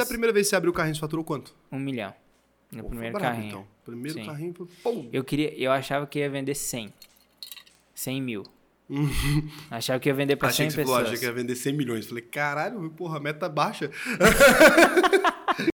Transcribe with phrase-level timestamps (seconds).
[0.00, 1.54] da primeira vez que você abriu o carrinho, você faturou quanto?
[1.70, 2.14] Um milhão.
[2.72, 3.48] No Pô, primeiro carrinho.
[3.48, 3.66] Então.
[3.84, 4.26] Primeiro Sim.
[4.26, 4.68] carrinho, pô.
[5.12, 6.92] Eu queria, eu achava que ia vender 100.
[7.94, 8.44] 100 mil.
[9.70, 11.08] achava que ia vender pra Achei 100 que você falou, pessoas.
[11.08, 12.06] achei que ia vender 100 milhões.
[12.06, 13.90] Falei, caralho, porra, meta baixa.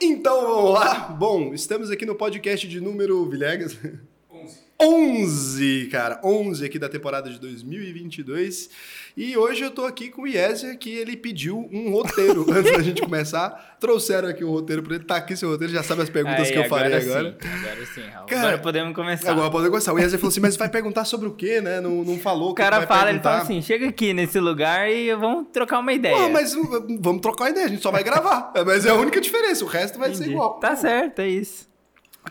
[0.00, 1.08] Então vamos lá.
[1.08, 3.78] Bom, estamos aqui no podcast de número Vilegas.
[4.84, 5.24] 11.
[5.24, 6.20] 11, cara.
[6.22, 8.70] 11 aqui da temporada de 2022.
[9.16, 12.82] E hoje eu tô aqui com o Iezer, que ele pediu um roteiro antes da
[12.82, 13.76] gente começar.
[13.78, 15.04] Trouxeram aqui o roteiro pra ele.
[15.04, 17.36] Tá aqui seu roteiro, já sabe as perguntas Aí, que eu farei agora.
[17.40, 18.26] Sim, agora sim, Raul.
[18.26, 19.30] Cara, agora podemos começar.
[19.30, 19.92] Agora pode começar.
[19.92, 21.80] O Iezer falou assim, mas vai perguntar sobre o quê, né?
[21.80, 23.30] Não, não falou o que cara fala, ele perguntar.
[23.30, 26.16] fala assim, chega aqui nesse lugar e vamos trocar uma ideia.
[26.16, 28.52] Pô, mas uh, vamos trocar uma ideia, a gente só vai gravar.
[28.66, 30.32] Mas é a única diferença, o resto vai ser Entendi.
[30.32, 30.54] igual.
[30.54, 31.73] Tá certo, é isso.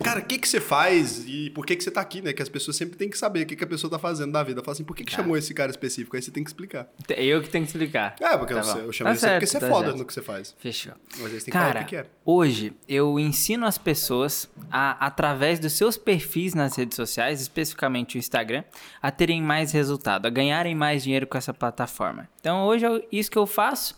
[0.01, 2.33] Cara, o que, que você faz e por que, que você tá aqui, né?
[2.33, 4.41] Que as pessoas sempre têm que saber o que, que a pessoa tá fazendo da
[4.43, 4.61] vida.
[4.63, 5.17] Fala assim, por que, que Tá.
[5.17, 6.15] chamou esse cara específico?
[6.15, 6.87] Aí você tem que explicar.
[7.09, 8.15] Eu que tenho que explicar.
[8.19, 9.97] É, porque Tá eu, eu chamei Tá você porque certo, você é tá foda certo.
[9.99, 10.55] no que você faz.
[10.57, 10.93] Fechou.
[11.17, 12.05] Mas aí você tem que Cara, falar o que, que é.
[12.25, 18.19] hoje eu ensino as pessoas a, através dos seus perfis nas redes sociais, especificamente o
[18.19, 18.63] Instagram,
[19.01, 22.27] a terem mais resultado, a ganharem mais dinheiro com essa plataforma.
[22.39, 23.95] Então hoje é isso que eu faço.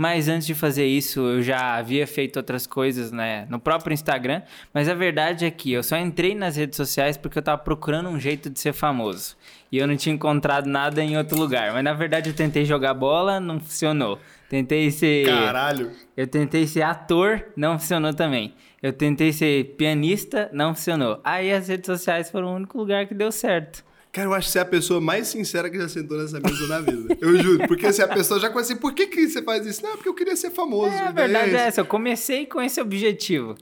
[0.00, 4.40] Mas antes de fazer isso, eu já havia feito outras coisas né, no próprio Instagram.
[4.72, 8.08] Mas a verdade é que eu só entrei nas redes sociais porque eu tava procurando
[8.08, 9.36] um jeito de ser famoso.
[9.70, 11.74] E eu não tinha encontrado nada em outro lugar.
[11.74, 14.18] Mas na verdade eu tentei jogar bola, não funcionou.
[14.48, 15.26] Tentei ser.
[15.26, 15.90] Caralho.
[16.16, 18.54] Eu tentei ser ator, não funcionou também.
[18.82, 21.20] Eu tentei ser pianista, não funcionou.
[21.22, 23.84] Aí as redes sociais foram o único lugar que deu certo.
[24.12, 26.66] Cara, eu acho que você é a pessoa mais sincera que já sentou nessa mesa
[26.66, 27.16] na vida.
[27.20, 27.68] Eu juro.
[27.68, 29.82] Porque se a pessoa já conhece, por que, que você faz isso?
[29.82, 30.92] Não, porque eu queria ser famoso.
[30.92, 31.56] É, a daí verdade é isso.
[31.56, 33.56] essa, eu comecei com esse objetivo.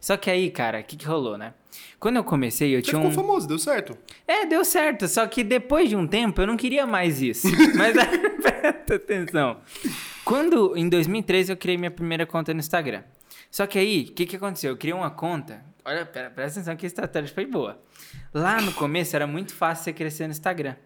[0.00, 1.54] Só que aí, cara, o que, que rolou, né?
[2.00, 3.14] Quando eu comecei, eu Você tinha ficou um.
[3.14, 3.96] famoso, deu certo.
[4.26, 5.06] É, deu certo.
[5.06, 7.46] Só que depois de um tempo eu não queria mais isso.
[7.78, 7.94] Mas
[8.42, 9.58] presta atenção.
[10.24, 13.04] Quando, em 2013, eu criei minha primeira conta no Instagram.
[13.52, 14.72] Só que aí, o que, que aconteceu?
[14.72, 15.62] Eu criei uma conta.
[15.84, 17.80] Olha, pera, presta atenção que a estratégia foi boa.
[18.32, 20.76] Lá no começo era muito fácil você crescer no Instagram.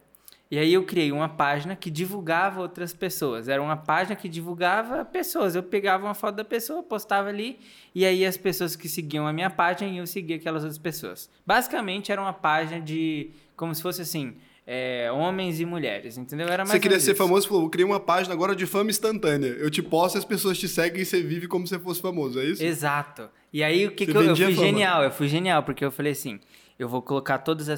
[0.49, 3.49] E aí eu criei uma página que divulgava outras pessoas.
[3.49, 5.57] Era uma página que divulgava pessoas.
[5.57, 7.59] Eu pegava uma foto da pessoa, postava ali,
[7.93, 11.29] e aí as pessoas que seguiam a minha página iam seguir aquelas outras pessoas.
[11.45, 13.33] Basicamente era uma página de.
[13.57, 14.37] como se fosse assim.
[14.67, 16.49] É, homens e mulheres, entendeu?
[16.49, 17.23] Era mais Você queria ser isso.
[17.23, 19.49] famoso, falou, eu criei uma página agora de fama instantânea.
[19.49, 22.45] Eu te posto, as pessoas te seguem e você vive como se fosse famoso, é
[22.45, 22.63] isso?
[22.65, 23.29] Exato.
[23.53, 24.67] E aí o que, Você que eu, eu fui fama.
[24.67, 26.41] genial, eu fui genial, porque eu falei assim,
[26.79, 27.69] eu vou colocar todas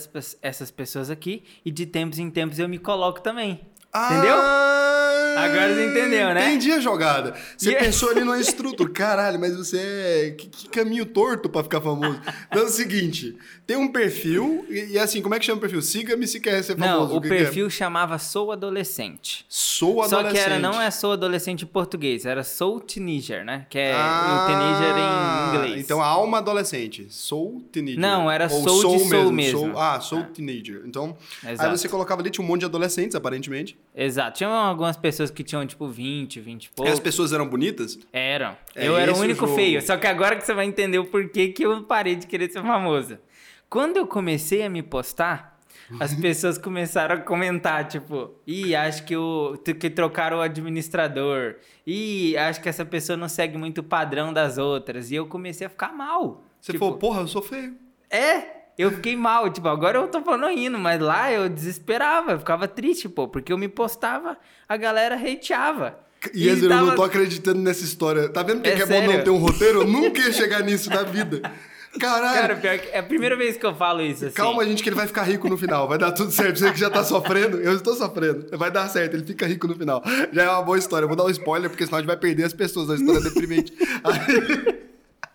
[0.43, 3.60] essas pessoas aqui e de tempos em tempos eu me coloco também.
[3.94, 4.34] Entendeu?
[4.37, 6.49] Ah, Agora você entendeu, né?
[6.49, 7.34] Entendi a jogada.
[7.56, 8.91] Você é pensou ali numa estrutura.
[8.93, 10.31] Caralho, mas você é.
[10.37, 12.21] Que, que caminho torto pra ficar famoso.
[12.49, 15.60] Então é o seguinte: tem um perfil, e, e assim, como é que chama o
[15.60, 15.81] perfil?
[15.81, 17.15] Siga-me se quer ser famoso.
[17.15, 17.28] Não, o é?
[17.28, 19.47] perfil chamava Sou Adolescente.
[19.49, 20.32] Sou Só adolescente.
[20.32, 23.65] que era, não é Sou Adolescente em português, era Sou Teenager, né?
[23.70, 25.84] Que é Ah, o teenager em inglês.
[25.84, 27.06] Então a alma adolescente.
[27.10, 28.00] Sou teenager.
[28.00, 29.59] Não, era Ou sou de sou mesmo.
[29.60, 30.82] Sou- ah, sou teenager.
[30.84, 31.76] Então, aí Exato.
[31.76, 33.78] você colocava ali, tinha um monte de adolescentes, aparentemente.
[34.00, 34.38] Exato.
[34.38, 36.92] Tinha algumas pessoas que tinham, tipo, 20, 20 e E pouco.
[36.92, 37.98] as pessoas eram bonitas?
[38.12, 38.56] Eram.
[38.76, 39.54] É eu era o único jogo.
[39.56, 39.82] feio.
[39.82, 42.62] Só que agora que você vai entender o porquê que eu parei de querer ser
[42.62, 43.19] famoso.
[43.69, 45.58] Quando eu comecei a me postar,
[45.98, 51.56] as pessoas começaram a comentar, tipo, ih, acho que, o, que trocaram o administrador.
[51.87, 55.10] Ih, acho que essa pessoa não segue muito o padrão das outras.
[55.10, 56.44] E eu comecei a ficar mal.
[56.60, 57.75] Você Tipo, falou, porra, eu sou feio.
[58.10, 59.50] É, eu fiquei mal.
[59.50, 63.52] Tipo, agora eu tô falando rindo, mas lá eu desesperava, eu ficava triste, pô, porque
[63.52, 64.36] eu me postava,
[64.68, 65.98] a galera hateava.
[66.34, 68.28] E Ezer, eu tava- não tô acreditando nessa história.
[68.28, 69.82] Tá vendo que É que é bom não ter um roteiro?
[69.82, 71.40] Eu nunca ia chegar nisso na vida.
[71.98, 72.40] Caralho.
[72.40, 74.34] Cara, pior que é a primeira vez que eu falo isso, assim.
[74.34, 75.88] Calma, gente, que ele vai ficar rico no final.
[75.88, 76.58] Vai dar tudo certo.
[76.58, 78.46] Você que já tá sofrendo, eu estou sofrendo.
[78.58, 80.02] Vai dar certo, ele fica rico no final.
[80.32, 81.04] Já é uma boa história.
[81.04, 82.90] Eu vou dar um spoiler, porque senão a gente vai perder as pessoas.
[82.90, 83.72] A história é deprimente.
[84.04, 84.88] Aí-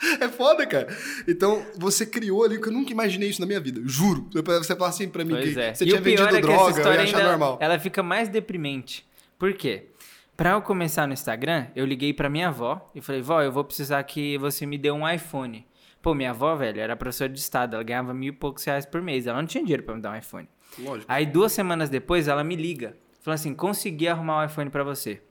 [0.19, 0.87] É foda, cara.
[1.27, 3.81] Então, você criou ali, que eu nunca imaginei isso na minha vida.
[3.85, 4.27] Juro.
[4.33, 5.73] Você fala assim pra mim Pois que é.
[5.73, 7.57] você e tinha vendido é droga, eu ia achar ainda, normal.
[7.61, 9.05] ela fica mais deprimente.
[9.39, 9.87] Por quê?
[10.35, 13.63] Pra eu começar no Instagram, eu liguei pra minha avó e falei, vó, eu vou
[13.63, 15.65] precisar que você me dê um iPhone.
[16.01, 19.01] Pô, minha avó, velho, era professora de estado, ela ganhava mil e poucos reais por
[19.01, 20.49] mês, ela não tinha dinheiro pra me dar um iPhone.
[20.79, 21.05] Lógico.
[21.11, 25.21] Aí duas semanas depois ela me liga, falando assim, consegui arrumar um iPhone pra você.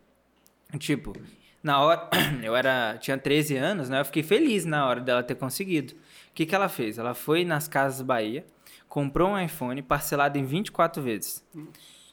[0.78, 1.12] Tipo,
[1.62, 2.08] na hora,
[2.42, 4.00] eu era, tinha 13 anos, né?
[4.00, 5.94] Eu fiquei feliz na hora dela ter conseguido.
[5.94, 6.98] O que que ela fez?
[6.98, 8.44] Ela foi nas Casas Bahia,
[8.88, 11.44] comprou um iPhone parcelado em 24 vezes.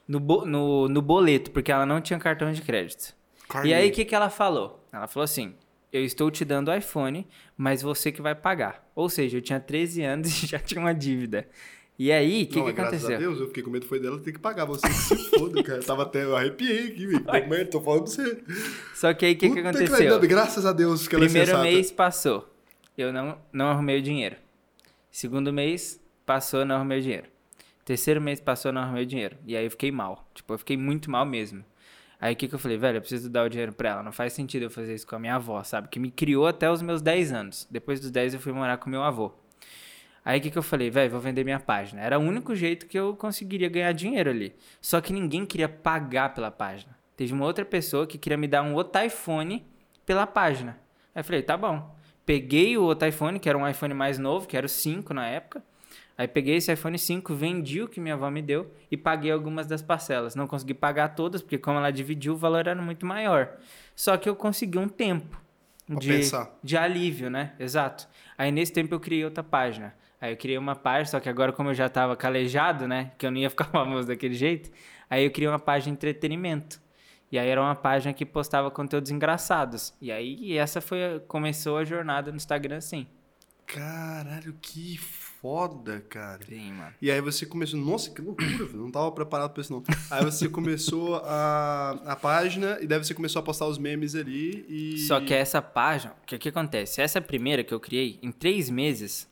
[0.08, 3.14] No, bo- no, no boleto, porque ela não tinha cartão de crédito.
[3.48, 3.70] Carne.
[3.70, 4.84] E aí, o que, que ela falou?
[4.92, 5.56] Ela falou assim:
[5.94, 8.88] Eu estou te dando o iPhone, mas você que vai pagar.
[8.96, 11.48] Ou seja, eu tinha 13 anos e já tinha uma dívida.
[12.00, 13.16] E aí, o que, que mas graças aconteceu?
[13.18, 15.62] a Deus, eu fiquei com medo foi dela ter que pagar você que se foda,
[15.62, 15.80] cara.
[15.80, 17.26] Eu tava até, eu arrepiei aqui, velho.
[17.70, 18.42] Tô, falando pra você.
[18.96, 20.18] Só que aí, o que, que aconteceu?
[20.18, 22.48] vai- graças a Deus que ela é Primeiro mês passou.
[22.98, 24.38] Eu não, não arrumei o dinheiro.
[25.12, 27.28] Segundo mês passou, não arrumei o dinheiro.
[27.84, 29.36] Terceiro mês passou, não arrumei o dinheiro.
[29.46, 30.26] E aí eu fiquei mal.
[30.34, 31.66] Tipo, eu fiquei muito mal mesmo.
[32.18, 34.04] Aí o que, que eu falei, velho, eu preciso dar o dinheiro pra ela.
[34.04, 35.90] Não faz sentido eu fazer isso com a minha avó, sabe?
[35.90, 37.68] Que me criou até os meus 10 anos.
[37.70, 39.34] Depois dos 10 eu fui morar com meu avô.
[40.24, 42.02] Aí o que, que eu falei, velho, vou vender minha página.
[42.02, 44.56] Era o único jeito que eu conseguiria ganhar dinheiro ali.
[44.82, 46.98] Só que ninguém queria pagar pela página.
[47.16, 49.66] Teve uma outra pessoa que queria me dar um outro iPhone
[50.06, 50.80] pela página.
[51.14, 51.96] Aí eu falei, tá bom.
[52.26, 55.28] Peguei o outro iPhone, que era um iPhone mais novo, que era o 5 na
[55.28, 55.64] época.
[56.18, 59.68] Aí peguei esse iPhone 5, vendi o que minha avó me deu e paguei algumas
[59.68, 60.36] das parcelas.
[60.36, 63.58] Não consegui pagar todas, porque como ela dividiu, o valor era muito maior.
[63.96, 65.42] Só que eu consegui um tempo
[65.88, 66.22] de,
[66.62, 67.54] de alívio, né?
[67.58, 68.08] Exato.
[68.38, 69.96] Aí nesse tempo eu criei outra página.
[70.22, 73.12] Aí eu criei uma página, só que agora como eu já tava calejado, né?
[73.18, 74.70] Que eu não ia ficar famoso daquele jeito.
[75.10, 76.82] Aí eu criei uma página de entretenimento.
[77.32, 79.94] E aí era uma página que postava conteúdos engraçados.
[80.02, 83.08] E aí essa foi começou a jornada no Instagram assim.
[83.66, 86.44] Caralho, que foda, cara.
[86.44, 86.92] Sim, mano.
[87.00, 88.80] E aí você começou, nossa, que loucura, velho.
[88.80, 89.84] Não tava preparado pra isso, não.
[90.10, 94.66] Aí você começou a, a página e daí você começou a postar os memes ali
[94.68, 94.98] e.
[95.06, 97.00] Só que essa página, o que, que acontece?
[97.00, 99.30] Essa primeira que eu criei, em três meses,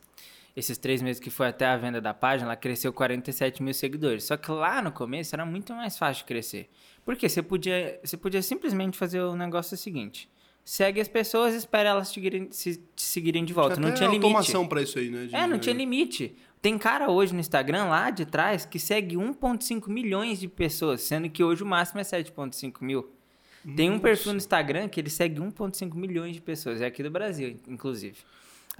[0.58, 4.24] esses três meses que foi até a venda da página, ela cresceu 47 mil seguidores.
[4.24, 6.68] Só que lá no começo era muito mais fácil crescer.
[7.04, 10.28] Porque você podia, você podia simplesmente fazer o negócio seguinte.
[10.64, 13.80] Segue as pessoas e espera elas te seguirem, se, te seguirem de volta.
[13.80, 14.26] não até tinha limite.
[14.26, 15.26] automação pra isso aí, né?
[15.26, 16.36] de- É, não tinha limite.
[16.60, 21.30] Tem cara hoje no Instagram lá de trás que segue 1,5 milhões de pessoas, sendo
[21.30, 23.10] que hoje o máximo é 7,5 mil.
[23.76, 27.10] Tem um perfil no Instagram que ele segue 1,5 milhões de pessoas, é aqui do
[27.10, 28.16] Brasil, inclusive.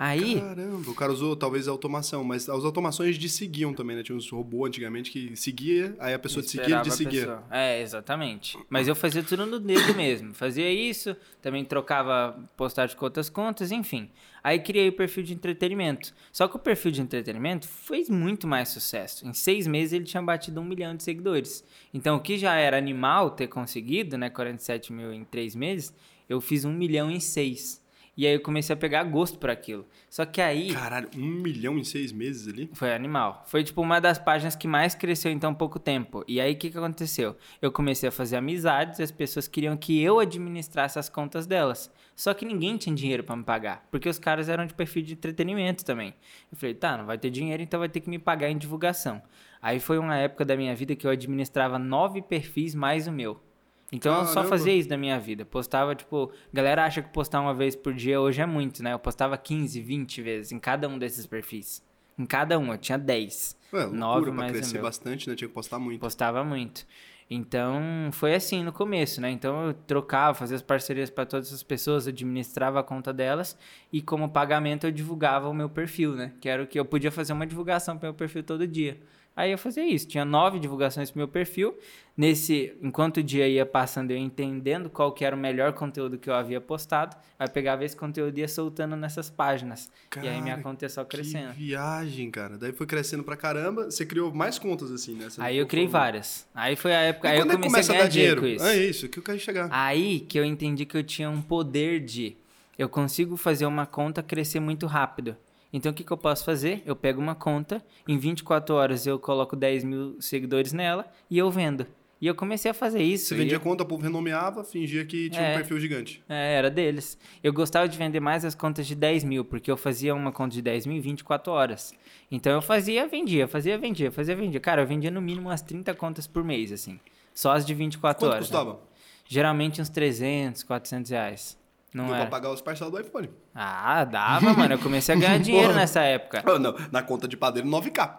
[0.00, 4.04] Aí, Caramba, o cara usou talvez a automação, mas as automações de seguiam também, né?
[4.04, 7.38] Tinha uns robôs antigamente que seguia, aí a pessoa te seguia, ele te a seguia.
[7.50, 8.56] É, exatamente.
[8.70, 10.32] Mas eu fazia tudo no dedo mesmo.
[10.32, 14.08] Fazia isso, também trocava postagem com outras contas, enfim.
[14.40, 16.14] Aí criei o perfil de entretenimento.
[16.30, 19.26] Só que o perfil de entretenimento fez muito mais sucesso.
[19.26, 21.64] Em seis meses ele tinha batido um milhão de seguidores.
[21.92, 24.30] Então o que já era animal ter conseguido, né?
[24.30, 25.92] 47 mil em três meses,
[26.28, 27.82] eu fiz um milhão em seis.
[28.18, 29.86] E aí eu comecei a pegar gosto por aquilo.
[30.10, 30.74] Só que aí.
[30.74, 32.68] Caralho, um milhão em seis meses ali?
[32.74, 33.44] Foi animal.
[33.46, 36.24] Foi tipo uma das páginas que mais cresceu em tão pouco tempo.
[36.26, 37.36] E aí o que, que aconteceu?
[37.62, 41.92] Eu comecei a fazer amizades e as pessoas queriam que eu administrasse as contas delas.
[42.16, 45.12] Só que ninguém tinha dinheiro pra me pagar, porque os caras eram de perfil de
[45.12, 46.12] entretenimento também.
[46.50, 49.22] Eu falei, tá, não vai ter dinheiro, então vai ter que me pagar em divulgação.
[49.62, 53.40] Aí foi uma época da minha vida que eu administrava nove perfis mais o meu.
[53.90, 54.50] Então eu só Caramba.
[54.50, 55.44] fazia isso da minha vida.
[55.44, 58.92] Postava, tipo, galera acha que postar uma vez por dia hoje é muito, né?
[58.92, 61.82] Eu postava 15, 20 vezes em cada um desses perfis.
[62.18, 63.56] Em cada um, eu tinha 10.
[63.72, 65.36] Ué, loucura, Nove pra mais o crescer bastante, né?
[65.36, 66.00] Tinha que postar muito.
[66.00, 66.86] Postava muito.
[67.30, 69.30] Então, foi assim no começo, né?
[69.30, 73.56] Então, eu trocava, fazia as parcerias para todas as pessoas, administrava a conta delas
[73.92, 76.32] e como pagamento eu divulgava o meu perfil, né?
[76.40, 78.98] Que era o que eu podia fazer uma divulgação para meu perfil todo dia.
[79.38, 81.78] Aí eu fazia isso, tinha nove divulgações pro meu perfil.
[82.16, 86.28] Nesse, enquanto o dia ia passando, eu entendendo qual que era o melhor conteúdo que
[86.28, 87.16] eu havia postado.
[87.38, 89.88] Aí eu pegava esse conteúdo e ia soltando nessas páginas.
[90.20, 91.52] e aí minha Cara, conta ia só crescendo.
[91.52, 92.58] Que viagem, cara.
[92.58, 93.84] Daí foi crescendo pra caramba.
[93.88, 95.30] Você criou mais contas assim, né?
[95.30, 96.00] Você Aí eu criei falou.
[96.00, 96.44] várias.
[96.52, 98.40] Aí foi a época, E aí eu quando é comecei começa a ganhar dar dinheiro?
[98.40, 98.64] com isso.
[98.66, 99.68] É isso, que eu quero chegar.
[99.70, 102.36] Aí que eu entendi que eu tinha um poder de.
[102.76, 105.36] Eu consigo fazer uma conta crescer muito rápido.
[105.72, 106.82] Então o que, que eu posso fazer?
[106.86, 111.50] Eu pego uma conta, em 24 horas eu coloco 10 mil seguidores nela e eu
[111.50, 111.86] vendo.
[112.20, 113.26] E eu comecei a fazer isso.
[113.26, 115.52] Você vendia eu- conta, o povo renomeava, fingia que tinha É.
[115.52, 116.20] um perfil gigante.
[116.28, 117.16] É, era deles.
[117.44, 120.52] Eu gostava de vender mais as contas de 10 mil, porque eu fazia uma conta
[120.54, 121.94] de 10 mil em 24 horas.
[122.28, 124.58] Então eu fazia, vendia, fazia, vendia, fazia, vendia.
[124.58, 126.98] Cara, eu vendia no mínimo umas 30 contas por mês, assim.
[127.32, 128.50] Só as de 24 Quanto horas.
[128.50, 128.56] né?
[128.58, 128.80] custava?
[129.24, 131.56] Geralmente uns 300, 400 reais.
[131.92, 132.18] Não Deu é?
[132.18, 133.30] pra pagar os parcelos do iPhone.
[133.54, 134.74] Ah, dava, mano.
[134.74, 136.42] Eu comecei a ganhar dinheiro nessa época.
[136.46, 138.18] Ah, não, na conta de padeiro, 9k.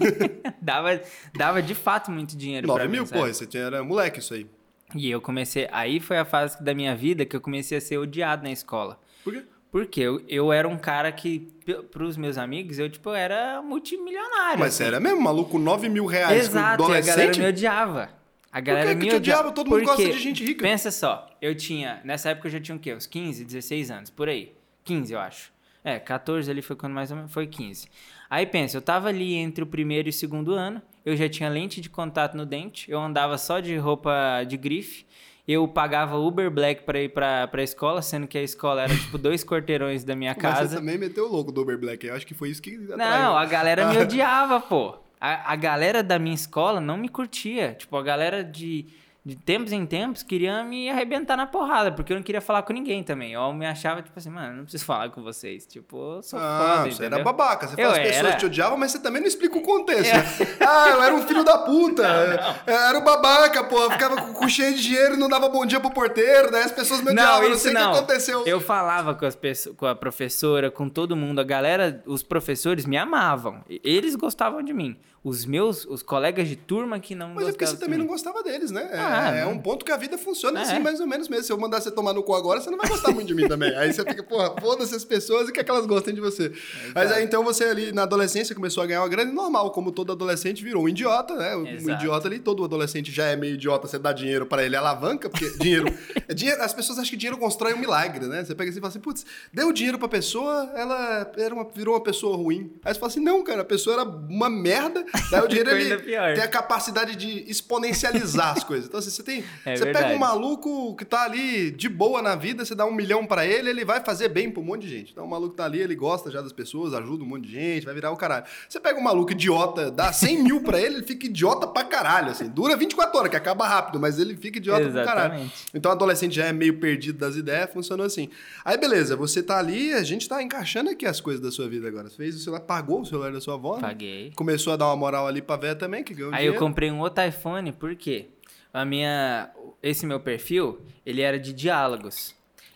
[0.60, 1.00] Dava,
[1.36, 4.34] dava de fato muito dinheiro pra 9 mim, mil, porra, você tinha, era moleque isso
[4.34, 4.46] aí.
[4.94, 5.68] E eu comecei...
[5.72, 8.98] Aí foi a fase da minha vida que eu comecei a ser odiado na escola.
[9.22, 9.44] Por quê?
[9.70, 11.52] Porque eu, eu era um cara que,
[11.90, 14.58] pros meus amigos, eu, tipo, era multimilionário.
[14.58, 14.84] Mas assim.
[14.84, 17.40] sério mesmo, maluco, 9 mil reais Exato, com e a galera adolescente?
[17.40, 18.08] me odiava.
[18.54, 19.50] A galera que me te odiava.
[19.50, 20.62] Todo mundo gosta de gente rica.
[20.62, 22.00] Pensa só, eu tinha...
[22.04, 22.94] Nessa época eu já tinha o quê?
[22.94, 24.52] Uns 15, 16 anos, por aí.
[24.84, 25.52] 15, eu acho.
[25.82, 27.32] É, 14 ali foi quando mais ou menos...
[27.32, 27.88] Foi 15.
[28.30, 31.48] Aí pensa, eu tava ali entre o primeiro e o segundo ano, eu já tinha
[31.48, 35.04] lente de contato no dente, eu andava só de roupa de grife,
[35.46, 39.18] eu pagava Uber Black pra ir pra, pra escola, sendo que a escola era tipo
[39.18, 40.76] dois quarteirões da minha Mas você casa.
[40.76, 42.06] também meteu o louco do Uber Black.
[42.06, 42.96] Eu acho que foi isso que atraiu.
[42.96, 45.03] Não, a galera me odiava, pô.
[45.26, 47.72] A, a galera da minha escola não me curtia.
[47.72, 48.84] Tipo, a galera de
[49.24, 52.74] de tempos em tempos, queria me arrebentar na porrada, porque eu não queria falar com
[52.74, 53.32] ninguém também.
[53.32, 55.64] Eu me achava, tipo assim, mano, não preciso falar com vocês.
[55.66, 57.14] Tipo, eu sou ah, foda, você entendeu?
[57.20, 57.66] era babaca.
[57.66, 58.36] Você eu fala, as pessoas era...
[58.36, 60.14] te odiavam, mas você também não explica o contexto.
[60.14, 60.18] É.
[60.18, 60.54] Né?
[60.74, 62.02] Ah, eu era um filho da puta.
[62.04, 62.54] Não, não.
[62.66, 63.78] Era o babaca, pô.
[63.78, 66.72] Eu ficava com, cheio de dinheiro e não dava bom dia pro porteiro, daí as
[66.72, 67.42] pessoas me odiavam.
[67.42, 68.46] Não, não sei o que aconteceu.
[68.46, 71.40] Eu falava com, as pessoas, com a professora, com todo mundo.
[71.40, 73.64] A galera, os professores me amavam.
[73.68, 77.66] Eles gostavam de mim os meus, os colegas de turma que não Mas é porque
[77.66, 78.86] você também não gostava deles, né?
[78.92, 80.74] É, ah, é um ponto que a vida funciona assim, é.
[80.74, 81.44] assim, mais ou menos mesmo.
[81.44, 83.48] Se eu mandar você tomar no cu agora, você não vai gostar muito de mim
[83.48, 83.74] também.
[83.76, 86.46] Aí você fica, porra, foda-se as pessoas e quer que elas gostem de você.
[86.46, 89.92] É, Mas aí então você ali na adolescência começou a ganhar uma grana normal, como
[89.92, 91.56] todo adolescente virou um idiota, né?
[91.56, 92.02] Um Exato.
[92.02, 95.50] idiota ali, todo adolescente já é meio idiota, você dá dinheiro para ele, alavanca, porque
[95.58, 95.86] dinheiro,
[96.28, 96.62] é dinheiro.
[96.62, 98.44] As pessoas acham que dinheiro constrói um milagre, né?
[98.44, 101.94] Você pega assim e fala assim, putz, deu dinheiro pra pessoa, ela era uma, virou
[101.94, 102.72] uma pessoa ruim.
[102.84, 105.96] Aí você fala assim, não, cara, a pessoa era uma merda, daí o dinheiro ele
[105.96, 108.86] tem a capacidade de exponencializar as coisas.
[108.86, 109.44] Então, assim, você tem.
[109.64, 110.06] É você verdade.
[110.06, 113.46] pega um maluco que tá ali de boa na vida, você dá um milhão para
[113.46, 115.12] ele, ele vai fazer bem pra um monte de gente.
[115.12, 117.84] Então, o maluco tá ali, ele gosta já das pessoas, ajuda um monte de gente,
[117.84, 118.44] vai virar o caralho.
[118.68, 122.30] Você pega um maluco idiota, dá 100 mil pra ele, ele fica idiota pra caralho,
[122.30, 122.48] assim.
[122.48, 125.04] Dura 24 horas, que acaba rápido, mas ele fica idiota Exatamente.
[125.04, 125.52] pra caralho.
[125.74, 128.28] Então, o adolescente já é meio perdido das ideias, funcionou assim.
[128.64, 131.86] Aí, beleza, você tá ali, a gente tá encaixando aqui as coisas da sua vida
[131.88, 132.08] agora.
[132.08, 133.82] Você fez o celular, pagou o celular da sua avó, né?
[133.82, 134.32] Paguei.
[134.36, 136.56] Começou a dar uma moral ali pra véia também, que ganhou Aí dinheiro.
[136.56, 138.28] eu comprei um outro iPhone, por quê?
[138.74, 139.50] A minha,
[139.80, 142.34] esse meu perfil, ele era de diálogos.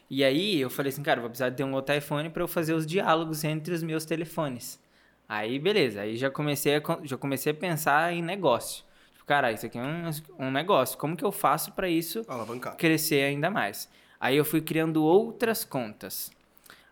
[0.09, 2.73] E aí eu falei assim, cara, vou precisar ter um outro iPhone para eu fazer
[2.73, 4.81] os diálogos entre os meus telefones.
[5.29, 8.85] Aí beleza, aí já comecei a, já comecei a pensar em negócio.
[9.13, 10.11] Tipo, cara, isso aqui é um,
[10.47, 10.97] um negócio.
[10.97, 12.77] Como que eu faço para isso Alavancar.
[12.77, 13.91] crescer ainda mais?
[14.21, 16.31] Aí eu fui criando outras contas.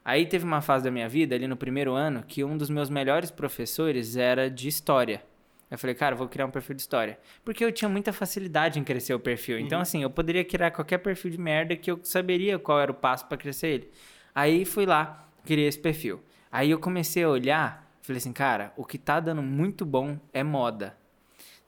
[0.05, 2.91] Aí teve uma fase da minha vida, ali no primeiro ano, que um dos meus
[2.91, 5.23] melhores professores era de história.
[5.71, 7.19] Eu falei, cara, eu vou criar um perfil de história.
[7.45, 9.59] Porque eu tinha muita facilidade em crescer o perfil.
[9.59, 9.83] Então, uhum.
[9.83, 13.27] assim, eu poderia criar qualquer perfil de merda que eu saberia qual era o passo
[13.27, 13.91] para crescer ele.
[14.35, 16.21] Aí fui lá, criei esse perfil.
[16.53, 20.45] Aí eu comecei a olhar, falei assim, cara, o que tá dando muito bom é
[20.45, 20.97] moda.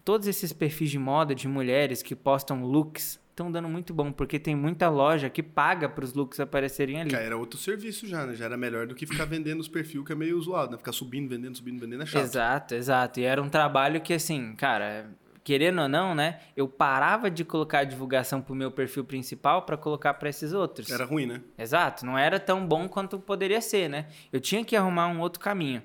[0.04, 4.38] Todos esses perfis de moda de mulheres que postam looks estão dando muito bom, porque
[4.38, 7.10] tem muita loja que paga para os looks aparecerem ali.
[7.10, 8.34] Cara, era outro serviço já, né?
[8.34, 10.78] Já era melhor do que ficar vendendo os perfis que é meio zoado, né?
[10.78, 12.22] Ficar subindo, vendendo, subindo, vendendo é chato.
[12.22, 13.20] Exato, exato.
[13.20, 15.10] E era um trabalho que, assim, cara,
[15.44, 16.40] querendo ou não, né?
[16.56, 20.90] Eu parava de colocar a divulgação pro meu perfil principal para colocar para esses outros.
[20.90, 21.40] Era ruim, né?
[21.56, 24.06] Exato, não era tão bom quanto poderia ser, né?
[24.32, 25.82] Eu tinha que arrumar um outro caminho.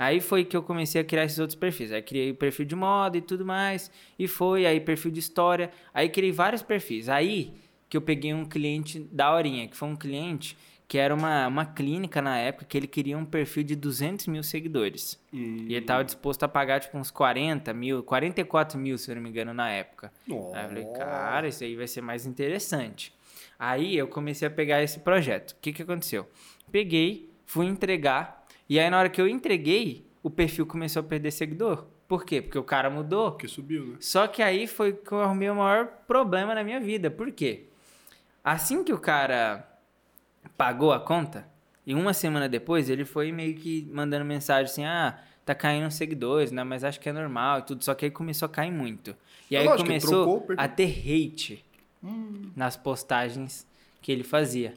[0.00, 1.92] Aí foi que eu comecei a criar esses outros perfis.
[1.92, 3.90] Aí criei o perfil de moda e tudo mais.
[4.18, 5.70] E foi, aí perfil de história.
[5.92, 7.06] Aí criei vários perfis.
[7.10, 7.52] Aí
[7.86, 10.56] que eu peguei um cliente da horinha, que foi um cliente
[10.88, 14.42] que era uma, uma clínica na época que ele queria um perfil de 200 mil
[14.42, 15.20] seguidores.
[15.34, 15.66] Hum.
[15.68, 19.22] E ele estava disposto a pagar tipo uns 40 mil, 44 mil, se eu não
[19.22, 20.10] me engano, na época.
[20.26, 20.50] Oh.
[20.54, 23.12] Aí eu falei, cara, isso aí vai ser mais interessante.
[23.58, 25.50] Aí eu comecei a pegar esse projeto.
[25.50, 26.26] O que, que aconteceu?
[26.72, 28.39] Peguei, fui entregar
[28.70, 31.86] e aí, na hora que eu entreguei, o perfil começou a perder seguidor.
[32.06, 32.40] Por quê?
[32.40, 33.32] Porque o cara mudou.
[33.32, 33.96] Porque subiu, né?
[33.98, 37.10] Só que aí foi que eu arrumei o maior problema na minha vida.
[37.10, 37.64] Por quê?
[38.44, 39.68] Assim que o cara
[40.56, 41.48] pagou a conta,
[41.84, 46.52] e uma semana depois ele foi meio que mandando mensagem assim: ah, tá caindo seguidores,
[46.52, 46.62] né?
[46.62, 47.84] Mas acho que é normal e tudo.
[47.84, 49.16] Só que aí começou a cair muito.
[49.50, 51.64] E é aí lógico, começou a ter hate
[52.04, 52.50] hum.
[52.54, 53.66] nas postagens
[54.00, 54.74] que ele fazia.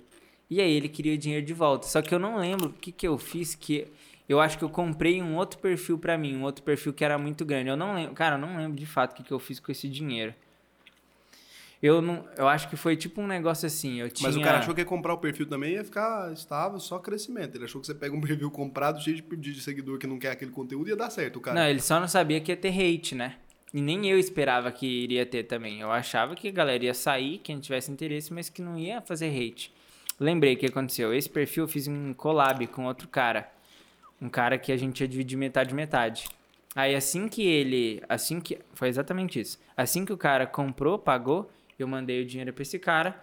[0.49, 1.87] E aí ele queria o dinheiro de volta.
[1.87, 3.87] Só que eu não lembro o que, que eu fiz que.
[4.27, 7.17] Eu acho que eu comprei um outro perfil para mim, um outro perfil que era
[7.17, 7.69] muito grande.
[7.69, 9.71] Eu não lembro, cara, eu não lembro de fato o que, que eu fiz com
[9.71, 10.33] esse dinheiro.
[11.83, 14.29] Eu não, eu acho que foi tipo um negócio assim, eu tinha...
[14.29, 17.55] Mas o cara achou que ia comprar o perfil também ia ficar estável, só crescimento.
[17.57, 20.17] Ele achou que você pega um perfil comprado cheio de pedido de seguidor que não
[20.17, 21.59] quer aquele conteúdo ia dar certo, o cara.
[21.59, 23.35] Não, ele só não sabia que ia ter hate, né?
[23.73, 25.81] E nem eu esperava que iria ter também.
[25.81, 29.27] Eu achava que a galera ia sair, quem tivesse interesse, mas que não ia fazer
[29.27, 29.73] hate.
[30.19, 31.13] Lembrei o que aconteceu.
[31.13, 33.51] Esse perfil eu fiz um collab com outro cara.
[34.21, 36.29] Um cara que a gente ia dividir metade metade.
[36.75, 38.01] Aí assim que ele.
[38.07, 38.59] Assim que.
[38.73, 39.59] Foi exatamente isso.
[39.75, 43.19] Assim que o cara comprou, pagou, eu mandei o dinheiro pra esse cara.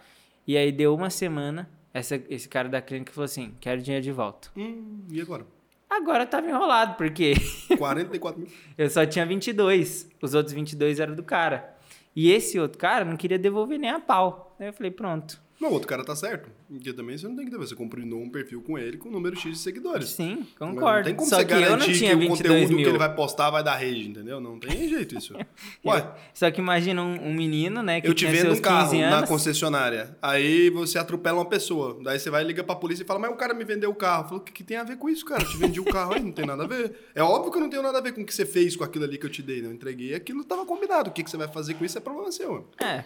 [0.47, 4.11] E aí deu uma semana, essa, esse cara da clínica falou assim: quero dinheiro de
[4.11, 4.49] volta.
[4.55, 5.45] Hum, e agora?
[5.89, 7.33] Agora tava enrolado, porque.
[7.77, 8.49] 44 mil.
[8.77, 10.09] eu só tinha 22.
[10.21, 11.75] Os outros 22 eram do cara.
[12.15, 14.55] E esse outro cara não queria devolver nem a pau.
[14.59, 15.41] Aí eu falei: pronto.
[15.61, 16.49] Não, o outro cara tá certo.
[16.67, 17.57] Porque também você não tem que ter.
[17.57, 20.09] Você combinou um perfil com ele com um número X de seguidores.
[20.09, 21.05] Sim, Não concordo.
[21.05, 22.83] tem como Só você que eu não garantir que o 22 conteúdo mil.
[22.83, 24.41] que ele vai postar vai dar rede, entendeu?
[24.41, 25.35] Não tem jeito isso.
[25.85, 28.89] Ué, Só que imagina um, um menino, né, que eu te vendo seus um carro
[28.89, 29.29] 15 na anos.
[29.29, 30.17] concessionária.
[30.19, 31.99] Aí você atropela uma pessoa.
[32.03, 34.23] Daí você vai liga pra polícia e fala, mas o cara me vendeu o carro.
[34.23, 35.43] Eu falo, o que, que tem a ver com isso, cara?
[35.43, 36.91] Eu te vendi o carro aí, não tem nada a ver.
[37.13, 38.83] É óbvio que eu não tenho nada a ver com o que você fez com
[38.83, 39.61] aquilo ali que eu te dei.
[39.61, 40.15] Não entreguei.
[40.15, 41.11] Aquilo tava combinado.
[41.11, 42.67] O que, que você vai fazer com isso é problema seu.
[42.81, 43.03] É.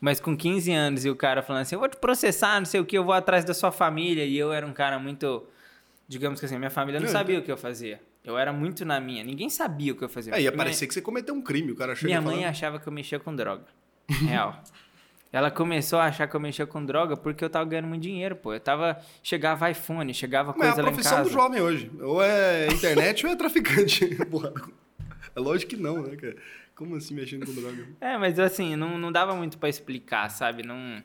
[0.00, 2.80] Mas com 15 anos e o cara falando assim, eu vou te processar, não sei
[2.80, 4.24] o que, eu vou atrás da sua família.
[4.24, 5.46] E eu era um cara muito.
[6.08, 7.10] Digamos que assim, minha família não É.
[7.10, 8.00] sabia o que eu fazia.
[8.24, 9.22] Eu era muito na minha.
[9.24, 10.34] Ninguém sabia o que eu fazia.
[10.34, 11.72] Aí ia Minha- parecer que você cometeu um crime.
[11.72, 13.64] O cara chega Minha mãe achava que eu mexia com droga.
[14.08, 14.62] Real.
[15.32, 18.34] Ela começou a achar que eu mexia com droga porque eu tava ganhando muito dinheiro,
[18.34, 18.52] pô.
[18.52, 18.98] Eu tava.
[19.22, 21.30] Chegava iPhone, chegava Mas é coisa a lá em profissão casa.
[21.30, 21.90] do jovem hoje.
[22.00, 24.08] Ou é internet ou é traficante.
[25.36, 26.36] É lógico que não, né, cara?
[26.80, 27.86] Como assim mexendo com droga?
[28.00, 30.62] É, mas assim, não, não dava muito pra explicar, sabe?
[30.62, 31.02] Não.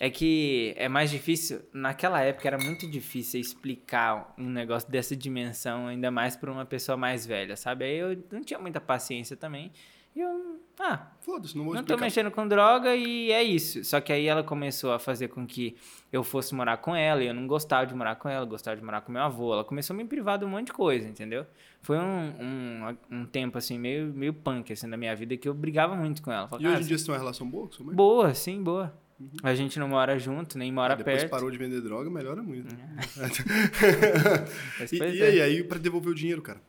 [0.00, 1.60] É que é mais difícil.
[1.72, 6.96] Naquela época era muito difícil explicar um negócio dessa dimensão, ainda mais pra uma pessoa
[6.96, 7.84] mais velha, sabe?
[7.84, 9.70] Aí eu não tinha muita paciência também.
[10.18, 10.58] E eu.
[10.80, 12.04] Ah, Foda-se, não vou não tô explicar.
[12.04, 13.84] mexendo com droga e é isso.
[13.84, 15.76] Só que aí ela começou a fazer com que
[16.12, 18.82] eu fosse morar com ela e eu não gostava de morar com ela, gostava de
[18.82, 19.52] morar com meu avô.
[19.52, 21.46] Ela começou a me privar de um monte de coisa, entendeu?
[21.82, 25.54] Foi um, um, um tempo assim, meio, meio punk assim, da minha vida que eu
[25.54, 26.46] brigava muito com ela.
[26.46, 27.94] E Falava, hoje "Cara, em dia você tem uma relação boa com sua mãe?
[27.94, 28.92] Boa, sim, boa.
[29.42, 31.30] A gente não mora junto, nem mora Ah, depois perto.
[31.30, 32.72] parou de vender droga, melhora muito.
[34.78, 35.26] Mas, e, e é.
[35.26, 36.60] aí, aí pra devolver o dinheiro, cara?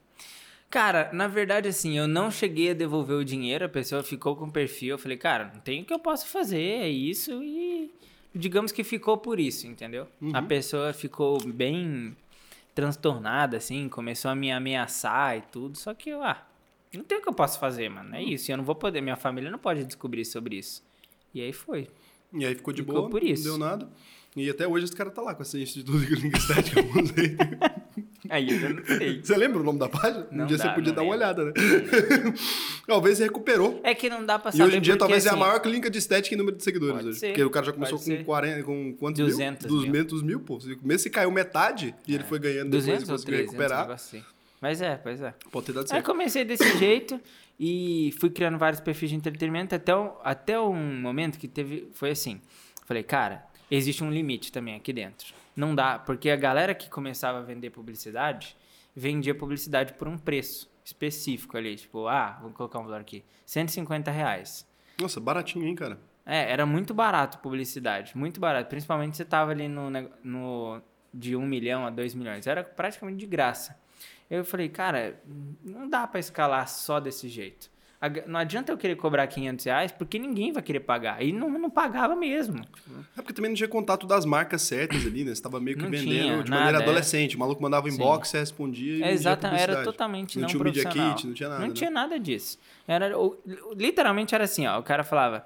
[0.70, 4.46] Cara, na verdade, assim, eu não cheguei a devolver o dinheiro, a pessoa ficou com
[4.46, 4.90] o perfil.
[4.92, 7.90] Eu falei, cara, não tem o que eu possa fazer, é isso e.
[8.36, 10.08] Digamos que ficou por isso, entendeu?
[10.34, 12.16] A pessoa ficou bem
[12.76, 16.46] transtornada, assim, começou a me ameaçar e tudo, só que eu, ah,
[16.94, 18.52] não tem o que eu possa fazer, mano, é isso.
[18.52, 20.84] Eu não vou poder, minha família não pode descobrir sobre isso.
[21.34, 21.88] E aí foi.
[22.32, 23.48] E aí ficou de Ficou boa, por isso.
[23.48, 23.90] não deu nada.
[24.36, 26.82] E até hoje esse cara tá lá com esse Instituto de Língua Estética.
[28.30, 29.22] Aí eu já não sei.
[29.24, 30.28] você lembra o nome da página?
[30.32, 31.26] Não um dia dá, você podia dar uma lembro.
[31.28, 31.54] olhada, né?
[32.88, 33.80] Talvez recuperou.
[33.84, 35.40] É que não dá pra E saber hoje em dia porque, talvez é a assim,
[35.40, 37.20] maior clínica de estética em número de seguidores hoje.
[37.20, 38.24] ser, Porque o cara já começou com ser.
[38.26, 39.76] 40, com quantos 200 mil?
[39.82, 39.92] mil.
[39.92, 40.60] 200 mil, pô.
[40.84, 43.92] Mesmo se caiu metade e ele foi ganhando depois e 200 ou conseguiu 300, recuperar,
[43.92, 44.24] assim.
[44.62, 45.34] Mas é, pois é.
[45.52, 46.06] pode ter dado Aí certo.
[46.06, 47.20] comecei desse jeito
[47.60, 51.88] e fui criando vários perfis de entretenimento até, o- até um momento que teve.
[51.94, 52.42] Foi assim.
[52.86, 55.34] Falei, cara, existe um limite também aqui dentro.
[55.60, 58.56] Não dá, porque a galera que começava a vender publicidade
[58.96, 61.76] vendia publicidade por um preço específico ali.
[61.76, 64.66] Tipo, ah, vou colocar um valor aqui: 150 reais.
[65.02, 66.00] Nossa, baratinho, hein, cara?
[66.26, 68.70] É, era muito barato publicidade, muito barato.
[68.70, 69.90] Principalmente você tava ali no,
[70.24, 70.82] no
[71.14, 72.48] de 1 milhão a 2 milhões.
[72.48, 73.78] Era praticamente de graça.
[74.30, 75.22] Eu falei, cara,
[75.62, 77.70] não dá pra escalar só desse jeito.
[78.28, 81.22] Não adianta eu querer cobrar 500 reais, porque ninguém vai querer pagar.
[81.22, 82.62] E não, não pagava mesmo.
[83.18, 85.36] É porque também não tinha contato das marcas certas ali, né?
[85.36, 86.82] Você tava meio que Não vendendo tinha de nada, maneira é.
[86.84, 87.36] adolescente.
[87.36, 87.96] O maluco mandava Sim.
[87.96, 91.16] inbox, você respondia e É, vendia exata, era totalmente não não, tinha o Media profissional.
[91.16, 91.62] Kit, não tinha nada.
[91.62, 91.74] Não né?
[91.74, 92.58] tinha nada disso.
[92.88, 93.38] Era, o-
[93.76, 94.80] literalmente era assim, ó.
[94.80, 95.46] O cara falava,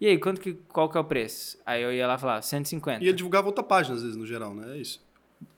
[0.00, 1.56] e aí, quanto que, qual que é o preço?
[1.64, 3.04] Aí eu ia lá e falava, 150.
[3.04, 4.76] E ele divulgava outra página, às vezes, no geral, né?
[4.76, 5.00] É isso.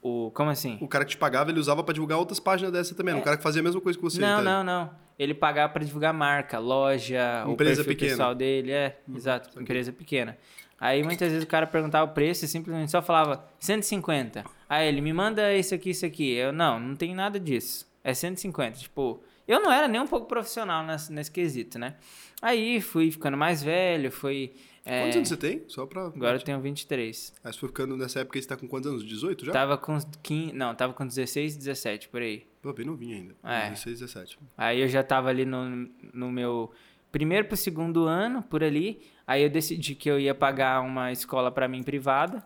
[0.03, 0.77] O, como assim?
[0.83, 3.13] O cara que te pagava, ele usava pra divulgar outras páginas dessa também.
[3.13, 4.19] era Um cara que fazia a mesma coisa que você.
[4.19, 4.27] É.
[4.27, 4.43] Não, tá?
[4.43, 5.04] não, não.
[5.19, 8.11] Ele pagava pra divulgar marca, loja, Empresa o perfil pequena.
[8.11, 10.37] Uhum, pessoal dele, é, exato, empresa pequena.
[10.81, 14.45] Aí muitas vezes o cara perguntava o preço e simplesmente só falava 150.
[14.69, 16.33] Aí ele me manda isso aqui, isso aqui.
[16.33, 17.87] Eu não, não tem nada disso.
[18.03, 21.95] É 150, tipo, eu não era nem um pouco profissional nesse, nesse quesito, né?
[22.43, 24.53] Aí fui ficando mais velho, fui
[24.85, 25.65] é, Quantos anos você tem?
[25.69, 26.07] Só pra.
[26.07, 27.35] agora eu tenho 23.
[27.43, 29.05] Aí você foi ficando nessa época você tá com quantos anos?
[29.05, 29.53] 18 já?
[29.53, 32.47] Tava com uns 15, não, tava com 16, 17 por aí.
[32.61, 33.35] Pô, bem novinho ainda.
[33.43, 33.71] É.
[33.71, 34.39] 16, 17.
[34.57, 36.71] Aí eu já tava ali no, no meu
[37.11, 39.01] primeiro pro segundo ano, por ali.
[39.27, 42.45] Aí eu decidi que eu ia pagar uma escola pra mim privada,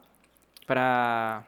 [0.67, 1.45] pra...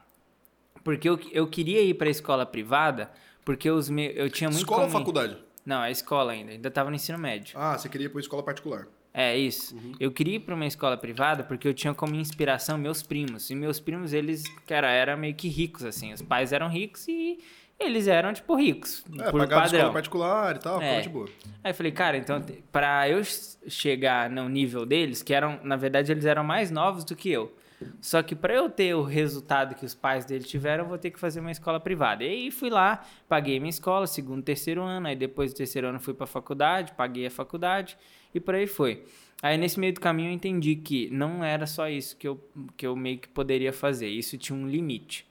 [0.83, 3.11] Porque eu, eu queria ir pra escola privada,
[3.45, 5.37] porque os meus, eu tinha muito Escola ou como- faculdade?
[5.65, 7.53] Não, é escola ainda, ainda tava no ensino médio.
[7.57, 8.87] Ah, você queria ir pra escola particular.
[9.13, 9.75] É, isso.
[9.75, 9.91] Uhum.
[9.99, 13.49] Eu queria ir pra uma escola privada porque eu tinha como inspiração meus primos.
[13.49, 16.13] E meus primos, eles, cara, eram meio que ricos, assim.
[16.13, 17.39] Os pais eram ricos e
[17.77, 19.93] eles eram, tipo, ricos, É, por pagava escola padrão.
[19.93, 21.01] particular e tal, É.
[21.01, 21.27] de boa.
[21.63, 23.21] Aí eu falei, cara, então, pra eu
[23.67, 27.53] chegar no nível deles, que eram, na verdade, eles eram mais novos do que eu.
[27.99, 31.09] Só que pra eu ter o resultado que os pais deles tiveram, eu vou ter
[31.09, 32.23] que fazer uma escola privada.
[32.23, 35.99] E aí fui lá, paguei minha escola, segundo, terceiro ano, aí depois do terceiro ano
[35.99, 37.97] fui pra faculdade, paguei a faculdade
[38.33, 39.03] e por aí foi.
[39.41, 42.39] Aí nesse meio do caminho eu entendi que não era só isso que eu,
[42.77, 45.25] que eu meio que poderia fazer, isso tinha um limite.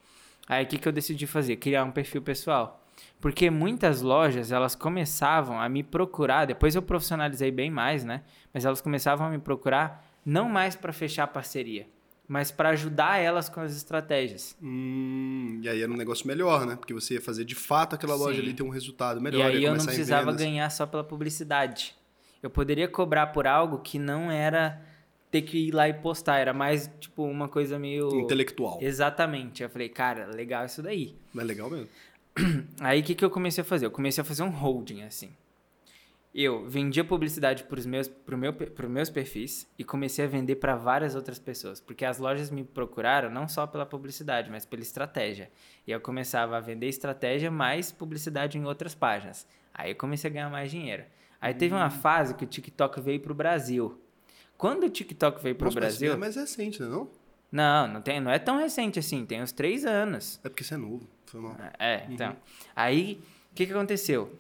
[0.49, 1.57] Aí o que, que eu decidi fazer?
[1.57, 2.85] Criar um perfil pessoal.
[3.21, 8.23] Porque muitas lojas, elas começavam a me procurar, depois eu profissionalizei bem mais, né?
[8.53, 11.87] Mas elas começavam a me procurar não mais para fechar parceria,
[12.27, 14.57] mas para ajudar elas com as estratégias.
[14.63, 16.77] Hum, e aí era um negócio melhor, né?
[16.77, 18.43] Porque você ia fazer de fato aquela loja Sim.
[18.43, 19.39] ali ter um resultado melhor.
[19.39, 21.95] e aí eu não precisava ganhar só pela publicidade.
[22.43, 24.81] Eu poderia cobrar por algo que não era
[25.31, 28.79] ter que ir lá e postar, era mais tipo uma coisa meio Intelectual.
[28.81, 29.63] Exatamente.
[29.63, 31.17] Eu falei, cara, legal isso daí.
[31.33, 31.89] Mas legal mesmo.
[32.81, 33.87] Aí o que, que eu comecei a fazer?
[33.87, 35.31] Eu comecei a fazer um holding assim.
[36.33, 40.57] Eu vendia publicidade para os meus, pro meu, pros meus perfis e comecei a vender
[40.57, 41.81] para várias outras pessoas.
[41.81, 45.51] Porque as lojas me procuraram não só pela publicidade, mas pela estratégia.
[45.87, 49.47] E eu começava a vender estratégia mais publicidade em outras páginas.
[49.75, 51.03] Aí eu comecei a ganhar mais dinheiro.
[51.41, 53.99] Aí teve uma fase que o TikTok veio para o Brasil.
[54.59, 56.13] Quando o TikTok veio para o Nossa, mas isso Brasil.
[56.13, 56.89] é mais recente, né?
[56.89, 57.09] Não?
[57.51, 60.39] Não, não, tem, não é tão recente assim, tem uns três anos.
[60.45, 61.09] É porque você é novo.
[61.27, 61.57] Foi mal.
[61.79, 62.37] É, então.
[62.77, 64.33] Aí, o que, que aconteceu?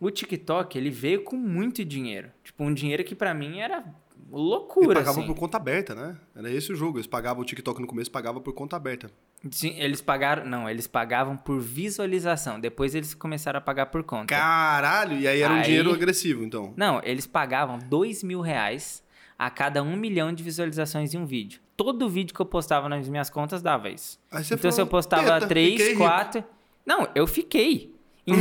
[0.00, 2.30] O TikTok, ele veio com muito dinheiro.
[2.42, 3.84] Tipo, um dinheiro que pra mim era
[4.30, 5.26] loucura, pagava assim.
[5.26, 6.16] por conta aberta, né?
[6.34, 6.98] Era esse o jogo.
[6.98, 9.10] Eles pagavam o TikTok no começo, pagava por conta aberta.
[9.50, 10.44] Sim, eles pagaram...
[10.46, 12.58] Não, eles pagavam por visualização.
[12.60, 14.26] Depois eles começaram a pagar por conta.
[14.34, 15.18] Caralho!
[15.18, 16.72] E aí era um Aí- dinheiro agressivo, então.
[16.76, 19.02] Não, eles pagavam dois mil reais
[19.38, 21.60] a cada um milhão de visualizações em um vídeo.
[21.76, 24.18] Todo vídeo que eu postava nas minhas contas dava isso.
[24.32, 26.42] Aí você então, se falou, eu postava "Teta, três, rico." quatro...
[26.86, 27.94] Não, eu fiquei.
[28.26, 28.32] Em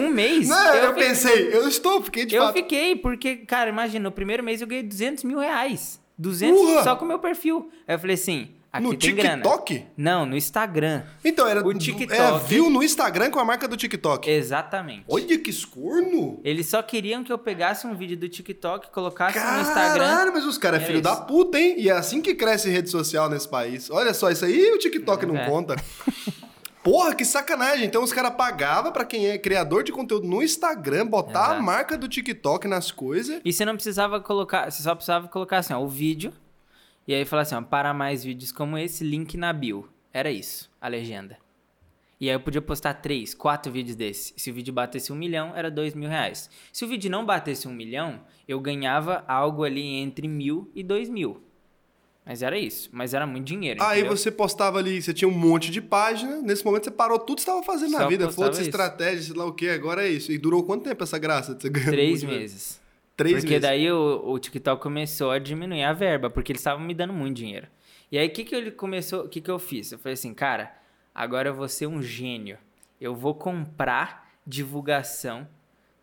[0.00, 0.48] um mês...
[0.48, 2.54] Não, eu, fiquei- pensei, eu estou, fiquei de eu fato.
[2.54, 6.00] fiquei, porque, cara, imagina, no primeiro mês eu ganhei 200 mil reais.
[6.16, 6.82] 200 Urra!
[6.82, 7.70] só com o meu perfil.
[7.86, 9.42] Aí eu falei assim, aqui no tem grana.
[9.42, 9.86] TikTok?
[9.96, 11.02] Não, no Instagram.
[11.24, 14.28] Então, era O TikTok- É, viu no Instagram com a marca do TikTok.
[14.30, 15.04] Exatamente.
[15.08, 16.40] Olha que escorno!
[16.44, 20.04] Eles só queriam que eu pegasse um vídeo do TikTok, colocasse no Instagram.
[20.06, 21.22] Caralho, mas os caras é Era filho da isso.
[21.24, 21.74] puta, hein?
[21.78, 23.90] E é assim que cresce rede social nesse país.
[23.90, 25.46] Olha só, isso aí o TikTok não É.
[25.46, 25.76] conta.
[26.82, 27.84] Porra, que sacanagem.
[27.84, 31.62] Então os caras pagavam pra quem é criador de conteúdo no Instagram botar a Exato.
[31.62, 33.40] marca do TikTok nas coisas.
[33.44, 36.32] E você não precisava colocar, você só precisava colocar assim, ó, o vídeo.
[37.08, 39.88] E aí falar assim, ó, para mais vídeos como esse, link na bio.
[40.12, 41.38] Era isso, a legenda.
[42.20, 44.34] E aí eu podia postar três, quatro vídeos desses.
[44.36, 46.50] Se o vídeo batesse um milhão, era dois mil reais.
[46.70, 51.08] Se o vídeo não batesse um milhão, eu ganhava algo ali entre mil e dois
[51.08, 51.42] mil.
[52.26, 52.90] Mas era isso.
[52.92, 53.82] Mas era muito dinheiro.
[53.82, 54.14] Aí entendeu?
[54.14, 56.42] você postava ali, você tinha um monte de página.
[56.42, 58.26] Nesse momento você parou tudo que você estava fazendo na Só vida.
[58.26, 60.30] postava Foda-se estratégia, sei lá o que, agora é isso.
[60.30, 61.54] E durou quanto tempo essa graça?
[61.54, 62.78] de Você ganhar um Três meses.
[63.18, 63.62] Três porque meses.
[63.62, 67.36] daí o, o TikTok começou a diminuir a verba, porque eles estavam me dando muito
[67.36, 67.66] dinheiro.
[68.10, 69.92] E aí o que, que ele começou, o que, que eu fiz?
[69.92, 70.72] Eu falei assim, cara,
[71.14, 72.56] agora eu vou ser um gênio.
[72.98, 75.46] Eu vou comprar divulgação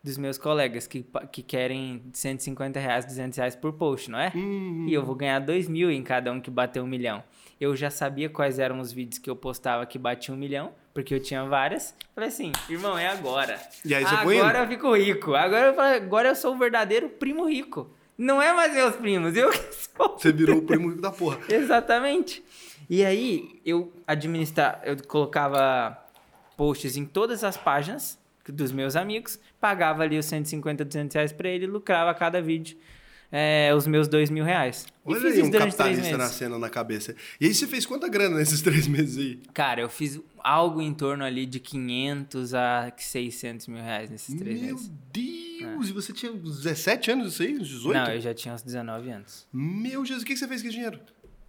[0.03, 4.31] dos meus colegas que, que querem 150 reais, 200 reais por post, não é?
[4.35, 7.23] Hum, E eu vou ganhar 2 mil em cada um que bateu um milhão.
[7.59, 11.13] Eu já sabia quais eram os vídeos que eu postava que batiam um milhão, porque
[11.13, 11.93] eu tinha várias.
[12.15, 13.59] Falei assim, irmão, é agora.
[13.83, 15.35] E aí você foi agora eu fico rico.
[15.35, 17.91] Agora eu, agora eu sou o verdadeiro primo rico.
[18.17, 20.17] Não é mais meus primos, eu que sou.
[20.17, 21.37] Você virou o primo rico da porra.
[21.53, 22.41] Exatamente.
[22.89, 26.01] E aí eu administrar, eu colocava
[26.55, 31.49] posts em todas as páginas dos meus amigos, pagava ali os 150, 200 reais pra
[31.49, 32.77] ele, lucrava a cada vídeo
[33.31, 34.85] é, os meus dois mil reais.
[35.05, 37.15] E Olha fiz aí isso um durante capitalista nascendo na cabeça.
[37.39, 39.39] E aí você fez quanta grana nesses três meses aí?
[39.53, 44.61] Cara, eu fiz algo em torno ali de 500 a 600 mil reais nesses três
[44.61, 44.91] Meu meses.
[45.11, 45.89] Deus!
[45.89, 47.55] E você tinha uns 17 anos isso aí?
[47.57, 47.93] Uns 18?
[47.93, 49.47] Não, eu já tinha uns 19 anos.
[49.51, 50.99] Meu Jesus, o que você fez com esse dinheiro?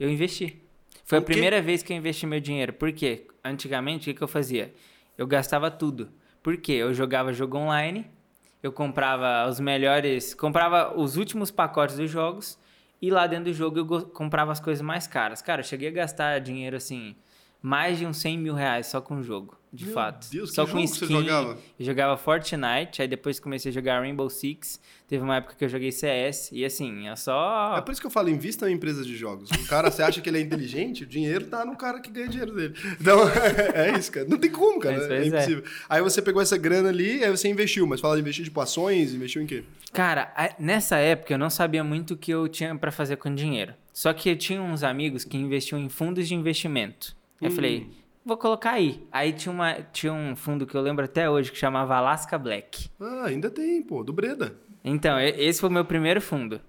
[0.01, 0.63] Eu investi.
[1.05, 1.33] Foi O a quê?
[1.33, 2.73] primeira vez que eu investi meu dinheiro.
[2.73, 3.27] Por quê?
[3.45, 4.75] Antigamente, o que, que eu fazia?
[5.19, 6.09] Eu gastava tudo.
[6.43, 6.73] Por quê?
[6.73, 8.07] Eu jogava jogo online,
[8.63, 10.33] eu comprava os melhores...
[10.35, 12.59] Comprava os últimos pacotes dos jogos
[13.01, 15.43] e lá dentro do jogo eu comprava as coisas mais caras.
[15.43, 17.15] Cara, eu cheguei a gastar dinheiro, assim,
[17.67, 20.29] mais de uns 100 mil reais só com o jogo, de Meu fato.
[20.31, 21.15] Deus, que só jogo com que você skin.
[21.15, 21.59] jogava?
[21.77, 24.81] Eu jogava Fortnite, aí depois comecei a jogar Rainbow Six.
[25.09, 27.77] Teve uma época que eu joguei CS e assim, eu só...
[27.77, 29.51] É por isso que eu falo, invista em empresas de jogos.
[29.51, 32.29] O cara, você acha que ele é inteligente, o dinheiro tá no cara que ganha
[32.29, 32.75] dinheiro dele.
[33.01, 33.19] Então,
[33.75, 34.29] é isso, cara.
[34.29, 34.99] Não tem como, cara.
[34.99, 35.27] Mas, é pois é.
[35.27, 35.65] impossível.
[35.89, 37.85] Aí você pegou essa grana ali, aí você investiu.
[37.85, 39.65] Mas fala de investir tipo ações, investiu em quê?
[39.93, 43.75] Cara, nessa época eu não sabia muito o que eu tinha pra fazer com dinheiro.
[43.93, 47.17] Só que eu tinha uns amigos que investiam em fundos de investimento.
[47.41, 47.51] Eu Hum.
[47.51, 47.87] falei,
[48.25, 49.07] vou colocar aí.
[49.13, 52.89] Aí tinha, uma, tinha um fundo que eu lembro até hoje que chamava Alaska Black.
[53.01, 54.55] Ah, ainda tem, pô, do Breda.
[54.85, 56.61] Então, esse foi o meu primeiro fundo.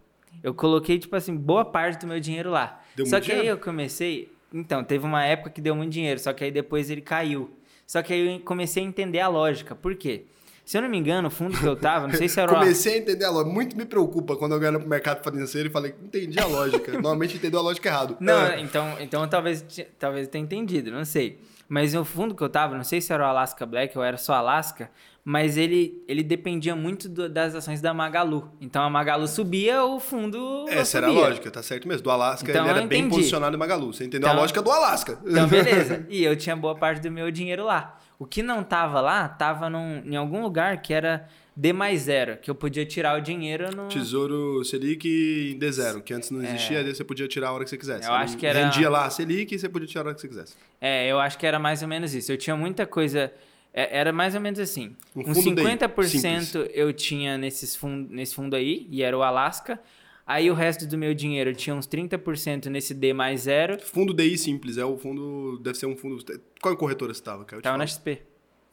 [0.44, 2.82] Eu coloquei, tipo assim, boa parte do meu dinheiro lá.
[2.96, 3.58] Deu só muito que aí dinheiro?
[3.60, 4.32] eu comecei.
[4.54, 7.50] Então, teve uma época que deu muito dinheiro, só que aí depois ele caiu.
[7.86, 9.76] Só que aí eu comecei a entender a lógica.
[9.76, 10.26] Por quê?
[10.68, 12.54] Se eu não me engano, o fundo que eu tava, não sei se era o
[12.56, 13.54] Comecei a entender a lógica.
[13.54, 16.92] Muito me preocupa quando eu ganho pro mercado financeiro e falei, entendi a lógica.
[17.00, 18.18] Normalmente entendeu a lógica errado.
[18.20, 19.64] Não, Ah, então, então talvez,
[19.98, 21.40] talvez eu tenha entendido, não sei.
[21.70, 24.18] Mas o fundo que eu tava, não sei se era o Alaska Black ou era
[24.18, 24.92] só Alaska,
[25.24, 28.50] mas ele, ele dependia muito do- das ações da Magalu.
[28.60, 31.26] Então a Magalu subia, o fundo Essa era a subia.
[31.28, 32.04] lógica, tá certo mesmo.
[32.04, 33.94] Do Alasca, Então, ele era bem posicionado em Magalu.
[33.94, 35.18] Você entendeu a Então- lógica do Alasca.
[35.26, 36.06] Então, beleza.
[36.12, 37.97] E eu tinha boa parte do meu dinheiro lá.
[38.20, 42.38] O que não tava lá, tava num, em algum lugar que era D mais zero,
[42.38, 43.88] que eu podia tirar o dinheiro no.
[43.90, 45.08] Tesouro Selic
[45.54, 48.06] em D0, que antes não existia, aí você podia tirar a hora que você quisesse.
[48.08, 48.10] É.
[48.10, 50.16] Eu acho Ele que era- Rendia lá a Selic e você podia tirar a hora
[50.16, 50.56] que você quisesse.
[50.82, 52.32] É, eu acho que era mais ou menos isso.
[52.32, 53.32] Eu tinha muita coisa.
[53.74, 54.96] é, Era mais ou menos assim.
[55.16, 59.22] Um Uns fundo DI, 50% eu tinha nesses fun nesse fundo aí, e era o
[59.22, 59.80] Alasca.
[60.28, 63.80] Aí o resto do meu dinheiro tinha uns 30% nesse D mais zero.
[63.82, 65.58] Fundo DI simples, é o fundo.
[65.60, 66.22] Deve ser um fundo.
[66.62, 67.58] Qual corretora você estava, cara?
[67.60, 67.88] Eu te Tava na.
[67.88, 68.22] XP.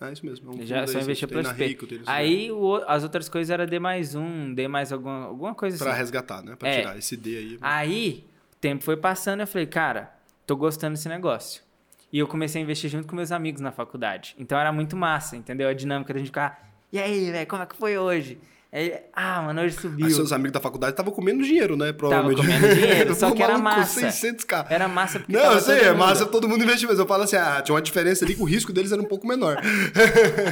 [0.00, 0.50] É isso mesmo.
[0.50, 1.64] É um Já só investia pela XP.
[1.66, 5.76] Rico, Aí o- as outras coisas era D mais um, D mais alguma, alguma coisa
[5.76, 5.84] assim.
[5.84, 6.56] Pra resgatar, né?
[6.56, 6.80] Pra É.
[6.80, 7.58] tirar esse D aí.
[7.60, 10.12] Aí, o tempo foi passando, eu falei, cara,
[10.44, 11.62] tô gostando desse negócio.
[12.12, 14.34] E eu comecei a investir junto com meus amigos na faculdade.
[14.38, 15.68] Então era muito massa, entendeu?
[15.68, 18.38] A dinâmica da gente ficar, e aí, velho, como é que foi hoje?
[18.74, 20.04] Aí, ah, mano, hoje subiu.
[20.04, 21.92] Aí seus amigos da faculdade estavam comendo dinheiro, né?
[21.92, 22.40] Provavelmente.
[22.40, 24.00] comendo dinheiro, só que era massa.
[24.08, 24.66] 600k.
[24.68, 27.22] Era massa porque Não, tava eu sei, é massa todo mundo investir, mas eu falo
[27.22, 29.58] assim, ah, tinha uma diferença ali que o risco deles era um pouco menor.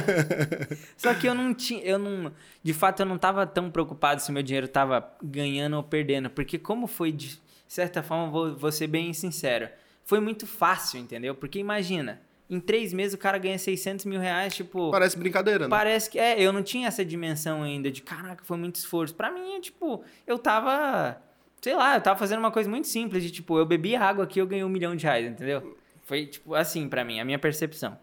[0.95, 2.31] Só que eu não tinha, eu não,
[2.63, 6.57] de fato eu não tava tão preocupado se meu dinheiro tava ganhando ou perdendo, porque
[6.57, 9.67] como foi de certa forma, vou, vou ser bem sincero,
[10.05, 11.35] foi muito fácil, entendeu?
[11.35, 15.69] Porque imagina, em três meses o cara ganha 600 mil reais, tipo, Parece brincadeira, né?
[15.69, 19.15] parece que, é, eu não tinha essa dimensão ainda de, caraca, foi muito esforço.
[19.15, 21.21] Pra mim, é, tipo, eu tava,
[21.61, 24.39] sei lá, eu tava fazendo uma coisa muito simples, de tipo, eu bebi água aqui,
[24.39, 25.77] eu ganhei um milhão de reais, entendeu?
[26.03, 27.97] Foi, tipo, assim pra mim, a minha percepção.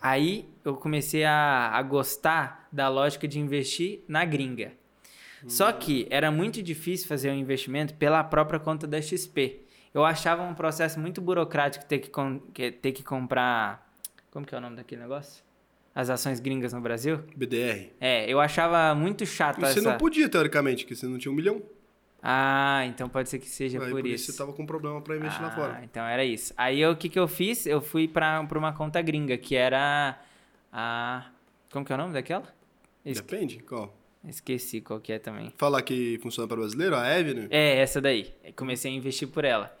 [0.00, 4.72] Aí eu comecei a, a gostar da lógica de investir na gringa.
[5.46, 9.60] Só que era muito difícil fazer o investimento pela própria conta da XP.
[9.94, 12.10] Eu achava um processo muito burocrático ter que,
[12.54, 13.90] que- ter que comprar.
[14.30, 15.42] Como que é o nome daquele negócio?
[15.94, 17.18] As ações gringas no Brasil?
[17.36, 17.90] BDR.
[18.00, 19.90] É, eu achava muito chato E você essa.
[19.90, 21.62] não podia, teoricamente, porque você não tinha um milhão.
[22.22, 24.30] Ah, então pode ser que seja Aí por, por isso.
[24.32, 25.80] você tava com problema pra investir lá Ah, fora.
[25.84, 26.54] Então era isso.
[26.56, 27.66] Aí o que, que eu fiz?
[27.66, 30.18] Eu fui pra uma conta gringa, que era
[30.72, 31.26] a.
[31.70, 32.44] Como que é o nome daquela?
[33.04, 33.58] Depende.
[33.58, 33.92] Qual?
[34.28, 35.52] Esqueci qual que é também.
[35.56, 37.48] Falar que funciona para brasileiro, a Avenue.
[37.50, 38.32] É, essa daí.
[38.56, 39.76] Comecei a investir por ela.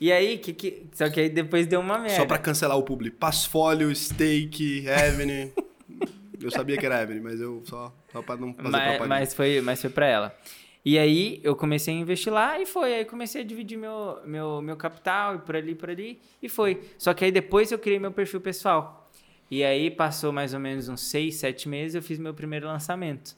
[0.00, 0.86] E aí, que, que...
[0.92, 2.16] só que aí depois deu uma merda.
[2.16, 3.10] Só pra cancelar o publi.
[3.10, 5.52] Passfolio, Stake, Avenue.
[6.42, 9.08] eu sabia que era Avenue, mas eu só, só pra não fazer mas, propaganda.
[9.08, 10.36] mas foi, mas foi pra ela.
[10.84, 12.94] E aí eu comecei a investir lá e foi.
[12.94, 16.18] Aí comecei a dividir meu, meu, meu capital e por ali, por ali.
[16.42, 16.82] E foi.
[16.98, 19.08] Só que aí depois eu criei meu perfil pessoal.
[19.50, 23.36] E aí passou mais ou menos uns seis, sete meses, eu fiz meu primeiro lançamento.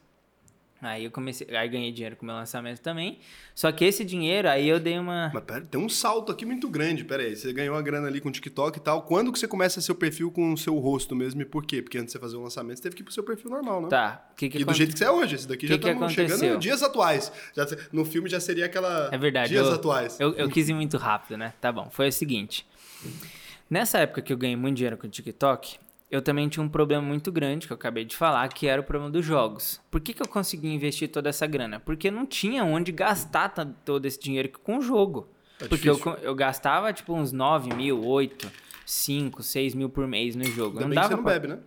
[0.86, 3.18] Aí eu comecei, aí ganhei dinheiro com o meu lançamento também.
[3.54, 5.30] Só que esse dinheiro, aí eu dei uma.
[5.32, 7.04] Mas pera, tem um salto aqui muito grande.
[7.04, 9.02] Pera aí, você ganhou a grana ali com o TikTok e tal.
[9.02, 11.80] Quando que você começa seu perfil com o seu rosto mesmo e por quê?
[11.80, 13.82] Porque antes de você fazer o lançamento, você teve que ir pro seu perfil normal,
[13.82, 13.88] né?
[13.88, 14.28] Tá.
[14.36, 15.34] Que que E do aconte- jeito que você é hoje.
[15.36, 16.56] Esse daqui Que já estamos chegando aconteceu?
[16.56, 17.32] em dias atuais.
[17.56, 19.08] Já, no filme já seria aquela...
[19.12, 19.48] É verdade.
[19.50, 20.20] Dias eu, atuais.
[20.20, 21.52] Eu, eu quis ir muito rápido, né?
[21.60, 21.88] Tá bom.
[21.90, 22.66] Foi o seguinte.
[23.70, 25.76] Nessa época que eu ganhei muito dinheiro com o TikTok,
[26.14, 28.84] eu também tinha um problema muito grande, que eu acabei de falar, que era o
[28.84, 29.80] problema dos jogos.
[29.90, 31.80] Por que, que eu consegui investir toda essa grana?
[31.80, 35.28] Porque não tinha onde gastar ta- todo esse dinheiro com o jogo.
[35.58, 38.50] Tá Porque eu, eu gastava, tipo, uns 9 mil, 8,
[38.86, 40.78] 5, 6 mil por mês no jogo.
[40.78, 41.58] Ainda não bem que dava você não pra- bebe, né?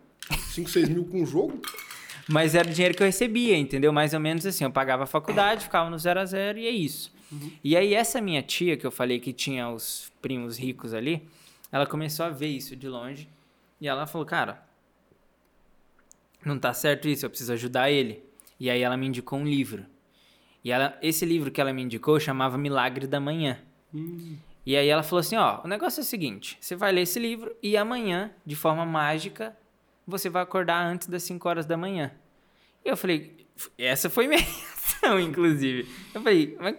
[0.50, 1.62] 5, 6 mil com um jogo?
[2.30, 3.92] mas era o dinheiro que eu recebia, entendeu?
[3.94, 4.64] Mais ou menos assim.
[4.64, 7.16] Eu pagava a faculdade, ficava no zero a zero e é isso.
[7.62, 11.28] E aí, essa minha tia, que eu falei que tinha os primos ricos ali,
[11.70, 13.28] ela começou a ver isso de longe.
[13.80, 14.64] E ela falou, cara,
[16.44, 18.24] não tá certo isso, eu preciso ajudar ele.
[18.60, 19.86] E aí ela me indicou um livro.
[20.64, 23.60] E ela, esse livro que ela me indicou chamava Milagre da Manhã.
[24.66, 27.20] E aí ela falou assim, ó, o negócio é o seguinte, você vai ler esse
[27.20, 29.56] livro e amanhã, de forma mágica,
[30.06, 32.12] você vai acordar antes das 5 horas da manhã.
[32.84, 35.90] E eu falei, essa foi minha reação, inclusive.
[36.14, 36.76] Eu falei, mas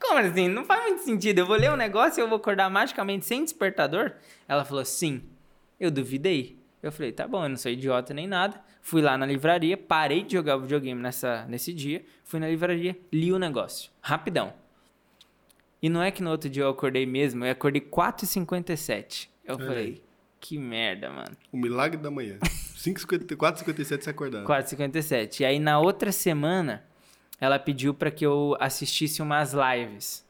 [0.00, 0.48] como assim?
[0.48, 1.38] Não faz muito sentido.
[1.38, 4.12] Eu vou ler um negócio e eu vou acordar magicamente sem despertador?
[4.48, 5.22] Ela falou, sim.
[5.82, 6.56] Eu duvidei.
[6.80, 8.62] Eu falei, tá bom, eu não sou idiota nem nada.
[8.80, 13.32] Fui lá na livraria, parei de jogar videogame nessa, nesse dia, fui na livraria, li
[13.32, 13.90] o negócio.
[14.00, 14.54] Rapidão.
[15.82, 19.28] E não é que no outro dia eu acordei mesmo, eu acordei 4h57.
[19.44, 20.02] Eu Olha falei,
[20.38, 21.36] que merda, mano.
[21.50, 22.38] O milagre da manhã.
[22.76, 24.46] 4h57 você acordando.
[24.46, 25.40] 4h57.
[25.40, 26.84] E aí na outra semana,
[27.40, 30.24] ela pediu pra que eu assistisse umas lives.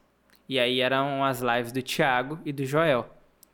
[0.48, 3.06] E aí eram as lives do Thiago e do Joel,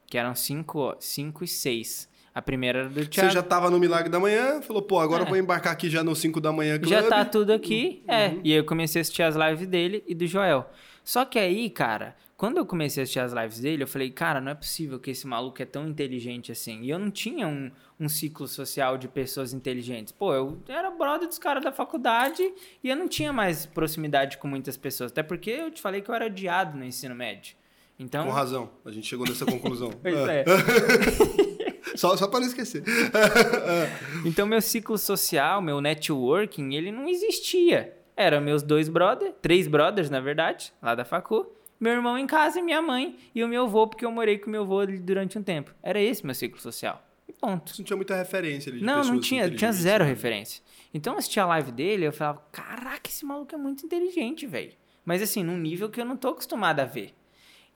[0.08, 2.08] que eram 5 cinco e 6.
[2.34, 3.30] A primeira era do Thiago.
[3.30, 5.24] Você já tava no milagre da manhã, falou, pô, agora É.
[5.24, 6.88] eu vou embarcar aqui já no 5 da manhã club.
[6.90, 8.28] Já tá tudo aqui, é.
[8.28, 8.40] Uhum.
[8.44, 10.68] E aí eu comecei a assistir as lives dele e do Joel.
[11.02, 14.40] Só que aí, cara, quando eu comecei a assistir as lives dele, eu falei, cara,
[14.40, 16.82] não é possível que esse maluco é tão inteligente assim.
[16.82, 20.12] E eu não tinha um, um ciclo social de pessoas inteligentes.
[20.12, 22.42] Pô, eu era brother dos caras da faculdade
[22.84, 25.10] e eu não tinha mais proximidade com muitas pessoas.
[25.10, 27.56] Até porque eu te falei que eu era odiado no ensino médio.
[27.98, 29.90] Então, Com razão, a gente chegou nessa conclusão.
[30.00, 30.44] pois é.
[31.96, 32.84] Só, só para não esquecer.
[34.24, 37.96] Então, meu ciclo social, meu networking, ele não existia.
[38.16, 41.50] Eram meus dois brothers, três brothers, na verdade, lá da facu.
[41.80, 43.16] Meu irmão em casa e minha mãe.
[43.34, 45.74] E o meu avô, porque eu morei com meu avô ali durante um tempo.
[45.82, 47.02] Era esse meu ciclo social.
[47.28, 47.72] E ponto.
[47.78, 50.10] Não tinha muita referência ali de Não, não tinha, tinha zero né?
[50.10, 50.62] referência.
[50.92, 54.72] Então eu assistia a live dele, eu falava, caraca, esse maluco é muito inteligente, velho.
[55.04, 57.14] Mas assim, num nível que eu não tô acostumado a ver.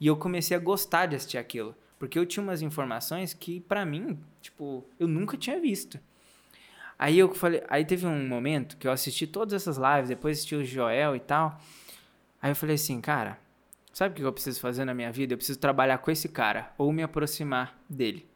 [0.03, 1.77] E eu comecei a gostar de assistir aquilo.
[1.97, 5.97] Porque eu tinha umas informações que, pra mim, tipo, eu nunca tinha visto.
[6.99, 10.57] Aí eu falei, aí teve um momento que eu assisti todas essas lives, depois assisti
[10.57, 11.57] o Joel e tal.
[12.43, 13.39] Aí eu falei assim, cara,
[13.93, 15.35] sabe o que eu preciso fazer na minha vida?
[15.35, 18.27] Eu preciso trabalhar com esse cara ou me aproximar dele.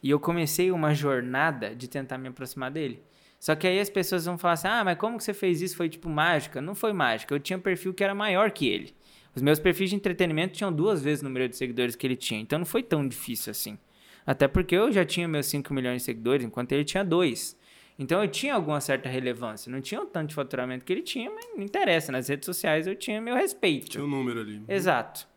[0.00, 3.02] E eu comecei uma jornada de tentar me aproximar dele.
[3.40, 5.76] Só que aí as pessoas vão falar assim: ah, mas como que você fez isso?
[5.76, 6.62] Foi tipo mágica?
[6.62, 7.34] Não foi mágica.
[7.34, 8.94] Eu tinha um perfil que era maior que ele.
[9.36, 12.40] Os meus perfis de entretenimento tinham duas vezes o número de seguidores que ele tinha.
[12.40, 13.78] Então não foi tão difícil assim.
[14.26, 17.54] Até porque eu já tinha meus 5 milhões de seguidores, enquanto ele tinha dois.
[17.98, 19.70] Então eu tinha alguma certa relevância.
[19.70, 22.10] Não tinha o tanto de faturamento que ele tinha, mas não interessa.
[22.10, 23.90] Nas redes sociais eu tinha meu respeito.
[23.90, 24.62] Tinha um número ali.
[24.66, 25.28] Exato.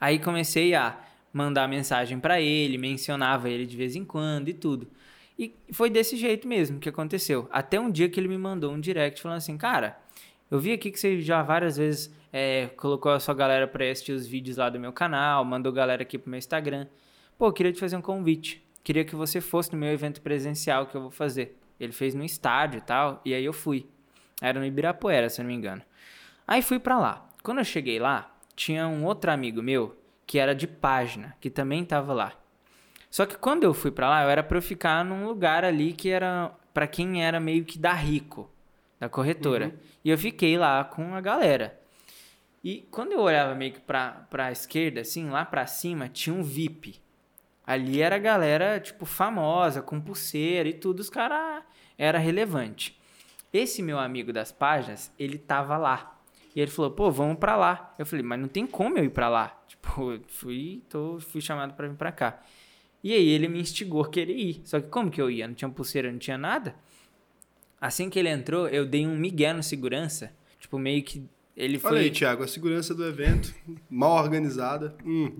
[0.00, 1.00] Aí comecei a
[1.32, 4.88] mandar mensagem pra ele, mencionava ele de vez em quando e tudo.
[5.38, 7.48] E foi desse jeito mesmo que aconteceu.
[7.52, 9.96] Até um dia que ele me mandou um direct falando assim, cara,
[10.50, 14.12] eu vi aqui que você já várias vezes é, colocou a sua galera pra assistir
[14.12, 16.86] os vídeos lá do meu canal, mandou galera aqui pro meu Instagram.
[17.38, 18.62] Pô, eu queria te fazer um convite.
[18.84, 21.58] Queria que você fosse no meu evento presencial que eu vou fazer.
[21.80, 23.86] Ele fez no estádio e tal, e aí eu fui.
[24.42, 25.80] Era no Ibirapuera, se eu não me engano.
[26.46, 27.26] Aí fui pra lá.
[27.42, 29.96] Quando eu cheguei lá, tinha um outro amigo meu
[30.26, 32.34] que era de página, que também tava lá.
[33.10, 35.94] Só que quando eu fui pra lá, eu era pra eu ficar num lugar ali
[35.94, 38.50] que era pra quem era meio que da Rico,
[39.00, 39.74] da corretora.
[40.04, 41.85] E eu fiquei lá com a galera.
[42.66, 46.42] E quando eu olhava meio que pra, pra esquerda, assim, lá pra cima, tinha um
[46.42, 47.00] VIP.
[47.64, 51.62] Ali era a galera, tipo, famosa, com pulseira e tudo, os caras
[51.96, 53.00] era relevante.
[53.52, 56.20] Esse meu amigo das páginas, ele tava lá.
[56.56, 57.94] E ele falou, pô, vamos pra lá.
[57.96, 59.56] Eu falei, mas não tem como eu ir pra lá.
[59.68, 62.42] Tipo, fui, tô, fui chamado pra vir pra cá.
[63.00, 64.62] E aí ele me instigou a querer ir.
[64.64, 65.46] Só que como que eu ia?
[65.46, 66.74] Não tinha pulseira, não tinha nada.
[67.80, 70.34] Assim que ele entrou, eu dei um migué no segurança.
[70.58, 71.90] Tipo, meio que ele foi...
[71.92, 73.54] Olha aí, Thiago, a segurança do evento,
[73.88, 74.94] mal organizada.
[75.04, 75.32] Hum.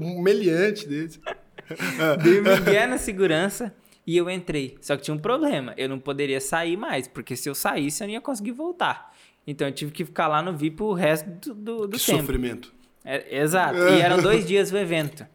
[0.00, 1.20] um meliante desse.
[2.22, 3.74] Dei migué na segurança
[4.06, 4.78] e eu entrei.
[4.80, 5.74] Só que tinha um problema.
[5.76, 9.14] Eu não poderia sair mais, porque se eu saísse, eu não ia conseguir voltar.
[9.46, 12.20] Então eu tive que ficar lá no VIP o resto do, do, do Que tempo.
[12.20, 12.72] sofrimento.
[13.04, 13.78] É, exato.
[13.78, 15.26] E eram dois dias o evento.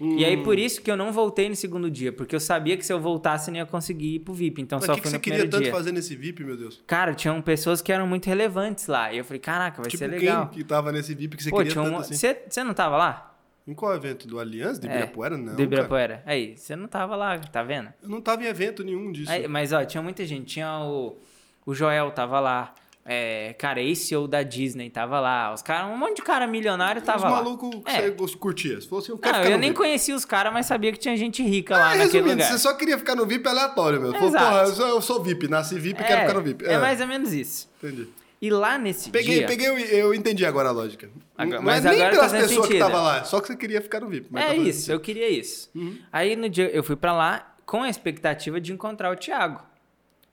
[0.00, 2.84] E aí, por isso que eu não voltei no segundo dia, porque eu sabia que
[2.86, 4.62] se eu voltasse, eu não ia conseguir ir pro VIP.
[4.62, 5.72] Então Mas só que, que fui você no queria primeiro tanto dia.
[5.72, 6.82] fazer nesse VIP, meu Deus?
[6.86, 9.12] Cara, tinham pessoas que eram muito relevantes lá.
[9.12, 10.48] E eu falei, caraca, vai tipo ser legal.
[10.48, 12.00] quem que tava nesse VIP que você Pô, queria tinha tanto um...
[12.00, 12.14] assim?
[12.14, 13.26] Você você não tava lá?
[13.66, 14.26] Em qual evento?
[14.26, 14.80] Do Aliança?
[14.80, 15.36] De É, Ibirapuera?
[15.36, 15.62] Não, Do cara.
[15.62, 16.22] Ibirapuera.
[16.24, 17.92] Aí, você não tava lá, tá vendo?
[18.02, 19.30] Eu não tava em evento nenhum disso.
[19.30, 20.46] Aí, mas, ó, tinha muita gente.
[20.46, 21.18] Tinha o,
[21.66, 22.74] o Joel tava lá.
[23.12, 25.52] É, cara, esse ou da Disney tava lá.
[25.52, 27.30] Os caras, um monte de cara milionário Os tava lá.
[27.42, 28.08] malucos que É.
[28.12, 28.80] você curtia.
[28.80, 29.78] Se fosse, eu quero Não, eu nem VIP.
[29.78, 32.52] conhecia os caras, mas sabia que tinha gente rica lá Ah, naquele resumindo, lugar.
[32.52, 34.12] você só queria ficar no VIP aleatório, meu.
[34.12, 36.64] Falou, porra, eu sou, eu sou VIP, nasci VIP e quero ficar no VIP.
[36.66, 37.68] É mais ou menos isso.
[37.82, 38.06] Entendi.
[38.40, 39.46] E lá nesse Peguei, dia...
[39.48, 41.10] peguei, eu, eu entendi agora a lógica.
[41.36, 42.86] Agora- mas é nem agora pelas tá pessoas que sentido.
[42.86, 44.28] estavam lá, só que você queria ficar no VIP.
[44.30, 44.92] mas É tá isso, sentido.
[44.92, 45.68] eu queria isso.
[45.74, 45.98] Uhum.
[46.12, 49.60] Aí no dia eu fui pra lá com a expectativa de encontrar o Thiago.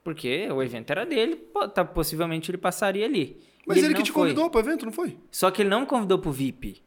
[0.08, 3.36] Porque o evento era dele, pô, tá, possivelmente ele passaria ali.
[3.66, 4.22] Mas ele, que não te foi.
[4.22, 5.18] convidou pro evento, não foi?
[5.30, 6.82] Só que ele não me convidou pro VIP.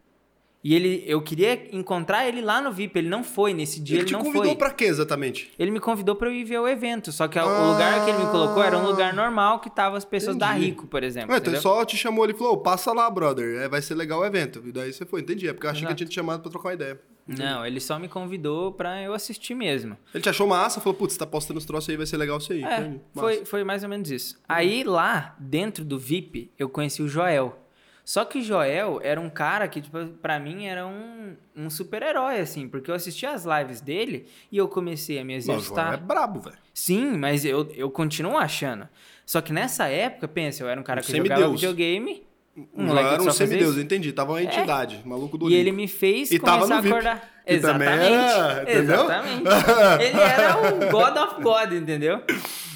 [0.64, 4.00] E ele, eu queria encontrar ele lá no VIP, ele não foi nesse dia, ele
[4.04, 4.56] ele, te não convidou foi.
[4.56, 5.50] pra quê exatamente?
[5.58, 8.10] Ele me convidou pra eu ir ver o evento, só que a- o lugar que
[8.10, 10.50] ele me colocou era um lugar normal que tava as pessoas da Ah.
[10.52, 10.66] Entendi.
[10.70, 11.32] Rico, por exemplo.
[11.32, 13.82] Ué, então ele só te chamou ali e falou, "Ô, passa lá, brother, é, vai
[13.82, 14.62] ser legal o evento.
[14.66, 15.46] E daí você foi, entendi.
[15.46, 15.92] É porque eu achei que Exato.
[16.02, 16.98] ele tinha te chamado pra trocar uma ideia.
[17.26, 19.96] Não, ele só me convidou pra eu assistir mesmo.
[20.12, 22.40] Ele te achou massa, falou, putz, você tá postando os troços aí, vai ser legal
[22.40, 22.64] você aí.
[22.64, 24.40] É, foi, foi mais ou menos isso.
[24.48, 27.56] Aí lá, dentro do VIP, eu conheci o Joel.
[28.04, 32.66] Só que Joel era um cara que, tipo, pra mim era um, um super-herói, assim,
[32.68, 35.94] porque eu assistia as lives dele e eu comecei a me Não, o Joel exercitar.
[35.94, 36.58] é brabo, velho.
[36.74, 38.88] Sim, mas eu, eu continuo achando.
[39.24, 42.26] Só que nessa época, pensa, eu era um cara Um que jogava videogame.
[42.74, 44.12] Um moleque era um semideus, eu entendi.
[44.12, 46.94] Tava uma entidade, maluco do E ele me fez E começar a VIP.
[46.94, 47.30] acordar.
[47.46, 48.12] Exatamente.
[48.12, 49.04] era, entendeu?
[49.04, 50.04] Exatamente.
[50.04, 52.22] ele era o God of God, entendeu?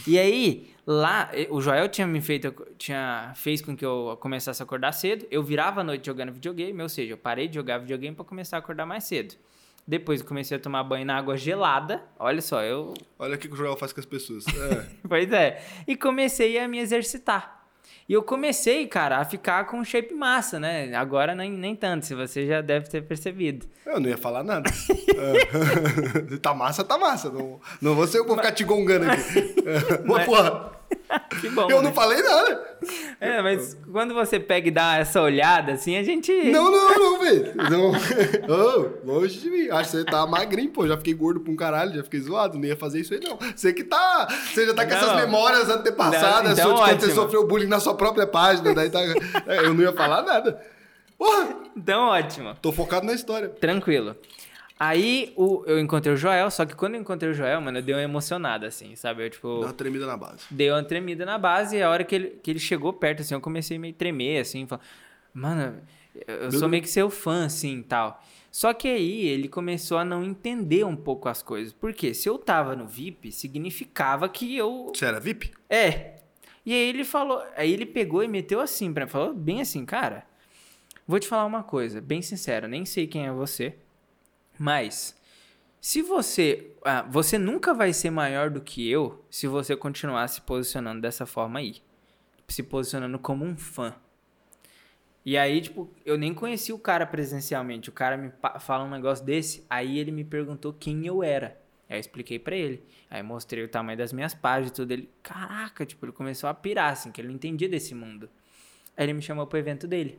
[0.06, 4.64] E aí, Lá, o Joel tinha me feito, tinha fez com que eu começasse a
[4.64, 5.26] acordar cedo.
[5.30, 8.56] Eu virava a noite jogando videogame, ou seja, eu parei de jogar videogame para começar
[8.56, 9.34] a acordar mais cedo.
[9.86, 12.02] Depois eu comecei a tomar banho na água gelada.
[12.18, 12.92] Olha só, eu.
[13.18, 14.44] Olha o que o Joel faz com as pessoas.
[14.46, 14.86] É.
[15.08, 15.62] pois é.
[15.86, 17.63] E comecei a me exercitar.
[18.06, 20.94] E eu comecei, cara, a ficar com shape massa, né?
[20.94, 23.66] Agora nem, nem tanto, se você já deve ter percebido.
[23.86, 24.70] Eu não ia falar nada.
[26.42, 27.30] tá massa, tá massa.
[27.30, 29.54] Não, não vou ser eu vou ficar te gongando aqui.
[30.04, 30.26] Mas...
[30.26, 30.73] Porra.
[31.40, 31.70] que bom.
[31.70, 31.88] Eu né?
[31.88, 32.78] não falei nada.
[33.20, 36.32] É, mas quando você pega e dá essa olhada assim, a gente.
[36.50, 37.52] Não, não, não, velho.
[37.56, 37.92] Não.
[38.46, 39.68] Oh, longe de mim.
[39.70, 40.86] Acho que você tá magrinho, pô.
[40.86, 42.58] Já fiquei gordo pra um caralho, já fiquei zoado.
[42.58, 43.38] Não ia fazer isso aí, não.
[43.54, 44.28] Você que tá.
[44.52, 44.96] Você já tá com não.
[44.96, 48.74] essas memórias antepassadas não, então, quando você sofreu bullying na sua própria página.
[48.74, 49.00] Daí tá.
[49.46, 50.60] É, eu não ia falar nada.
[51.18, 51.56] Porra!
[51.76, 52.54] Então, ótimo.
[52.60, 53.48] Tô focado na história.
[53.48, 54.16] Tranquilo.
[54.86, 57.82] Aí o, eu encontrei o Joel, só que quando eu encontrei o Joel, mano, eu
[57.82, 59.24] dei uma emocionada, assim, sabe?
[59.24, 59.48] Eu, tipo.
[59.48, 60.44] Deu uma tremida na base.
[60.50, 63.32] Dei uma tremida na base e a hora que ele, que ele chegou perto, assim,
[63.32, 64.84] eu comecei a meio tremer, assim, falando,
[65.32, 65.82] mano,
[66.26, 68.22] eu sou meio que seu fã, assim tal.
[68.50, 71.72] Só que aí ele começou a não entender um pouco as coisas.
[71.72, 74.92] Porque se eu tava no VIP, significava que eu.
[74.94, 75.50] Você era VIP?
[75.68, 76.18] É.
[76.64, 77.42] E aí ele falou.
[77.56, 79.10] Aí ele pegou e meteu assim pra mim.
[79.10, 80.24] Falou bem assim, cara.
[81.06, 83.74] Vou te falar uma coisa, bem sincero, nem sei quem é você.
[84.58, 85.18] Mas
[85.80, 90.40] se você, ah, você nunca vai ser maior do que eu se você continuar se
[90.40, 91.82] posicionando dessa forma aí,
[92.48, 93.94] se posicionando como um fã.
[95.24, 97.88] E aí, tipo, eu nem conheci o cara presencialmente.
[97.88, 98.30] O cara me
[98.60, 101.58] fala um negócio desse, aí ele me perguntou quem eu era.
[101.88, 102.82] Aí eu expliquei para ele.
[103.10, 104.92] Aí mostrei o tamanho das minhas páginas e tudo.
[104.92, 108.28] Ele, caraca, tipo, ele começou a pirar, assim, que ele não entendia desse mundo.
[108.96, 110.18] Aí ele me chamou pro evento dele.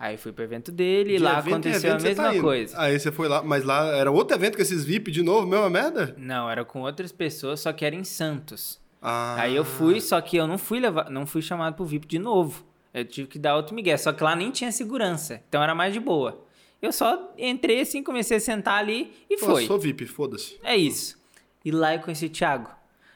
[0.00, 2.80] Aí fui pro evento dele e lá aconteceu evento, a mesma tá coisa.
[2.80, 5.68] Aí você foi lá, mas lá era outro evento com esses VIP de novo, mesma
[5.68, 6.14] merda?
[6.16, 8.80] Não, era com outras pessoas, só que era em Santos.
[9.02, 9.36] Ah.
[9.38, 12.18] Aí eu fui, só que eu não fui levar, não fui chamado pro VIP de
[12.18, 12.64] novo.
[12.94, 15.92] Eu tive que dar outro migué, só que lá nem tinha segurança, então era mais
[15.92, 16.46] de boa.
[16.80, 19.66] Eu só entrei assim, comecei a sentar ali e Pô, foi.
[19.66, 20.58] sou VIP, foda-se.
[20.62, 21.18] É isso.
[21.62, 22.70] E lá eu conheci o Thiago.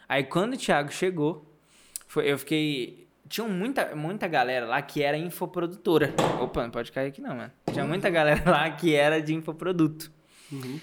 [0.06, 1.50] Aí quando o Thiago chegou,
[2.06, 6.14] foi, eu fiquei tinha muita, muita galera lá que era infoprodutora.
[6.40, 7.52] Opa, não pode cair aqui não, mano.
[7.72, 10.12] Tinha muita galera lá que era de infoproduto.
[10.52, 10.80] Uhum.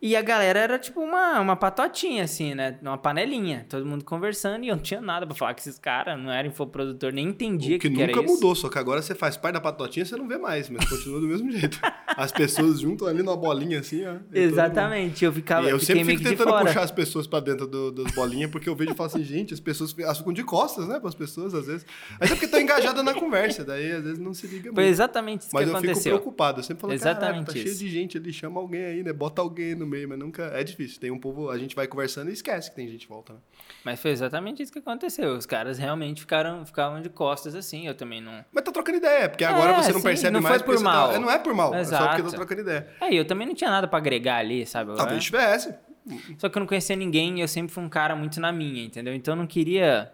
[0.00, 2.78] E a galera era tipo uma, uma patotinha, assim, né?
[2.82, 3.64] Uma panelinha.
[3.66, 6.18] Todo mundo conversando e eu não tinha nada pra falar com esses caras.
[6.18, 9.14] Não era infoprodutor, nem entendia o que, que, que nunca mudou, só que agora você
[9.14, 11.80] faz parte da patotinha você não vê mais, mas continua do mesmo jeito.
[12.08, 14.16] As pessoas juntam ali numa bolinha assim, ó.
[14.32, 15.66] Exatamente, eu ficava.
[15.66, 18.76] E eu sempre fico tentando puxar as pessoas pra dentro do, das bolinhas, porque eu
[18.76, 21.86] vejo e falo assim, gente, as pessoas ficam de costas, né, pras pessoas, às vezes.
[22.20, 24.74] Mas é porque estão engajadas na conversa, daí às vezes não se liga muito.
[24.74, 25.88] Foi exatamente isso mas que aconteceu.
[25.88, 28.84] Mas eu fico preocupado, eu sempre falo, exatamente tá cheio de gente ali, chama alguém
[28.84, 29.12] aí, né?
[29.12, 30.44] Bota alguém no meio, mas nunca.
[30.54, 31.00] É difícil.
[31.00, 33.38] Tem um povo, a gente vai conversando e esquece que tem gente volta, né?
[33.84, 35.36] Mas foi exatamente isso que aconteceu.
[35.36, 38.44] Os caras realmente ficaram, ficavam de costas assim, eu também não.
[38.52, 40.62] Mas tá trocando ideia, porque agora é, você não sim, percebe não mais.
[40.62, 41.12] Foi por mal.
[41.12, 41.18] Tá...
[41.18, 42.02] Não é por mal, Exato.
[42.02, 42.88] é só porque tá trocando ideia.
[43.00, 44.94] É, e eu também não tinha nada para agregar ali, sabe?
[44.96, 45.74] Talvez tivesse.
[46.38, 48.84] Só que eu não conhecia ninguém e eu sempre fui um cara muito na minha,
[48.84, 49.14] entendeu?
[49.14, 50.12] Então eu não queria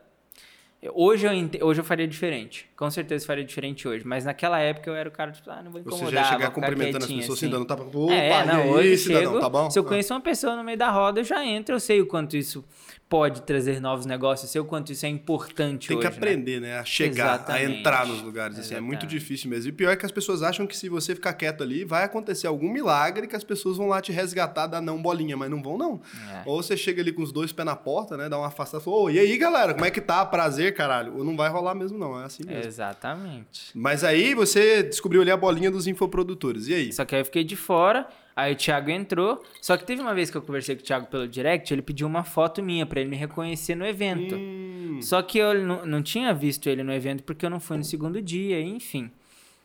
[0.95, 1.63] Hoje eu, ent...
[1.63, 2.69] hoje eu faria diferente.
[2.83, 4.05] Com certeza faria diferente hoje.
[4.05, 6.05] Mas naquela época eu era o cara, tipo, ah, não vou incomodar.
[6.05, 7.85] Você já chegar cumprimentando as pessoas assim, dando tapa.
[7.85, 9.71] Opa, é, não, hoje isso, chego, tá bom?
[9.71, 12.07] Se eu conheço uma pessoa no meio da roda, eu já entro, eu sei o
[12.07, 12.65] quanto isso
[13.13, 16.17] pode trazer novos negócios, sei o quanto isso é importante Tem hoje, que né?
[16.17, 16.79] aprender, né?
[16.79, 17.67] A chegar, Exatamente.
[17.67, 18.59] a entrar nos lugares.
[18.59, 19.69] Assim, é muito difícil mesmo.
[19.69, 22.47] E pior é que as pessoas acham que se você ficar quieto ali, vai acontecer
[22.47, 25.77] algum milagre que as pessoas vão lá te resgatar da não bolinha, mas não vão,
[25.77, 26.01] não.
[26.33, 26.43] É.
[26.47, 28.31] Ou você chega ali com os dois pés na porta, né?
[28.31, 30.25] Dá uma afastada e fala, ô, e aí, galera, como é que tá?
[30.25, 31.19] Prazer, caralho.
[31.19, 32.19] Ou não vai rolar mesmo, não.
[32.19, 32.72] É assim mesmo.
[32.73, 33.71] Exatamente.
[33.75, 36.69] Mas aí você descobriu ali a bolinha dos infoprodutores.
[36.69, 36.93] E aí?
[36.93, 38.09] Só que aí eu fiquei de fora.
[38.35, 39.45] Aí o Thiago entrou.
[39.61, 42.07] Só que teve uma vez que eu conversei com o Thiago pelo direct, ele pediu
[42.07, 44.35] uma foto minha para ele me reconhecer no evento.
[44.35, 45.01] Hum.
[45.03, 47.85] Só que eu não, não tinha visto ele no evento porque eu não fui no
[47.85, 49.11] segundo dia, enfim.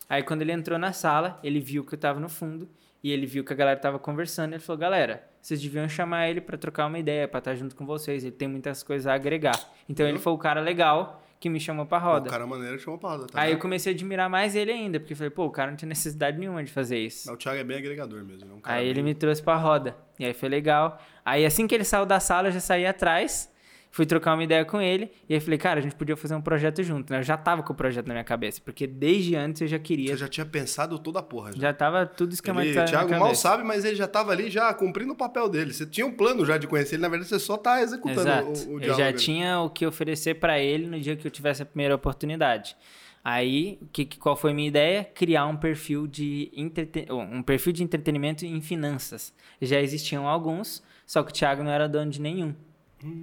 [0.09, 2.67] Aí quando ele entrou na sala, ele viu que eu tava no fundo
[3.01, 4.51] e ele viu que a galera tava conversando.
[4.51, 7.85] Ele falou: "Galera, vocês deviam chamar ele para trocar uma ideia, para estar junto com
[7.85, 8.25] vocês.
[8.25, 9.57] Ele tem muitas coisas a agregar".
[9.87, 12.29] Então ele foi o cara legal que me chamou pra roda.
[12.29, 14.71] O cara maneiro que chamou pra roda, tá Aí eu comecei a admirar mais ele
[14.71, 17.31] ainda, porque falei, pô, o cara não tinha necessidade nenhuma de fazer isso.
[17.31, 18.51] O Thiago é bem agregador mesmo.
[18.51, 18.89] É um aí bem...
[18.89, 19.95] ele me trouxe pra roda.
[20.19, 20.99] E aí foi legal.
[21.23, 23.51] Aí assim que ele saiu da sala, eu já saí atrás
[23.91, 26.41] Fui trocar uma ideia com ele e aí falei, cara, a gente podia fazer um
[26.41, 27.19] projeto junto, né?
[27.19, 30.11] Eu já tava com o projeto na minha cabeça, porque desde antes eu já queria.
[30.11, 31.51] Você já tinha pensado toda a porra.
[31.53, 32.89] Já, já tava tudo esquematizado.
[32.89, 35.73] Ele, Thiago mal sabe, mas ele já tava ali já cumprindo o papel dele.
[35.73, 38.69] Você tinha um plano já de conhecer ele, na verdade você só tá executando Exato.
[38.69, 41.63] o, o Eu já tinha o que oferecer para ele no dia que eu tivesse
[41.63, 42.75] a primeira oportunidade.
[43.23, 45.03] Aí, que, qual foi a minha ideia?
[45.03, 47.07] Criar um perfil de entreten...
[47.11, 49.33] um perfil de entretenimento em finanças.
[49.61, 52.55] Já existiam alguns, só que o Thiago não era dono de nenhum.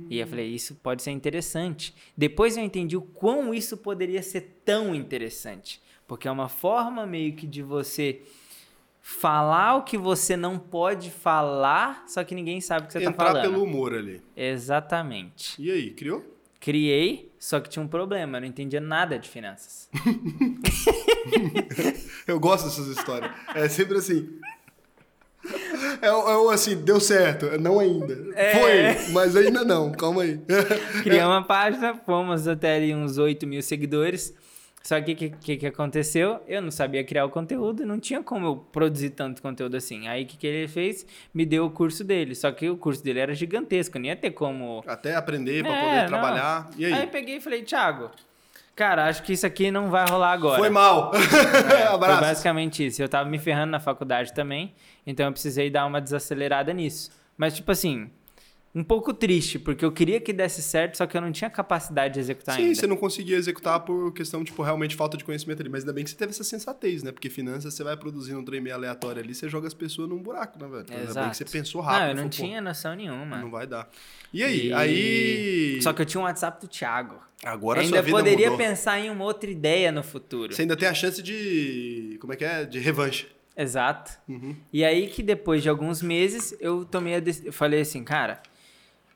[0.09, 1.95] E eu falei, isso pode ser interessante.
[2.17, 5.83] Depois eu entendi o quão isso poderia ser tão interessante.
[6.07, 8.23] Porque é uma forma meio que de você
[9.01, 13.11] falar o que você não pode falar, só que ninguém sabe o que você tá
[13.11, 13.43] Entrar falando.
[13.43, 14.23] pelo humor ali.
[14.37, 15.61] Exatamente.
[15.61, 16.25] E aí, criou?
[16.59, 19.91] Criei, só que tinha um problema, eu não entendia nada de finanças.
[22.27, 23.31] Eu gosto dessas histórias.
[23.55, 24.39] É sempre assim.
[26.01, 27.47] É, é assim, deu certo.
[27.61, 28.15] Não ainda.
[28.35, 28.95] É.
[28.95, 29.93] Foi, mas ainda não.
[29.93, 30.39] Calma aí.
[31.03, 34.35] Criei uma página, fomos até ali uns 8 mil seguidores.
[34.83, 36.41] Só que o que, que, que aconteceu?
[36.47, 40.07] Eu não sabia criar o conteúdo, não tinha como eu produzir tanto conteúdo assim.
[40.09, 41.07] Aí o que, que ele fez?
[41.33, 42.35] Me deu o curso dele.
[42.35, 44.85] Só que o curso dele era gigantesco, não ia ter como.
[44.87, 46.09] Até aprender pra É, poder não.
[46.09, 46.71] trabalhar.
[46.77, 46.93] E aí?
[46.93, 48.11] Aí peguei e falei, Thiago,
[48.75, 50.59] cara, acho que isso aqui não vai rolar agora.
[50.59, 51.13] Foi mal.
[51.15, 52.21] Foi Abraço.
[52.21, 53.03] basicamente isso.
[53.03, 54.75] Eu tava me ferrando na faculdade também,
[55.07, 57.11] então eu precisei dar uma desacelerada nisso.
[57.37, 58.11] Mas, tipo assim,
[58.75, 62.15] um pouco triste, porque eu queria que desse certo, só que eu não tinha capacidade
[62.15, 62.75] de executar Sim, ainda.
[62.75, 65.69] você não conseguia executar por questão, tipo, realmente falta de conhecimento ali.
[65.69, 67.13] Mas ainda bem que você teve essa sensatez, né?
[67.13, 70.19] Porque finanças, você vai produzindo um trem meio aleatório ali, você joga as pessoas num
[70.21, 70.79] buraco, né, velho?
[70.81, 71.31] Ainda bem Exato.
[71.31, 72.01] que você pensou rápido.
[72.01, 73.37] Não, eu não falou, tinha noção nenhuma.
[73.39, 73.89] Não vai dar.
[74.33, 74.67] E aí?
[74.69, 75.83] E- Aí...
[75.83, 77.21] Só que eu tinha um WhatsApp do Thiago.
[77.45, 78.67] Agora ainda poderia mudou.
[78.67, 80.55] pensar em uma outra ideia no futuro.
[80.55, 82.17] Você ainda tem a chance de...
[82.21, 82.65] Como é que é?
[82.65, 83.29] De revanche.
[83.57, 84.19] Exato.
[84.29, 84.57] Uhum.
[84.73, 88.43] E aí que depois de alguns meses eu tomei a eu falei assim, cara,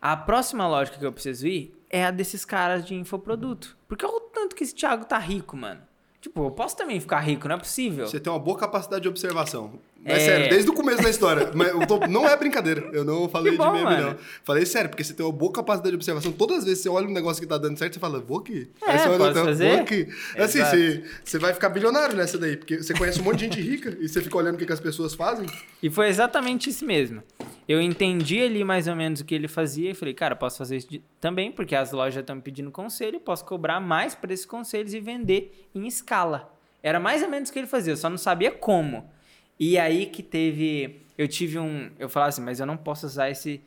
[0.01, 3.77] a próxima lógica que eu preciso ir é a desses caras de infoproduto.
[3.89, 5.81] Porque olha o tanto que esse Thiago tá rico, mano.
[6.21, 8.07] Tipo, eu posso também ficar rico, não é possível.
[8.07, 9.79] Você tem uma boa capacidade de observação.
[10.05, 10.21] É, É.
[10.21, 11.51] sério, desde o começo da história.
[11.55, 12.89] Mas eu tô- não é brincadeira.
[12.93, 14.07] Eu não falei bom, de meme, mano.
[14.11, 14.17] não.
[14.45, 16.31] Falei sério, porque você tem uma boa capacidade de observação.
[16.33, 18.71] Todas as vezes você olha um negócio que tá dando certo, você fala, vou aqui.
[18.87, 19.71] É, você olha outro, fazer?
[19.73, 20.09] vou aqui.
[20.37, 22.57] Assim, você, você vai ficar bilionário nessa daí.
[22.57, 24.73] Porque você conhece um monte de gente rica e você fica olhando o que, que
[24.73, 25.47] as pessoas fazem.
[25.83, 27.23] E foi exatamente isso mesmo.
[27.69, 30.77] Eu entendi ali mais ou menos o que ele fazia e falei, cara, posso fazer
[30.77, 34.47] isso de- também, porque as lojas estão me pedindo conselho, posso cobrar mais por esses
[34.47, 36.51] conselhos e vender em escala.
[36.83, 39.11] Era mais ou menos o que ele fazia, eu só não sabia como.
[39.59, 41.03] E aí que teve.
[41.17, 41.91] Eu tive um.
[41.99, 43.61] Eu falava assim, mas eu não posso usar esse.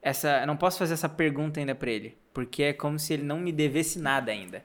[0.00, 2.16] Essa, eu não posso fazer essa pergunta ainda pra ele.
[2.32, 4.62] Porque é como se ele não me devesse nada ainda.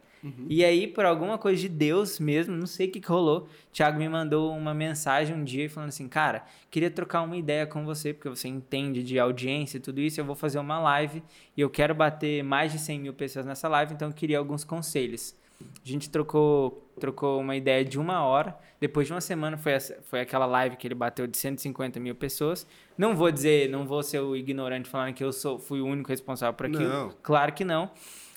[0.49, 3.97] E aí, por alguma coisa de Deus mesmo, não sei o que, que rolou, Thiago
[3.97, 8.13] me mandou uma mensagem um dia falando assim, cara, queria trocar uma ideia com você,
[8.13, 11.23] porque você entende de audiência e tudo isso, eu vou fazer uma live
[11.55, 14.65] e eu quero bater mais de 100 mil pessoas nessa live, então eu queria alguns
[14.65, 15.33] conselhos.
[15.61, 18.57] A gente trocou, trocou uma ideia de uma hora.
[18.79, 22.15] Depois de uma semana foi, essa, foi aquela live que ele bateu de 150 mil
[22.15, 22.65] pessoas.
[22.97, 26.09] Não vou dizer, não vou ser o ignorante falando que eu sou, fui o único
[26.09, 26.87] responsável por aquilo.
[26.87, 27.13] Não.
[27.21, 27.91] Claro que não.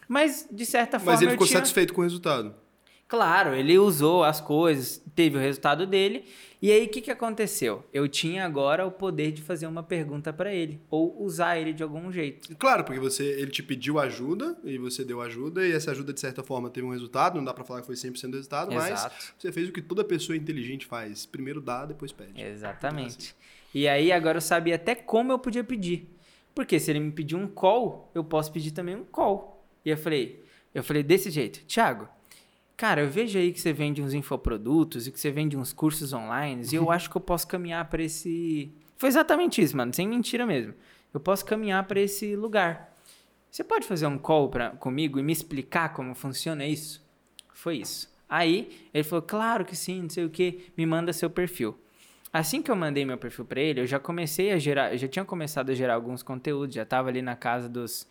[0.09, 1.59] Mas, de certa forma, Mas ele ficou tinha...
[1.59, 2.55] satisfeito com o resultado.
[3.13, 6.25] Claro, ele usou as coisas, teve o resultado dele.
[6.63, 7.85] E aí, o que, que aconteceu?
[7.93, 11.83] Eu tinha agora o poder de fazer uma pergunta para ele, ou usar ele de
[11.83, 12.57] algum jeito.
[12.57, 16.21] Claro, porque você, ele te pediu ajuda e você deu ajuda e essa ajuda, de
[16.21, 17.37] certa forma, teve um resultado.
[17.37, 19.35] Não dá pra falar que foi 100% do resultado, mas Exato.
[19.37, 21.27] você fez o que toda pessoa inteligente faz.
[21.27, 22.41] Primeiro dá, depois pede.
[22.41, 23.37] Exatamente.
[23.75, 26.09] E aí, agora eu sabia até como eu podia pedir.
[26.55, 29.63] Porque se ele me pedir um call, eu posso pedir também um call.
[29.85, 30.43] E eu falei,
[30.75, 32.09] eu falei desse jeito, Thiago,
[32.83, 36.13] cara, eu vejo aí que você vende uns infoprodutos e que você vende uns cursos
[36.13, 38.73] online e eu acho que eu posso caminhar para esse.
[38.97, 40.75] Foi exatamente isso, mano, sem mentira mesmo.
[41.15, 42.93] Eu posso caminhar para esse lugar.
[43.49, 47.01] Você pode fazer um call pra, comigo e me explicar como funciona isso?
[47.55, 48.13] Foi isso.
[48.29, 51.79] Aí ele falou, claro que sim, não sei o que, me manda seu perfil.
[52.33, 55.07] Assim que eu mandei meu perfil para ele, eu já comecei a gerar, eu já
[55.07, 58.09] tinha começado a gerar alguns conteúdos, já tava ali na casa dos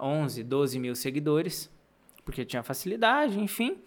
[0.00, 1.70] 11, 12 mil seguidores,
[2.24, 3.78] porque tinha facilidade, enfim.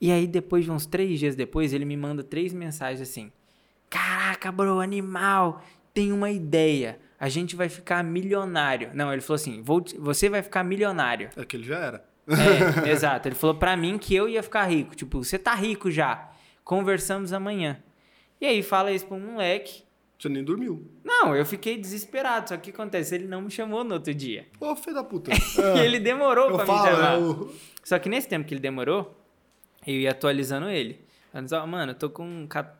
[0.00, 3.30] E aí, depois de uns três dias depois, ele me manda três mensagens assim:
[3.88, 6.98] Caraca, bro, animal, tem uma ideia.
[7.18, 8.90] A gente vai ficar milionário.
[8.94, 11.28] Não, ele falou assim: "Vou você vai ficar milionário.
[11.36, 12.04] Aquele já era.
[12.86, 13.28] É, exato.
[13.28, 14.94] Ele falou pra mim que eu ia ficar rico.
[14.94, 16.30] Tipo, você tá rico já.
[16.64, 17.82] Conversamos amanhã.
[18.40, 19.82] E aí fala isso pra um moleque.
[20.18, 20.86] Você nem dormiu.
[21.04, 22.48] Não, eu fiquei desesperado.
[22.50, 23.14] Só que o que acontece?
[23.14, 24.46] Ele não me chamou no outro dia.
[24.60, 25.30] Ô, filho da puta.
[25.76, 27.14] E ele demorou eu pra falo, me chamar.
[27.14, 29.19] é o- Só que nesse tempo que ele demorou,
[29.86, 31.00] eu ia atualizando ele.
[31.34, 32.74] Dizia, ó, mano, eu tô com ca-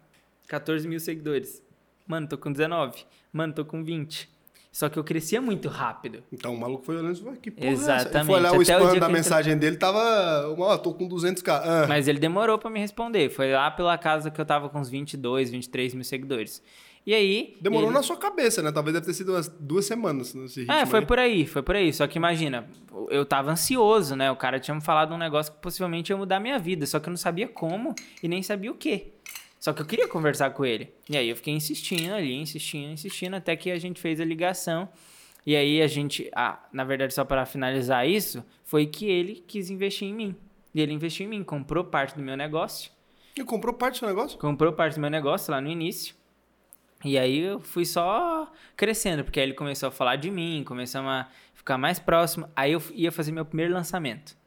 [0.48, 1.62] 14 mil seguidores.
[2.06, 3.04] Mano, tô com 19.
[3.32, 4.28] Mano, tô com 20.
[4.72, 6.22] Só que eu crescia muito rápido.
[6.32, 7.72] Então o maluco foi olhando e falou, que porra é?
[7.72, 8.16] Exatamente.
[8.16, 11.48] Ele foi olhar o o spam dia da mensagem dele, tava, ó, tô com 200k.
[11.64, 13.30] Ah, Mas ele demorou pra me responder.
[13.30, 16.62] Foi lá pela casa que eu tava com uns 22, 23 mil seguidores.
[17.06, 17.56] E aí.
[17.60, 18.70] demorou ele- na sua cabeça, né?
[18.70, 21.06] Talvez deve ter sido umas duas semanas nesse ritmo É, foi aí.
[21.06, 21.92] por aí, foi por aí.
[21.92, 22.68] Só que imagina,
[23.08, 24.30] eu tava ansioso, né?
[24.30, 27.00] O cara tinha me falado um negócio que possivelmente ia mudar a minha vida, só
[27.00, 29.08] que eu não sabia como e nem sabia o quê.
[29.58, 30.92] Só que eu queria conversar com ele.
[31.08, 34.88] E aí eu fiquei insistindo ali, insistindo, insistindo, até que a gente fez a ligação.
[35.46, 39.70] E aí a gente, ah, na verdade, só para finalizar isso, foi que ele quis
[39.70, 40.36] investir em mim.
[40.74, 42.90] E ele investiu em mim, comprou parte do meu negócio.
[43.36, 44.38] E comprou parte do seu negócio?
[44.38, 46.14] Comprou parte do meu negócio lá no início.
[47.04, 51.10] E aí eu fui só crescendo, porque aí ele começou a falar de mim, começamos
[51.10, 52.48] a ficar mais próximo.
[52.54, 54.38] Aí eu ia fazer meu primeiro lançamento.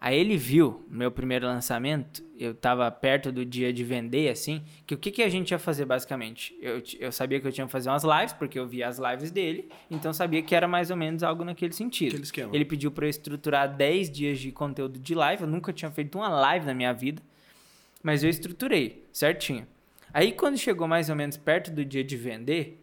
[0.00, 4.94] Aí ele viu meu primeiro lançamento, eu tava perto do dia de vender, assim, que
[4.94, 6.56] o que, que a gente ia fazer basicamente?
[6.62, 9.30] Eu, eu sabia que eu tinha que fazer umas lives, porque eu via as lives
[9.30, 12.08] dele, então sabia que era mais ou menos algo naquele sentido.
[12.08, 12.56] Aquele esquema.
[12.56, 16.16] Ele pediu para eu estruturar 10 dias de conteúdo de live, eu nunca tinha feito
[16.16, 17.22] uma live na minha vida,
[18.02, 19.66] mas eu estruturei certinho.
[20.12, 22.82] Aí quando chegou mais ou menos perto do dia de vender,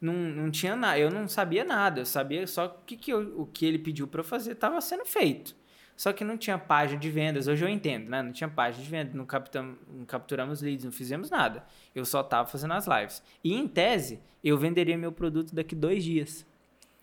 [0.00, 3.46] não, não tinha nada, eu não sabia nada, eu sabia só que, que eu, o
[3.46, 5.54] que ele pediu para eu fazer estava sendo feito.
[5.96, 7.48] Só que não tinha página de vendas.
[7.48, 8.22] Hoje eu entendo, né?
[8.22, 11.64] Não tinha página de vendas, não, captamos, não capturamos leads, não fizemos nada.
[11.94, 13.22] Eu só estava fazendo as lives.
[13.42, 16.44] E em tese, eu venderia meu produto daqui dois dias.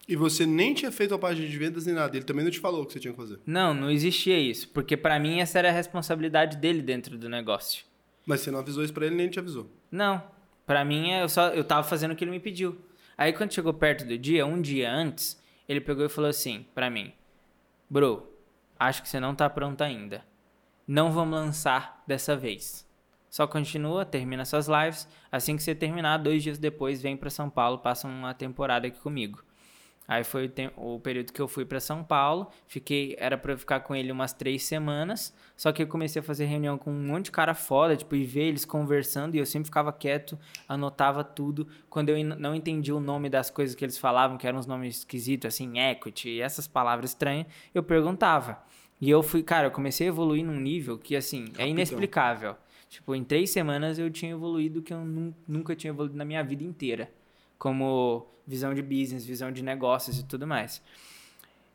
[0.07, 2.15] E você nem tinha feito a página de vendas nem nada.
[2.15, 3.39] Ele também não te falou o que você tinha que fazer.
[3.47, 4.69] Não, não existia isso.
[4.69, 7.86] Porque para mim essa era a responsabilidade dele dentro do negócio.
[8.26, 9.69] Mas você não avisou isso pra ele, nem te avisou.
[9.91, 10.24] Não.
[10.65, 12.78] Para mim, eu só eu tava fazendo o que ele me pediu.
[13.17, 16.89] Aí quando chegou perto do dia, um dia antes, ele pegou e falou assim para
[16.89, 17.13] mim:
[17.89, 18.28] Bro,
[18.80, 20.24] acho que você não tá pronto ainda.
[20.88, 22.88] Não vamos lançar dessa vez.
[23.30, 25.07] Só continua, termina suas lives.
[25.32, 28.99] Assim que você terminar, dois dias depois, vem para São Paulo, passa uma temporada aqui
[28.99, 29.43] comigo.
[30.14, 30.45] Aí foi
[30.78, 32.47] o, o período que eu fui para São Paulo.
[32.68, 35.34] Fiquei, era para ficar com ele umas três semanas.
[35.57, 38.24] Só que eu comecei a fazer reunião com um monte de cara foda, tipo, e
[38.24, 39.34] ver eles conversando.
[39.34, 40.38] E eu sempre ficava quieto,
[40.70, 41.68] anotava tudo.
[41.89, 44.99] Quando eu não entendia o nome das coisas que eles falavam, que eram uns nomes
[44.99, 48.61] esquisitos, assim, equity, e essas palavras estranhas, eu perguntava.
[49.01, 52.55] E eu fui, cara, eu comecei a evoluir num nível que, assim, é inexplicável.
[52.88, 55.03] Tipo, em três semanas eu tinha evoluído que eu
[55.47, 57.09] nunca tinha evoluído na minha vida inteira.
[57.64, 60.82] Como visão de business, visão de negócios e tudo mais.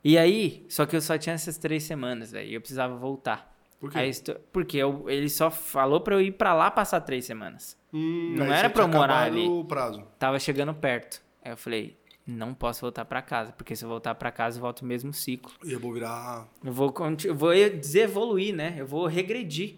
[0.05, 2.51] E aí, só que eu só tinha essas três semanas, velho.
[2.53, 3.57] Eu precisava voltar.
[3.81, 3.99] Por quê?
[3.99, 4.11] Aí,
[4.53, 7.75] porque eu, ele só falou pra eu ir pra lá passar três semanas.
[7.91, 9.49] Hum, Não era pra eu morar ali.
[9.49, 10.05] o prazo.
[10.19, 11.23] Tava chegando perto.
[11.43, 14.61] Aí eu falei, não posso voltar pra casa, porque se eu voltar pra casa eu
[14.61, 15.51] volto o mesmo ciclo.
[15.65, 16.47] E eu vou virar...
[16.63, 18.75] Eu vou, eu vou desevoluir, né?
[18.77, 19.77] Eu vou regredir.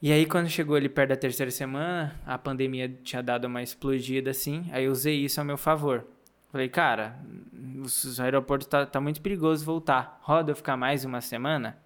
[0.00, 4.30] E aí, quando chegou ali perto da terceira semana, a pandemia tinha dado uma explodida
[4.30, 4.68] assim.
[4.70, 6.06] Aí eu usei isso a meu favor.
[6.52, 7.18] Falei, cara,
[7.82, 10.20] os aeroportos tá, tá muito perigoso voltar.
[10.22, 11.76] Roda eu ficar mais uma semana?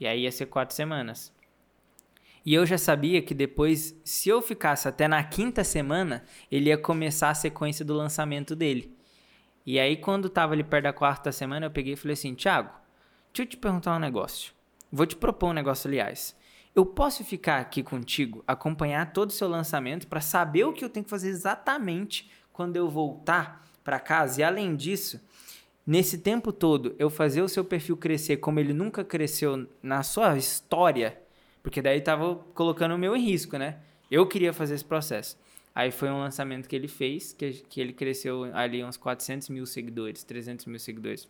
[0.00, 1.32] E aí ia ser quatro semanas.
[2.46, 6.78] E eu já sabia que depois, se eu ficasse até na quinta semana, ele ia
[6.78, 8.96] começar a sequência do lançamento dele.
[9.66, 12.70] E aí, quando tava ali perto da quarta semana, eu peguei e falei assim: Thiago,
[13.32, 14.54] deixa eu te perguntar um negócio.
[14.90, 16.34] Vou te propor um negócio, aliás.
[16.74, 20.88] Eu posso ficar aqui contigo, acompanhar todo o seu lançamento para saber o que eu
[20.88, 24.40] tenho que fazer exatamente quando eu voltar para casa?
[24.40, 25.20] E além disso,
[25.84, 30.36] nesse tempo todo, eu fazer o seu perfil crescer como ele nunca cresceu na sua
[30.36, 31.20] história,
[31.60, 33.78] porque daí tava colocando o meu em risco, né?
[34.08, 35.36] Eu queria fazer esse processo.
[35.74, 39.66] Aí foi um lançamento que ele fez, que, que ele cresceu ali uns 400 mil
[39.66, 41.28] seguidores, 300 mil seguidores.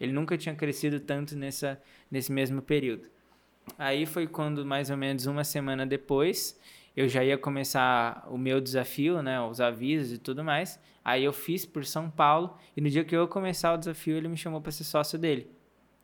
[0.00, 1.80] Ele nunca tinha crescido tanto nessa,
[2.10, 3.08] nesse mesmo período.
[3.78, 6.58] Aí foi quando, mais ou menos uma semana depois,
[6.96, 9.40] eu já ia começar o meu desafio, né?
[9.40, 10.78] Os avisos e tudo mais.
[11.04, 14.28] Aí eu fiz por São Paulo, e no dia que eu começar o desafio, ele
[14.28, 15.50] me chamou para ser sócio dele.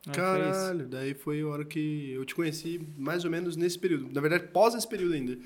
[0.07, 0.23] Aí foi.
[0.23, 4.09] Caralho, daí foi a hora que eu te conheci mais ou menos nesse período.
[4.13, 5.37] Na verdade, pós esse período ainda.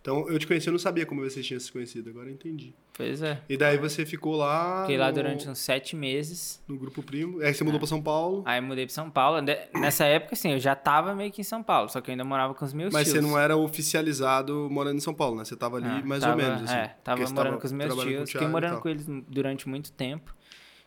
[0.00, 2.74] Então, eu te conheci, eu não sabia como vocês tinham se conhecido, agora eu entendi.
[2.94, 3.42] Pois é.
[3.48, 4.80] E daí você ficou lá...
[4.82, 6.62] Fiquei lá no- durante uns sete meses.
[6.66, 7.40] No Grupo Primo.
[7.42, 8.42] Aí você mudou pra São Paulo.
[8.46, 9.42] Aí mudei pra São Paulo.
[9.42, 12.12] Ne- Nessa época, assim, eu já tava meio que em São Paulo, só que eu
[12.12, 13.16] ainda morava com os meus Mas tios.
[13.16, 15.44] você não era oficializado morando em São Paulo, né?
[15.44, 16.74] Você tava ali Ah, mais tava- ou menos, assim.
[16.74, 18.30] É, tava morando com os meus tios.
[18.30, 20.34] Fiquei e morando com eles durante muito tempo.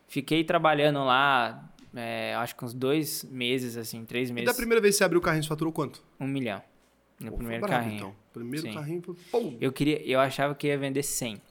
[0.07, 4.47] Fiquei trabalhando lá, é, acho que uns dois meses, assim, três E meses.
[4.49, 6.03] da primeira vez que você abriu o carrinho, você faturou quanto?
[6.19, 6.61] Um milhão.
[7.19, 7.97] No Pô, primeiro brabo, carrinho.
[7.97, 8.15] Então.
[8.33, 8.73] Primeiro Sim.
[8.73, 9.15] carrinho, pô.
[9.61, 11.41] Eu queria, eu achava que ia vender 100.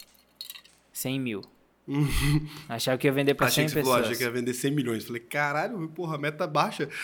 [0.91, 1.41] 100 mil.
[2.69, 4.05] achava que ia vender pra Achei 100 que você falou, pessoas.
[4.11, 5.03] achei que ia vender 100 milhões.
[5.05, 6.87] Falei, caralho, porra, meta baixa.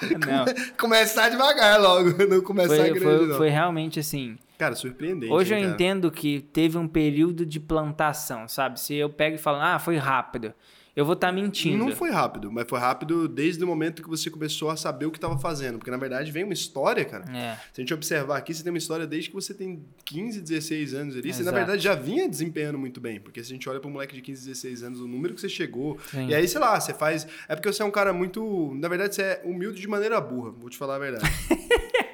[0.00, 0.44] Não,
[0.78, 3.36] Começar devagar logo, não começar foi, grande, foi, não.
[3.36, 4.38] foi realmente assim.
[4.56, 5.32] Cara, surpreendente.
[5.32, 5.72] Hoje eu cara?
[5.72, 8.78] entendo que teve um período de plantação, sabe?
[8.80, 10.54] Se eu pego e falo, ah, foi rápido,
[10.94, 11.76] eu vou estar mentindo.
[11.76, 15.10] Não foi rápido, mas foi rápido desde o momento que você começou a saber o
[15.10, 15.78] que estava fazendo.
[15.78, 17.24] Porque, na verdade, vem uma história, cara.
[17.30, 17.56] É.
[17.72, 20.94] Se a gente observar aqui, você tem uma história desde que você tem 15, 16
[20.94, 21.32] anos ali.
[21.32, 21.56] Você, na Exato.
[21.56, 23.20] verdade, já vinha desempenhando muito bem.
[23.20, 25.40] Porque se a gente olha para um moleque de 15, 16 anos, o número que
[25.40, 25.98] você chegou.
[26.10, 26.28] Sim.
[26.28, 27.26] E aí, sei lá, você faz.
[27.48, 28.74] É porque você é um cara muito.
[28.74, 31.24] Na verdade, você é humilde de maneira burra, vou te falar a verdade.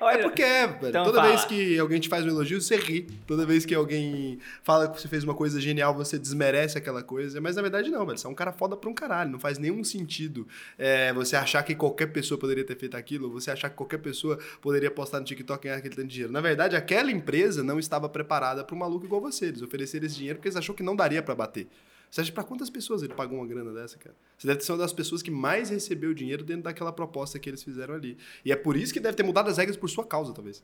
[0.04, 0.88] Olha, é porque é, velho.
[0.88, 1.28] então Toda fala.
[1.30, 3.02] vez que alguém te faz um elogio, você ri.
[3.26, 7.40] Toda vez que alguém fala que você fez uma coisa genial, você desmerece aquela coisa.
[7.40, 8.18] Mas na verdade não, velho.
[8.18, 9.30] Você é um cara foda pra um caralho.
[9.30, 10.46] Não faz nenhum sentido
[10.78, 14.38] é, você achar que qualquer pessoa poderia ter feito aquilo, você achar que qualquer pessoa
[14.60, 16.32] poderia postar no TikTok e ganhar aquele tanto de dinheiro.
[16.32, 19.46] Na verdade, aquela empresa não estava preparada pra um maluco igual você.
[19.46, 21.66] Eles ofereceram esse dinheiro porque eles achou que não daria pra bater.
[22.14, 24.14] Você acha pra quantas pessoas ele pagou uma grana dessa, cara?
[24.38, 27.60] Você deve ser uma das pessoas que mais recebeu dinheiro dentro daquela proposta que eles
[27.60, 28.16] fizeram ali.
[28.44, 30.62] E é por isso que deve ter mudado as regras por sua causa, talvez.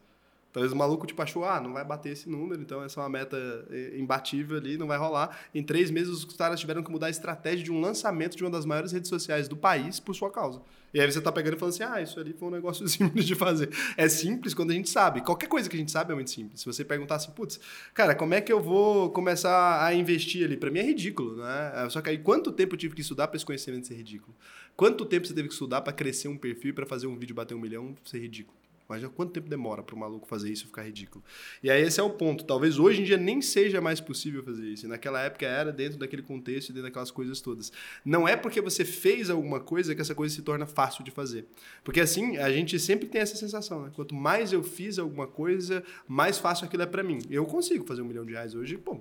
[0.52, 3.08] Talvez o maluco tipo achou, ah, não vai bater esse número, então essa é uma
[3.08, 3.36] meta
[3.70, 5.38] eh, imbatível ali, não vai rolar.
[5.54, 8.50] Em três meses os caras tiveram que mudar a estratégia de um lançamento de uma
[8.50, 10.60] das maiores redes sociais do país por sua causa.
[10.92, 13.24] E aí você tá pegando e falando assim, ah, isso ali foi um negócio simples
[13.24, 13.70] de fazer.
[13.96, 15.20] É simples quando a gente sabe.
[15.20, 16.60] Qualquer coisa que a gente sabe é muito simples.
[16.60, 17.60] Se você perguntar assim, putz,
[17.94, 20.56] cara, como é que eu vou começar a investir ali?
[20.56, 21.88] Pra mim é ridículo, né?
[21.90, 24.34] Só que aí quanto tempo eu tive que estudar pra esse conhecimento ser ridículo?
[24.76, 27.54] Quanto tempo você teve que estudar pra crescer um perfil, pra fazer um vídeo bater
[27.54, 28.59] um milhão ser ridículo?
[28.90, 31.22] Imagina quanto tempo demora para o maluco fazer isso e ficar ridículo.
[31.62, 32.44] E aí esse é o ponto.
[32.44, 34.84] Talvez hoje em dia nem seja mais possível fazer isso.
[34.84, 37.70] E naquela época era dentro daquele contexto e dentro daquelas coisas todas.
[38.04, 41.46] Não é porque você fez alguma coisa que essa coisa se torna fácil de fazer.
[41.84, 43.92] Porque assim, a gente sempre tem essa sensação, né?
[43.94, 47.20] Quanto mais eu fiz alguma coisa, mais fácil aquilo é para mim.
[47.30, 49.00] Eu consigo fazer um milhão de reais hoje, pô,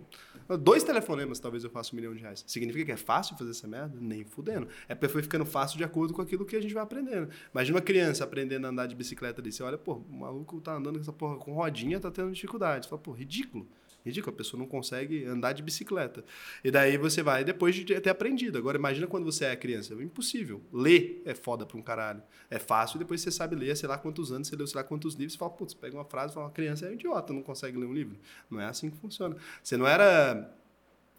[0.58, 2.44] dois telefonemas talvez eu faça um milhão de reais.
[2.48, 3.98] Significa que é fácil fazer essa merda?
[4.00, 4.68] Nem fudendo.
[4.88, 7.30] É porque foi ficando fácil de acordo com aquilo que a gente vai aprendendo.
[7.54, 9.52] Imagina uma criança aprendendo a andar de bicicleta ali.
[9.52, 12.86] Você olha, pô, o maluco tá andando com essa porra com rodinha, tá tendo dificuldade.
[12.86, 13.68] Você fala, pô, ridículo.
[14.06, 16.24] Ridículo, a pessoa não consegue andar de bicicleta.
[16.64, 18.58] E daí você vai depois de ter aprendido.
[18.58, 19.94] Agora imagina quando você é criança.
[19.94, 20.62] É impossível.
[20.72, 22.22] Ler é foda pra um caralho.
[22.50, 25.14] É fácil, depois você sabe ler, sei lá quantos anos, você leu sei lá quantos
[25.16, 27.78] livros, você fala, putz, pega uma frase e fala, uma criança é idiota, não consegue
[27.78, 28.18] ler um livro.
[28.50, 29.36] Não é assim que funciona.
[29.62, 30.59] Você não era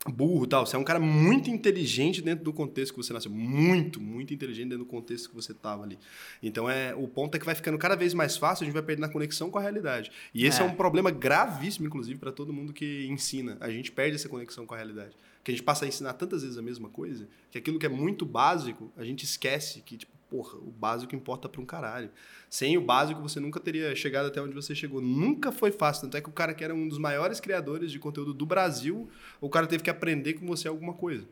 [0.09, 0.65] burro tal.
[0.65, 3.31] Você é um cara muito inteligente dentro do contexto que você nasceu.
[3.31, 5.99] Muito, muito inteligente dentro do contexto que você estava ali.
[6.43, 8.83] Então, é, o ponto é que vai ficando cada vez mais fácil, a gente vai
[8.83, 10.11] perdendo a conexão com a realidade.
[10.35, 10.67] E esse é, É.
[10.67, 13.57] um problema gravíssimo, inclusive, para todo mundo que ensina.
[13.61, 15.15] A gente perde essa conexão com a realidade.
[15.45, 17.89] Que a gente passa a ensinar tantas vezes a mesma coisa, que aquilo que é
[17.89, 22.11] muito básico, a gente esquece que, tipo, porra, o básico importa para um caralho.
[22.49, 25.01] Sem o básico, você nunca teria chegado até onde você chegou.
[25.01, 26.03] Nunca foi fácil.
[26.03, 29.09] Tanto é que o cara que era um dos maiores criadores de conteúdo do Brasil,
[29.41, 31.27] o cara teve que aprender com você alguma coisa.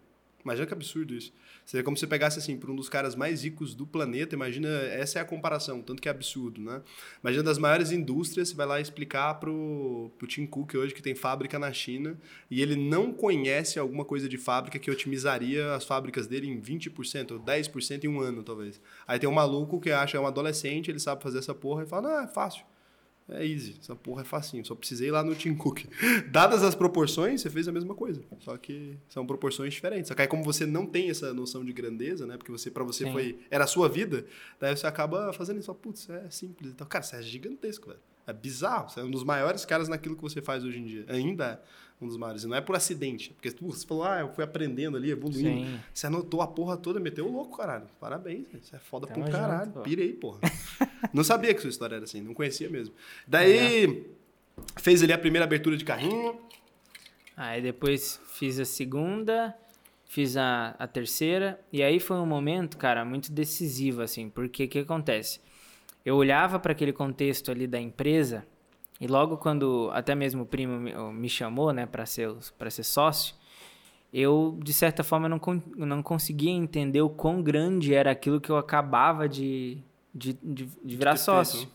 [0.48, 1.30] Imagina que absurdo isso.
[1.66, 4.66] Seria como se você pegasse assim, para um dos caras mais ricos do planeta, imagina,
[4.68, 6.80] essa é a comparação, tanto que é absurdo, né?
[7.22, 11.14] Imagina das maiores indústrias, você vai lá explicar pro, pro Tim Cook hoje que tem
[11.14, 12.18] fábrica na China
[12.50, 17.32] e ele não conhece alguma coisa de fábrica que otimizaria as fábricas dele em 20%
[17.32, 18.80] ou 10% em um ano, talvez.
[19.06, 21.86] Aí tem um maluco que acha, é um adolescente, ele sabe fazer essa porra e
[21.86, 22.64] fala, ah, é fácil.
[23.30, 25.84] É easy, essa porra é facinho, só precisei ir lá no Tim Cook.
[26.32, 30.08] Dadas as proporções, você fez a mesma coisa, só que são proporções diferentes.
[30.08, 32.84] Só que aí como você não tem essa noção de grandeza, né, porque você para
[32.84, 33.12] você Sim.
[33.12, 34.24] foi era a sua vida,
[34.58, 36.72] daí você acaba fazendo isso, putz, é simples.
[36.72, 38.00] Então, cara, você é gigantesco, velho.
[38.28, 41.06] É bizarro, você é um dos maiores caras naquilo que você faz hoje em dia.
[41.08, 41.62] Ainda
[42.00, 44.28] é um dos maiores, e não é por acidente, porque tu, você falou, ah, eu
[44.28, 45.48] fui aprendendo ali, evoluindo.
[45.66, 45.80] Sim.
[45.94, 47.86] Você anotou a porra toda, meteu o louco, caralho.
[47.98, 48.44] Parabéns.
[48.52, 49.72] Você é foda Tamo pra um junto, caralho.
[49.72, 49.80] pô.
[49.80, 50.40] Pirei, porra.
[51.10, 52.94] não sabia que sua história era assim, não conhecia mesmo.
[53.26, 54.06] Daí,
[54.76, 56.38] fez ali a primeira abertura de carrinho.
[57.34, 59.56] Aí depois fiz a segunda,
[60.04, 64.68] fiz a, a terceira, e aí foi um momento, cara, muito decisivo, assim, porque o
[64.68, 65.40] que acontece?
[66.08, 68.46] Eu olhava para aquele contexto ali da empresa,
[68.98, 70.80] e logo quando até mesmo o primo
[71.12, 73.34] me, chamou, né, para ser, para ser sócio,
[74.10, 75.38] eu, de certa forma, não,
[75.76, 79.76] não conseguia entender o quão grande era aquilo que eu acabava de,
[80.14, 81.60] de, de, de virar feito, sócio.
[81.60, 81.68] né?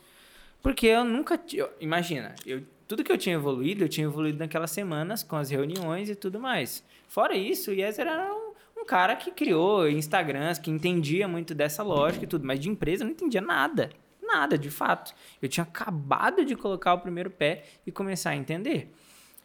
[0.64, 1.40] Porque eu nunca.
[1.54, 5.52] eu- Imagina, eu, tudo que eu tinha evoluído, eu tinha evoluído naquelas semanas com as
[5.52, 6.84] reuniões e tudo mais.
[7.08, 11.84] Fora isso, o Yezer era um, um cara que criou Instagrams, que entendia muito dessa
[11.84, 13.92] lógica e tudo, mas de empresa eu não entendia nada.
[14.26, 15.14] Nada, de fato.
[15.42, 18.92] Eu tinha acabado de colocar o primeiro pé e começar a entender.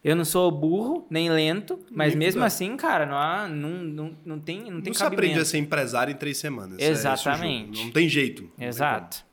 [0.03, 4.39] Eu não sou burro, nem lento, mas mesmo assim, cara, não, há, não, não, não
[4.39, 6.79] tem, não tem Não se aprende a ser empresário em três semanas.
[6.79, 7.77] É, Exatamente.
[7.77, 7.87] juro.
[7.87, 8.49] não tem jeito.
[8.57, 9.27] Não Exato.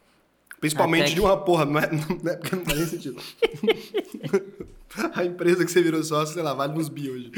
[0.59, 3.21] Principalmente Até de que- uma porra, não é, não é porque não faz nem sentido.
[5.13, 7.31] a empresa que você virou sócio, sei lá, vale nos bi hoje.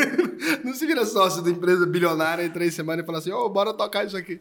[0.64, 3.74] não se vira sócio da empresa bilionária em três semanas e fala assim, ô, bora
[3.74, 4.40] tocar isso aqui.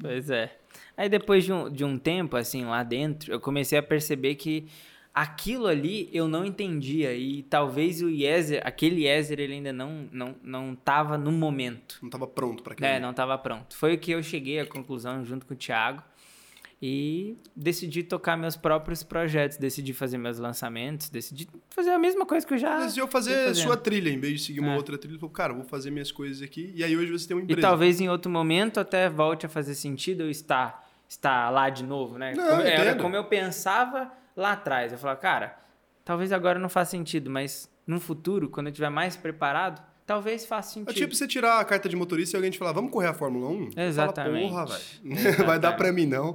[0.00, 0.56] Pois é.
[0.98, 4.66] Aí depois de um, de um tempo, assim, lá dentro, eu comecei a perceber que
[5.14, 7.14] aquilo ali eu não entendia.
[7.14, 11.98] E talvez o Yezer, aquele Yezer, ele ainda não, não, não tava no momento.
[12.02, 12.88] Não tava pronto pra aquilo.
[12.88, 13.76] É, não tava pronto.
[13.76, 16.02] Foi o que eu cheguei à conclusão junto com o Thiago.
[16.80, 22.46] E decidi tocar meus próprios projetos, decidi fazer meus lançamentos, decidi fazer a mesma coisa
[22.46, 22.78] que eu já.
[22.78, 24.76] Decidiu fazer sua trilha, em vez de seguir uma É.
[24.76, 26.72] outra trilha, falou, cara, vou fazer minhas coisas aqui.
[26.76, 27.62] E aí hoje você tem uma E empresa.
[27.62, 32.18] talvez em outro momento até volte a fazer sentido eu estar, estar lá de novo,
[32.18, 32.34] né?
[32.34, 34.92] Não, como, eu era como eu pensava lá atrás.
[34.92, 35.58] Eu falava, cara,
[36.04, 40.72] talvez agora não faça sentido, mas no futuro, quando eu estiver mais preparado, talvez faça
[40.72, 40.90] sentido.
[40.90, 43.14] É tipo você tirar a carta de motorista e alguém te falar, vamos correr a
[43.14, 43.70] Fórmula 1?
[43.76, 44.50] Exatamente.
[44.50, 45.36] Fala, Porra, velho.
[45.44, 46.34] Vai dar pra mim, não.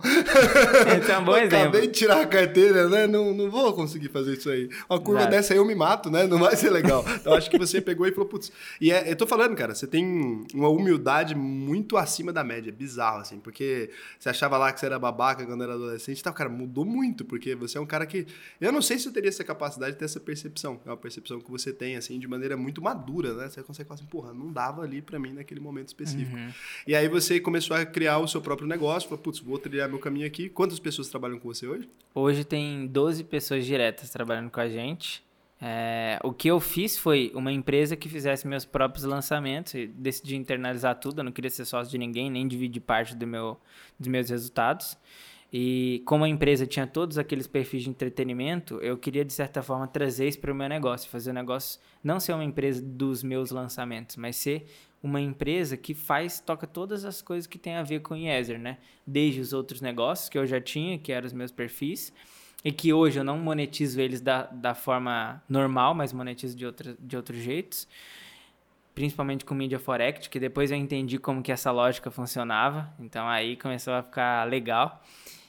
[1.01, 1.57] Esse é um bom eu exemplo.
[1.57, 3.07] Acabei de tirar a carteira, né?
[3.07, 4.69] Não, não vou conseguir fazer isso aí.
[4.88, 5.32] Uma curva Exato.
[5.36, 6.28] dessa aí eu me mato, né?
[6.28, 7.03] Não vai ser legal.
[7.15, 8.51] Então acho que você pegou e falou, putz.
[8.80, 12.71] E é, eu tô falando, cara, você tem uma humildade muito acima da média.
[12.71, 13.39] Bizarro, assim.
[13.39, 16.34] Porque você achava lá que você era babaca quando era adolescente e tal.
[16.34, 17.26] Cara, mudou muito.
[17.26, 18.28] Porque você é um cara que.
[18.61, 20.80] Eu não sei se eu teria essa capacidade de ter essa percepção.
[20.86, 23.49] É uma percepção que você tem, assim, de maneira muito madura, né?
[23.49, 26.36] Você consegue falar assim, porra, não dava ali pra mim naquele momento específico.
[26.36, 26.49] Uhum.
[26.88, 29.99] E aí você começou a criar o seu próprio negócio, falou, putz, vou trilhar meu
[29.99, 30.49] caminho aqui.
[30.49, 31.89] Quantas pessoas trabalham com você hoje?
[32.14, 35.24] Hoje tem 12 pessoas diretas trabalhando com a gente.
[35.66, 39.74] É, o que eu fiz foi uma empresa que fizesse meus próprios lançamentos.
[39.74, 41.20] E decidi internalizar tudo.
[41.20, 43.57] Eu não queria ser sócio de ninguém, nem dividir parte do meu,
[43.97, 44.97] dos meus resultados.
[45.56, 49.88] E como a empresa tinha todos aqueles perfis de entretenimento, eu queria, de certa forma,
[49.88, 51.08] trazer isso para o meu negócio.
[51.12, 54.66] Fazer o negócio não ser uma empresa dos meus lançamentos, mas ser
[55.04, 58.58] uma empresa que faz, toca todas as coisas que tem a ver com o Yezer,
[58.58, 58.80] né?
[59.06, 62.12] Desde os outros negócios que eu já tinha, que eram os meus perfis,
[62.66, 66.95] e que hoje eu não monetizo eles da, da forma normal, mas monetizo de, outra,
[66.99, 67.88] de outros jeitos.
[68.95, 72.91] Principalmente com Media for Act, que depois eu entendi como que essa lógica funcionava.
[72.99, 75.04] Então aí começou a ficar legal.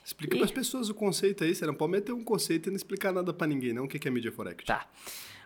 [0.05, 2.71] Explica E- para as pessoas o conceito aí, você não pode meter um conceito e
[2.71, 3.85] não explicar nada para ninguém, não.
[3.85, 4.67] O que é Media for Act?
[4.67, 4.87] Tá.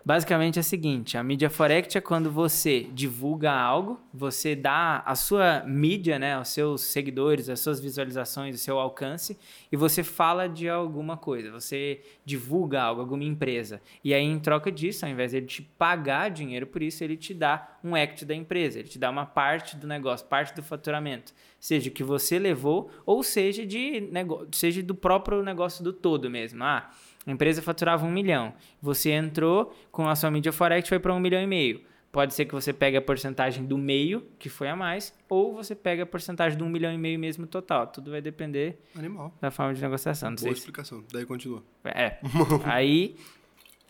[0.05, 5.13] Basicamente é o seguinte, a mídia forex é quando você divulga algo, você dá a
[5.13, 9.37] sua mídia, né, aos seus seguidores, as suas visualizações, o seu alcance,
[9.71, 13.81] e você fala de alguma coisa, você divulga algo, alguma empresa.
[14.03, 17.17] E aí, em troca disso, ao invés de ele te pagar dinheiro por isso, ele
[17.17, 20.63] te dá um equity da empresa, ele te dá uma parte do negócio, parte do
[20.63, 21.33] faturamento.
[21.59, 24.09] Seja que você levou, ou seja, de
[24.51, 26.63] seja do próprio negócio do todo mesmo.
[26.63, 26.89] Ah,
[27.29, 28.53] a empresa faturava um milhão.
[28.81, 31.81] Você entrou com a sua mídia Forex foi para um milhão e meio.
[32.11, 35.75] Pode ser que você pegue a porcentagem do meio, que foi a mais, ou você
[35.75, 37.85] pega a porcentagem do um milhão e meio mesmo total.
[37.85, 39.31] Tudo vai depender Animal.
[39.39, 40.31] da forma de negociação.
[40.31, 40.59] Não Boa sei se...
[40.61, 41.03] explicação.
[41.13, 41.63] Daí continua.
[41.85, 42.17] É.
[42.65, 43.15] Aí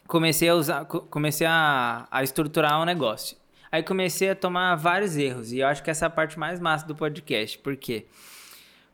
[0.06, 3.38] comecei a usar, co- comecei a, a estruturar o negócio.
[3.72, 5.54] Aí comecei a tomar vários erros.
[5.54, 7.58] E eu acho que essa é a parte mais massa do podcast.
[7.60, 8.06] Por quê?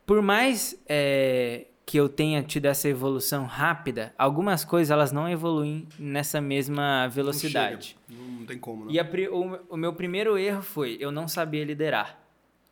[0.05, 5.87] Por mais é, que eu tenha tido essa evolução rápida, algumas coisas elas não evoluem
[5.99, 7.95] nessa mesma Não velocidade.
[8.09, 8.21] chega.
[8.21, 8.91] Não, não tem como, né?
[8.93, 12.19] E a o, o meu primeiro erro foi eu não sabia liderar.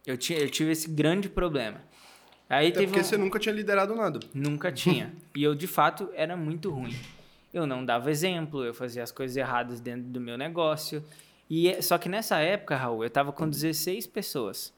[0.06, 1.80] Eu, tinha, eu tive esse grande problema.
[2.50, 4.20] Aí Até teve porque um- você nunca tinha liderado nada.
[4.34, 5.14] Nunca tinha.
[5.36, 6.96] E eu, de fato, era muito ruim.
[7.54, 11.04] Eu não dava exemplo, eu fazia as coisas erradas dentro do meu negócio.
[11.50, 14.74] E é- só que nessa época, Raul, eu tava com 16 pessoas.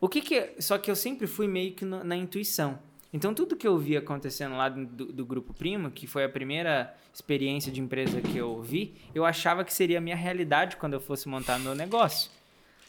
[0.00, 2.78] O que que só que eu sempre fui meio que na intuição.
[3.12, 6.94] Então tudo que eu via acontecendo lá do, do grupo Primo, que foi a primeira
[7.12, 11.00] experiência de empresa que eu vi, eu achava que seria a minha realidade quando eu
[11.00, 12.30] fosse montar meu negócio.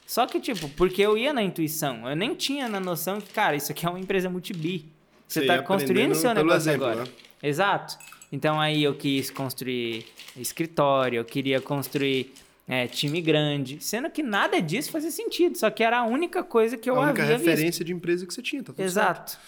[0.05, 3.55] Só que, tipo, porque eu ia na intuição, eu nem tinha na noção que, cara,
[3.55, 4.85] isso aqui é uma empresa multi-bi.
[5.27, 7.05] Você está construindo seu negócio exemplo, agora.
[7.05, 7.11] né?
[7.43, 7.97] Exato.
[8.31, 10.05] Então aí eu quis construir
[10.35, 12.33] escritório, eu queria construir
[12.67, 16.77] é, time grande, sendo que nada disso fazia sentido, só que era a única coisa
[16.77, 17.47] que eu a única havia visto.
[17.47, 19.39] referência de empresa que você tinha, tá tudo certo.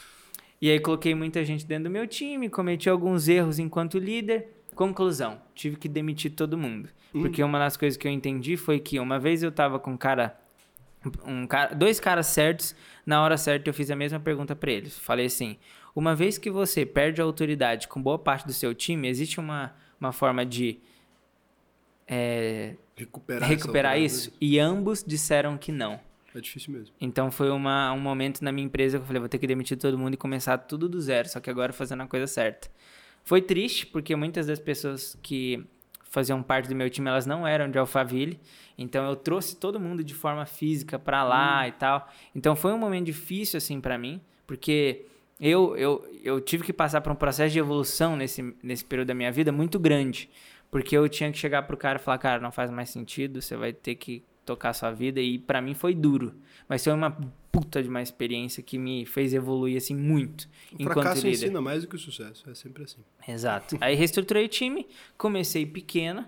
[0.62, 4.48] E aí coloquei muita gente dentro do meu time, cometi alguns erros enquanto líder.
[4.76, 6.88] Conclusão, tive que demitir todo mundo.
[7.14, 7.22] Hum.
[7.22, 9.98] Porque uma das coisas que eu entendi foi que uma vez eu tava com um
[9.98, 10.40] cara,
[11.26, 14.98] um cara, dois caras certos, na hora certa eu fiz a mesma pergunta para eles.
[15.00, 15.58] Falei assim:
[15.96, 19.74] "Uma vez que você perde a autoridade com boa parte do seu time, existe uma
[20.00, 20.80] uma forma de
[22.08, 26.00] é, Recuperar, recuperar isso?" E ambos disseram que não.
[26.34, 26.96] É difícil mesmo.
[27.00, 29.78] Então foi uma, um momento na minha empresa que eu falei, vou ter que demitir
[29.78, 32.70] todo mundo e começar tudo do zero, só que agora fazendo a coisa certa.
[33.24, 35.64] Foi triste, porque muitas das pessoas que
[36.10, 38.40] faziam parte do meu time, elas não eram de Alphaville,
[38.78, 42.10] então eu trouxe todo mundo de forma física pra lá e tal.
[42.36, 45.06] Então foi um momento difícil assim pra mim, porque
[45.40, 49.14] eu, eu, eu tive que passar por um processo de evolução nesse, nesse período da
[49.14, 50.30] minha vida muito grande,
[50.70, 53.56] porque eu tinha que chegar pro cara e falar, cara, não faz mais sentido, você
[53.56, 56.34] vai ter que tocar a sua vida e pra mim foi duro,
[56.68, 57.12] mas foi uma
[57.52, 61.46] puta de uma experiência que me fez evoluir assim muito O enquanto fracasso líder.
[61.46, 62.50] ensina mais do que o sucesso.
[62.50, 63.02] É sempre assim.
[63.28, 63.78] Exato.
[63.82, 64.88] Aí reestruturei o time,
[65.18, 66.26] comecei pequeno,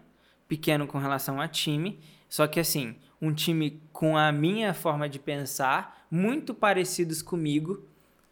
[0.48, 5.18] pequeno com relação a time, só que assim, um time com a minha forma de
[5.18, 7.84] pensar, muito parecidos comigo,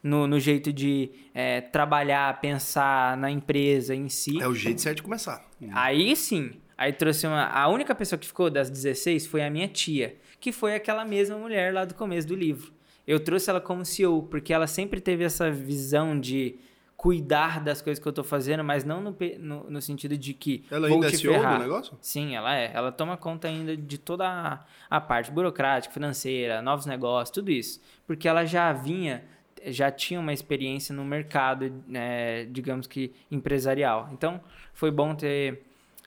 [0.04, 4.42] no, no jeito de é, trabalhar, pensar na empresa em si.
[4.42, 5.48] É o jeito certo de começar.
[5.74, 7.46] Aí sim, aí trouxe uma.
[7.46, 11.38] A única pessoa que ficou das 16 foi a minha tia, que foi aquela mesma
[11.38, 12.74] mulher lá do começo do livro.
[13.06, 16.56] Eu trouxe ela como CEO, porque ela sempre teve essa visão de
[16.98, 20.64] cuidar das coisas que eu tô fazendo, mas não no, no, no sentido de que
[20.70, 21.58] Ela ainda é CEO ferrar.
[21.58, 21.98] do negócio?
[22.02, 22.72] Sim, ela é.
[22.74, 27.80] Ela toma conta ainda de toda a, a parte burocrática, financeira, novos negócios, tudo isso.
[28.06, 29.24] Porque ela já vinha,
[29.68, 34.10] já tinha uma experiência no mercado, né, digamos que empresarial.
[34.14, 34.40] Então,
[34.74, 35.64] foi bom ter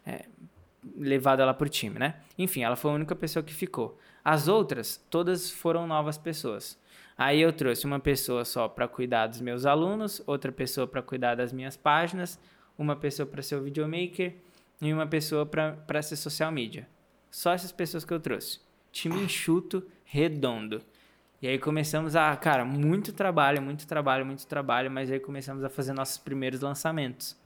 [0.07, 0.27] é,
[0.97, 2.17] levado ela pro time, né?
[2.39, 3.99] Enfim, ela foi a única pessoa que ficou.
[4.25, 6.79] As outras, todas foram novas pessoas.
[7.17, 11.37] Aí eu trouxe uma pessoa só para cuidar dos meus alunos, outra pessoa para cuidar
[11.37, 12.41] das minhas páginas,
[12.77, 14.35] uma pessoa para ser o videomaker
[14.81, 16.89] e uma pessoa para ser social media.
[17.31, 18.61] Só essas pessoas que eu trouxe.
[18.91, 20.83] Time enxuto, redondo.
[21.41, 25.69] E aí começamos a, cara, muito trabalho, muito trabalho, muito trabalho, mas aí começamos a
[25.69, 27.37] fazer nossos primeiros lançamentos.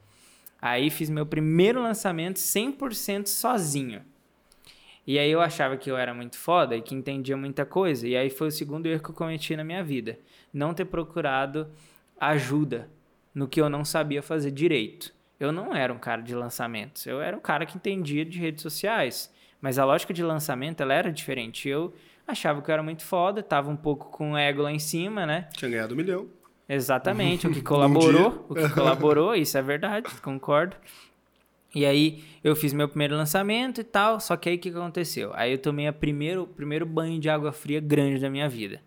[0.61, 4.01] Aí fiz meu primeiro lançamento 100% sozinho.
[5.07, 8.07] E aí eu achava que eu era muito foda e que entendia muita coisa.
[8.07, 10.19] E aí foi o segundo erro que eu cometi na minha vida.
[10.53, 11.67] Não ter procurado
[12.19, 12.89] ajuda
[13.33, 15.13] no que eu não sabia fazer direito.
[15.39, 17.07] Eu não era um cara de lançamentos.
[17.07, 19.33] Eu era um cara que entendia de redes sociais.
[19.61, 21.67] Mas a lógica de lançamento, ela era diferente.
[21.67, 21.93] Eu
[22.27, 25.25] achava que eu era muito foda, tava um pouco com o ego lá em cima,
[25.25, 25.49] né?
[25.55, 26.27] Tinha ganhado um milhão.
[26.69, 30.75] Exatamente, o que colaborou, o que colaborou, isso é verdade, concordo.
[31.73, 35.31] E aí eu fiz meu primeiro lançamento e tal, só que aí o que aconteceu?
[35.33, 38.81] Aí eu tomei a primeiro, o primeiro banho de água fria grande da minha vida.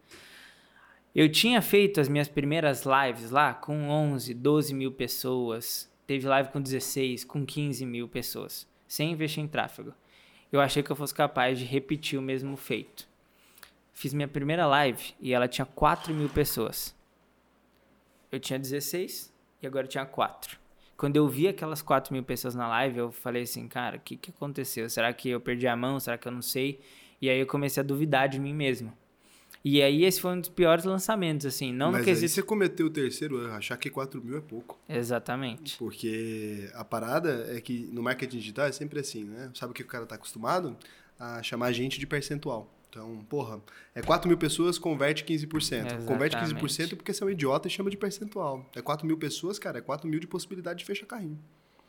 [1.15, 6.51] Eu tinha feito as minhas primeiras lives lá com 11, 12 mil pessoas, teve live
[6.51, 9.93] com 16, com 15 mil pessoas, sem investir em tráfego.
[10.51, 13.07] Eu achei que eu fosse capaz de repetir o mesmo feito.
[13.93, 16.95] Fiz minha primeira live e ela tinha 4 mil pessoas.
[18.33, 19.31] Eu tinha 16
[19.63, 20.59] e agora eu tinha 4.
[20.97, 24.17] Quando eu vi aquelas 4 mil pessoas na live, eu falei assim, cara, o que,
[24.17, 24.89] que aconteceu?
[24.89, 26.01] Será que eu perdi a mão?
[26.01, 26.81] Será que eu não sei?
[27.21, 28.93] E aí eu comecei a duvidar de mim mesmo.
[29.65, 31.73] E aí esse foi um dos piores lançamentos, assim.
[31.73, 32.33] Não Mas no aí quesito...
[32.33, 34.79] você cometeu o terceiro erro, achar que 4 mil é pouco.
[34.89, 35.77] Exatamente.
[35.77, 39.51] Porque a parada é que no marketing digital é sempre assim, né?
[39.55, 40.77] Sabe o que o cara tá acostumado?
[41.19, 42.73] A chamar a gente de percentual.
[42.93, 43.59] Então, porra,
[43.95, 46.05] é 4 mil pessoas, converte 15%.
[46.05, 46.97] Converte 15% Exatamente.
[46.97, 48.69] porque você é um idiota e chama de percentual.
[48.77, 51.39] É 4 mil pessoas, cara, é 4 mil de possibilidade de fechar carrinho.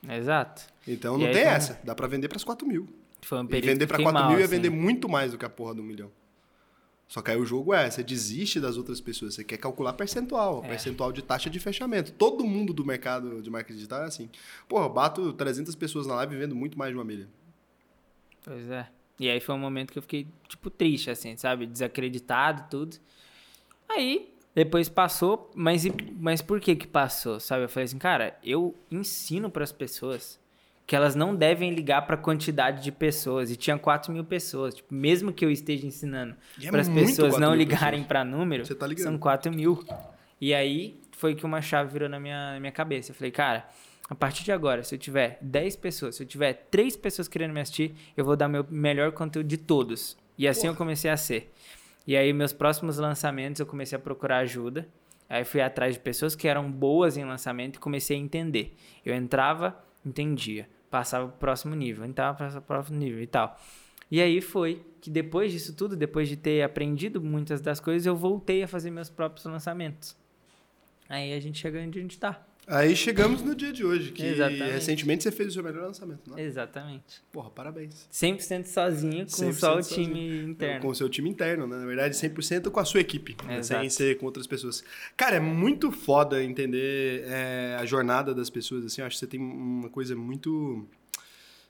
[0.08, 0.64] Exato.
[0.88, 1.78] Então E não aí tem um- essa.
[1.84, 2.88] Dá pra vender pras 4 mil.
[3.22, 4.56] Foi um E período vender que pra fiquei 4 mal, mil ia assim.
[4.56, 6.10] vender muito mais do que a porra do milhão.
[7.10, 10.64] Só que aí o jogo é, você desiste das outras pessoas, você quer calcular percentual,
[10.64, 10.70] É.
[10.70, 12.14] percentual de taxa de fechamento.
[12.14, 14.30] Todo mundo do mercado de marketing digital é assim.
[14.70, 17.28] Porra, eu bato 300 pessoas na live e vendo muito mais de uma milha.
[18.44, 18.88] Pois é.
[19.20, 21.66] E aí foi um momento que eu fiquei, tipo, triste, assim, sabe?
[21.66, 22.98] Desacreditado, tudo.
[23.88, 25.84] Aí, depois passou, mas,
[26.20, 27.64] mas por que que passou, sabe?
[27.64, 30.40] Eu falei assim, cara, eu ensino para as pessoas
[30.86, 33.50] que elas não devem ligar para a quantidade de pessoas.
[33.50, 34.76] E tinha 4 mil pessoas.
[34.76, 38.64] Tipo, mesmo que eu esteja ensinando é para as pessoas 4 não ligarem para número,
[38.76, 39.84] tá são 4 mil.
[40.42, 43.12] E aí foi que uma chave virou na minha, na minha cabeça.
[43.12, 43.66] Eu falei, cara,
[44.10, 47.54] a partir de agora, se eu tiver 10 pessoas, se eu tiver 3 pessoas querendo
[47.54, 50.18] me assistir, eu vou dar meu melhor conteúdo de todos.
[50.38, 51.54] E assim eu comecei a ser.
[52.06, 54.88] E aí, meus próximos lançamentos, eu comecei a procurar ajuda.
[55.30, 58.76] Aí fui atrás de pessoas que eram boas em lançamento e comecei a entender.
[59.06, 59.76] Eu entrava,
[60.06, 60.68] entendia.
[60.92, 63.58] Passava pro próximo nível, entrava para o próximo nível e tal.
[64.12, 68.16] E aí foi que depois disso tudo, depois de ter aprendido muitas das coisas, eu
[68.16, 70.16] voltei a fazer meus próprios lançamentos.
[71.10, 72.46] Aí a gente chega onde a gente tá.
[72.66, 74.72] Aí chegamos no dia de hoje, que Exatamente.
[74.72, 76.42] recentemente você fez o seu melhor lançamento, né?
[76.42, 77.22] Exatamente.
[77.32, 78.08] Porra, parabéns.
[78.12, 80.08] 100% sozinho, com 100% só o sozinho.
[80.08, 80.82] time interno.
[80.82, 81.78] Com o seu time interno, né?
[81.78, 83.62] Na verdade, 100% com a sua equipe, né?
[83.62, 84.84] Sem ser com outras pessoas.
[85.18, 89.02] Cara, é muito foda entender é, a jornada das pessoas, assim.
[89.02, 90.88] Eu acho que você tem uma coisa muito...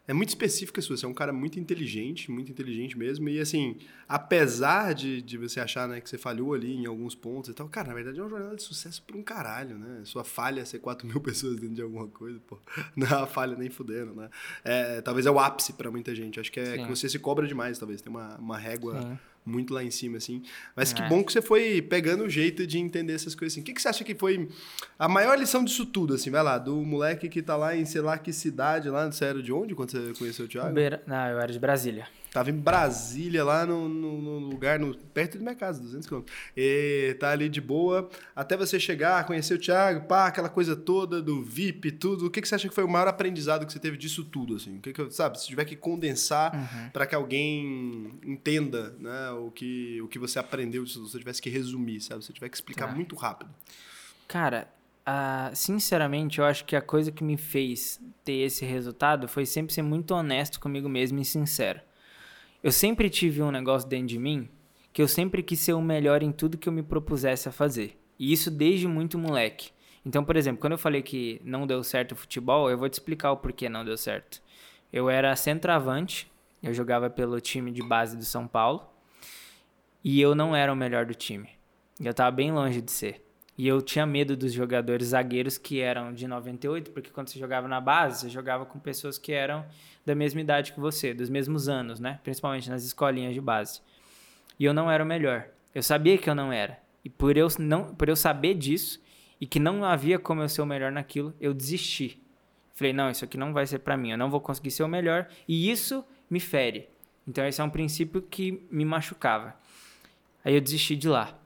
[0.05, 3.29] É muito específica sua, você é um cara muito inteligente, muito inteligente mesmo.
[3.29, 3.77] E assim,
[4.07, 7.69] apesar de, de você achar né, que você falhou ali em alguns pontos e tal,
[7.69, 10.01] cara, na verdade é uma jornada de sucesso por um caralho, né?
[10.03, 12.59] Sua falha é ser 4 mil pessoas dentro de alguma coisa, pô.
[12.97, 14.29] Não é uma falha nem fudendo, né?
[14.63, 16.37] É, talvez é o ápice pra muita gente.
[16.37, 16.83] Acho que é Sim.
[16.83, 18.01] que você se cobra demais, talvez.
[18.01, 19.19] Tem uma, uma régua Sim.
[19.45, 20.41] Muito lá em cima, assim.
[20.75, 21.07] Mas que É.
[21.09, 23.61] bom que você foi pegando o jeito de entender essas coisas, assim.
[23.61, 24.47] O que, que você acha que foi
[24.97, 26.29] a maior lição disso tudo, assim?
[26.29, 29.41] Vai lá, do moleque que tá lá em sei lá que cidade, lá, você era
[29.43, 30.73] de onde quando você conheceu o Thiago?
[30.73, 32.07] Beira- Não, eu era de Brasília.
[32.33, 36.35] Tava em Brasília, lá no, no- no lugar, no- perto da minha casa, 200 quilômetros.
[36.57, 41.21] E tá ali de boa, até você chegar, conhecer o Thiago, pá, aquela coisa toda
[41.21, 42.25] do VIP, tudo.
[42.25, 44.55] O que, que você acha que foi o maior aprendizado que você teve disso tudo,
[44.55, 44.77] assim?
[44.77, 46.89] O que que, sabe, se tiver que condensar Uhum.
[46.89, 51.51] para que alguém entenda, né, o que, o que você aprendeu, se você tivesse que
[51.51, 52.21] resumir, sabe?
[52.21, 52.95] Se você tiver que explicar Tá.
[52.95, 53.51] muito rápido.
[54.27, 54.67] Cara,
[55.05, 59.71] ah, sinceramente, eu acho que a coisa que me fez ter esse resultado foi sempre
[59.71, 61.79] ser muito honesto comigo mesmo e sincero.
[62.63, 64.47] Eu sempre tive um negócio dentro de mim
[64.93, 67.99] que eu sempre quis ser o melhor em tudo que eu me propusesse a fazer.
[68.17, 69.71] E isso desde muito moleque.
[70.05, 72.93] Então, por exemplo, quando eu falei que não deu certo o futebol, eu vou te
[72.93, 74.41] explicar o porquê não deu certo.
[74.93, 78.87] Eu era centroavante, eu jogava pelo time de base do São Paulo,
[80.01, 81.49] e eu não era o melhor do time.
[81.99, 83.22] Eu estava bem longe de ser.
[83.57, 87.67] E eu tinha medo dos jogadores zagueiros que eram de 98, porque quando você jogava
[87.67, 89.65] na base, você jogava com pessoas que eram
[90.05, 92.19] da mesma idade que você, dos mesmos anos, né?
[92.23, 93.81] Principalmente nas escolinhas de base.
[94.59, 95.47] E eu não era o melhor.
[95.73, 96.79] Eu sabia que eu não era.
[97.05, 99.01] E por eu, não, por eu saber disso
[99.39, 102.21] e que não havia como eu ser o melhor naquilo, eu desisti.
[102.73, 104.87] Falei, não, isso aqui não vai ser para mim, eu não vou conseguir ser o
[104.87, 105.27] melhor.
[105.47, 106.89] E isso me fere.
[107.27, 109.55] Então esse é um princípio que me machucava.
[110.43, 111.37] Aí eu desisti de lá.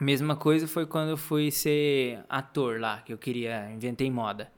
[0.00, 4.50] Mesma coisa foi quando eu fui ser ator lá, que eu queria, inventei moda.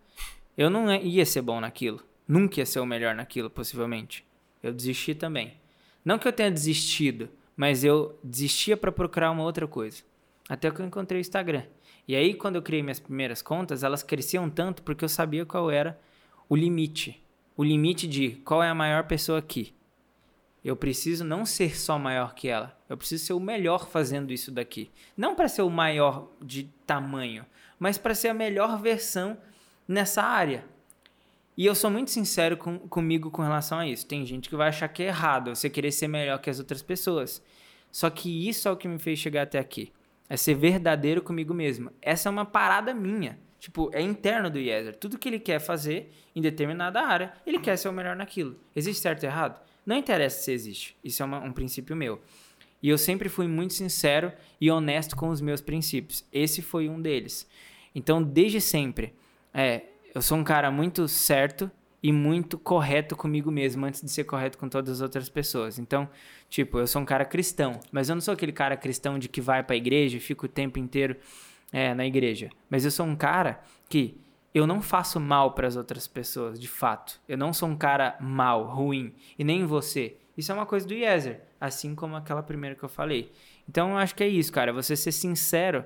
[0.57, 2.01] Eu não ia ser bom naquilo.
[2.29, 4.25] Nunca ia ser o melhor naquilo, possivelmente.
[4.63, 5.55] Eu desisti também.
[6.05, 10.05] Não que eu tenha desistido, mas eu desistia para procurar uma outra coisa.
[10.49, 11.65] Até que eu encontrei o Instagram.
[12.07, 15.71] E aí, quando eu criei minhas primeiras contas, elas cresciam tanto porque eu sabia qual
[15.71, 15.99] era
[16.49, 17.21] o limite.
[17.57, 19.75] O limite de qual é a maior pessoa aqui.
[20.65, 22.79] Eu preciso não ser só maior que ela.
[22.89, 24.91] Eu preciso ser o melhor fazendo isso daqui.
[25.17, 27.45] Não para ser o maior de tamanho,
[27.79, 29.37] mas para ser a melhor versão
[29.89, 30.65] nessa área.
[31.57, 34.07] E eu sou muito sincero com, comigo com relação a isso.
[34.07, 36.81] Tem gente que vai achar que é errado você querer ser melhor que as outras
[36.81, 37.43] pessoas.
[37.91, 39.93] Só que isso é o que me fez chegar até aqui.
[40.29, 41.91] É ser verdadeiro comigo mesmo.
[42.01, 43.39] Essa é uma parada minha.
[43.59, 44.97] Tipo, é interno do Yezer.
[44.97, 48.59] Tudo que ele quer fazer em determinada área, ele quer ser o melhor naquilo.
[48.75, 49.61] Existe certo e errado?
[49.85, 50.97] Não interessa se existe.
[51.03, 52.21] Isso é uma, um princípio meu.
[52.83, 56.25] E eu sempre fui muito sincero e honesto com os meus princípios.
[56.33, 57.47] Esse foi um deles.
[57.95, 59.15] Então, desde sempre,
[59.55, 59.83] é,
[60.15, 61.71] eu sou um cara muito certo
[62.03, 65.79] e muito correto comigo mesmo antes de ser correto com todas as outras pessoas.
[65.79, 66.09] Então,
[66.51, 69.41] tipo, eu sou um cara cristão, mas eu não sou aquele cara cristão de que
[69.41, 71.17] vai para a igreja e fica o tempo inteiro
[71.73, 72.51] é, na igreja.
[72.69, 74.17] Mas eu sou um cara que
[74.55, 77.21] eu não faço mal para as outras pessoas, de fato.
[77.29, 80.17] Eu não sou um cara mal, ruim, e nem você.
[80.37, 83.33] Isso é uma coisa do Yezer, assim como aquela primeira que eu falei.
[83.69, 85.85] Então eu acho que é isso, cara, você ser sincero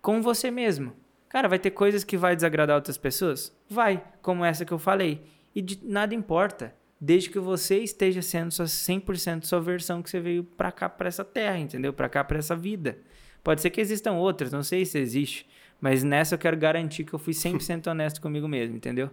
[0.00, 0.92] com você mesmo.
[1.28, 3.54] Cara, vai ter coisas que vai desagradar outras pessoas?
[3.68, 5.22] Vai, como essa que eu falei.
[5.54, 10.20] E de, nada importa, desde que você esteja sendo sua 100% sua versão que você
[10.20, 11.92] veio para cá, para essa terra, entendeu?
[11.92, 12.98] Para cá, para essa vida.
[13.42, 15.48] Pode ser que existam outras, não sei se existe,
[15.80, 19.10] mas nessa eu quero garantir que eu fui 100% honesto comigo mesmo, entendeu?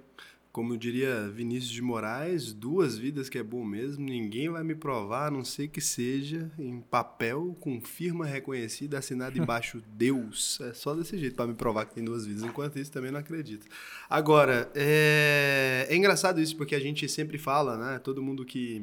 [0.55, 5.27] Como diria Vinícius de Moraes, duas vidas que é bom mesmo, ninguém vai me provar,
[5.27, 10.57] a não ser que seja em papel, com firma reconhecida, assinada embaixo Deus.
[10.61, 12.41] É só desse jeito para me provar que tem duas vidas.
[12.41, 13.67] Enquanto isso, também não acredito.
[14.09, 15.87] Agora, é...
[15.89, 17.99] é engraçado isso, porque a gente sempre fala, né?
[17.99, 18.81] Todo mundo que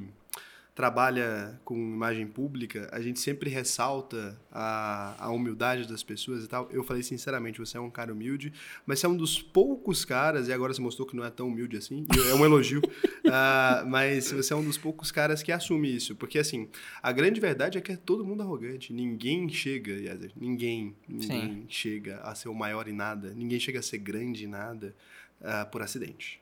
[0.75, 6.69] trabalha com imagem pública, a gente sempre ressalta a, a humildade das pessoas e tal.
[6.73, 8.53] Eu falei sinceramente, você é um cara humilde,
[8.87, 11.49] mas você é um dos poucos caras, e agora você mostrou que não é tão
[11.49, 15.95] humilde assim, é um elogio, uh, mas você é um dos poucos caras que assume
[15.95, 16.69] isso, porque assim,
[17.03, 21.67] a grande verdade é que é todo mundo arrogante, ninguém chega, Yezer, ninguém, ninguém Sim.
[21.69, 24.95] chega a ser o maior em nada, ninguém chega a ser grande em nada
[25.43, 26.42] uh, por acidente.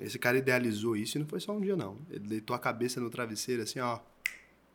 [0.00, 1.98] Esse cara idealizou isso e não foi só um dia, não.
[2.10, 4.00] Ele deitou a cabeça no travesseiro assim, ó.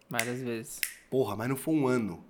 [0.10, 0.82] Várias vezes.
[1.10, 2.24] Porra, mas não foi um ano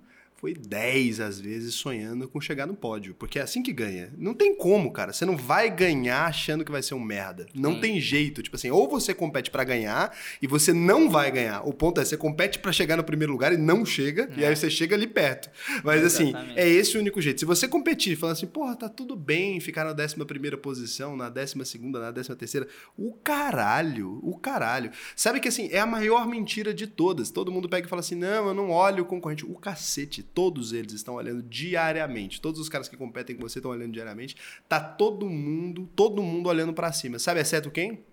[0.44, 4.12] foi 10 às vezes sonhando com chegar no pódio, porque é assim que ganha.
[4.14, 5.10] Não tem como, cara.
[5.10, 7.46] Você não vai ganhar achando que vai ser um merda.
[7.54, 8.42] Não tem jeito.
[8.42, 11.66] Tipo assim, ou você compete para ganhar e você não vai ganhar.
[11.66, 14.40] O ponto é, você compete para chegar no primeiro lugar e não chega, é.
[14.40, 15.48] e aí você chega ali perto.
[15.82, 17.40] Mas assim, assim, é esse o único jeito.
[17.40, 21.30] Se você competir falando assim, porra, tá tudo bem ficar na 11 primeira posição, na
[21.30, 22.68] 12 segunda, na 13 terceira,
[22.98, 24.90] o caralho, o caralho.
[25.16, 27.30] Sabe que assim, é a maior mentira de todas.
[27.30, 29.46] Todo mundo pega e fala assim, não, eu não olho o concorrente.
[29.46, 32.40] O cacete todos eles estão olhando diariamente.
[32.40, 34.36] Todos os caras que competem com você estão olhando diariamente.
[34.68, 37.18] Tá todo mundo, todo mundo olhando para cima.
[37.18, 38.04] Sabe, exceto quem?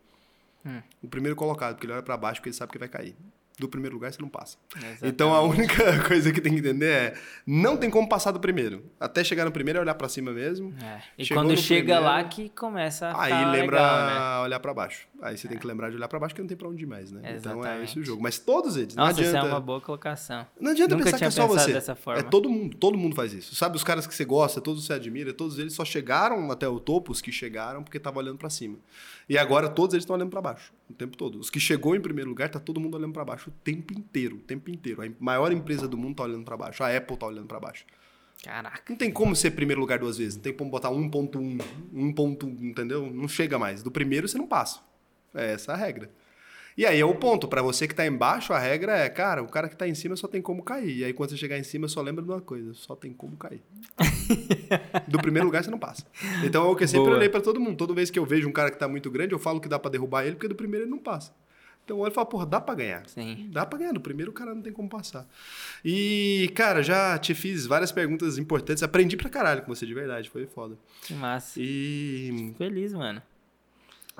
[0.65, 0.81] Hum.
[1.01, 3.15] O primeiro colocado, porque ele olha para baixo porque ele sabe que vai cair
[3.61, 4.57] do primeiro lugar você não passa.
[4.75, 5.05] Exatamente.
[5.05, 7.13] Então a única coisa que tem que entender é
[7.45, 8.83] não tem como passar do primeiro.
[8.99, 10.73] Até chegar no primeiro é olhar para cima mesmo.
[10.83, 11.01] É.
[11.17, 14.45] E quando chega primeiro, lá que começa a Aí lembra legal, né?
[14.45, 15.07] olhar para baixo.
[15.21, 15.49] Aí você é.
[15.51, 17.35] tem que lembrar de olhar para baixo que não tem para onde ir mais, né?
[17.35, 17.59] Exatamente.
[17.59, 18.23] Então é esse o jogo.
[18.23, 19.37] Mas todos eles, Nossa, não adianta.
[19.37, 20.47] Essa é uma boa colocação.
[20.59, 21.73] Não adianta Nunca pensar que é só você.
[21.73, 22.19] Dessa forma.
[22.19, 23.55] É todo mundo, todo mundo faz isso.
[23.55, 26.79] Sabe os caras que você gosta, todos você admira, todos eles só chegaram até o
[26.79, 28.77] topo, os que chegaram porque estavam olhando para cima.
[29.31, 31.39] E agora todos eles estão olhando para baixo o tempo todo.
[31.39, 34.35] Os que chegou em primeiro lugar, tá todo mundo olhando para baixo o tempo inteiro,
[34.35, 35.01] o tempo inteiro.
[35.01, 37.85] A maior empresa do mundo tá olhando para baixo, a Apple tá olhando para baixo.
[38.43, 38.83] Caraca.
[38.89, 41.61] Não tem como ser primeiro lugar duas vezes, não tem como botar 1.1,
[41.93, 42.67] 1.
[42.67, 43.09] entendeu?
[43.09, 43.81] Não chega mais.
[43.81, 44.81] Do primeiro você não passa.
[45.33, 46.11] É essa a regra.
[46.77, 49.47] E aí é o ponto, pra você que tá embaixo, a regra é, cara, o
[49.47, 50.97] cara que tá em cima só tem como cair.
[50.99, 53.35] E aí quando você chegar em cima, só lembra de uma coisa, só tem como
[53.35, 53.61] cair.
[55.07, 56.05] Do primeiro lugar você não passa.
[56.43, 57.17] Então é o que eu sempre Boa.
[57.17, 57.75] olhei pra todo mundo.
[57.75, 59.77] Toda vez que eu vejo um cara que tá muito grande, eu falo que dá
[59.77, 61.33] pra derrubar ele, porque do primeiro ele não passa.
[61.83, 63.03] Então eu olho e falo, porra, dá pra ganhar.
[63.07, 63.49] Sim.
[63.51, 65.27] Dá pra ganhar, no primeiro o cara não tem como passar.
[65.83, 70.29] E, cara, já te fiz várias perguntas importantes, aprendi pra caralho com você de verdade,
[70.29, 70.77] foi foda.
[71.01, 71.59] Que massa.
[71.59, 73.21] E Feliz, mano.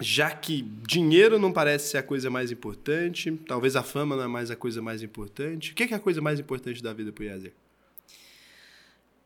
[0.02, 4.28] Já que dinheiro não parece ser a coisa mais importante, talvez a fama não é
[4.28, 7.24] mais a coisa mais importante, o que é a coisa mais importante da vida pro
[7.24, 7.54] Yazer?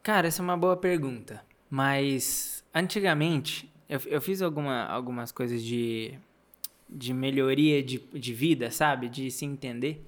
[0.04, 1.44] Cara, essa é uma boa pergunta.
[1.70, 6.14] Mas antigamente eu, eu fiz alguma, algumas coisas de,
[6.90, 9.10] de melhoria de, de vida, sabe?
[9.10, 10.06] De se entender.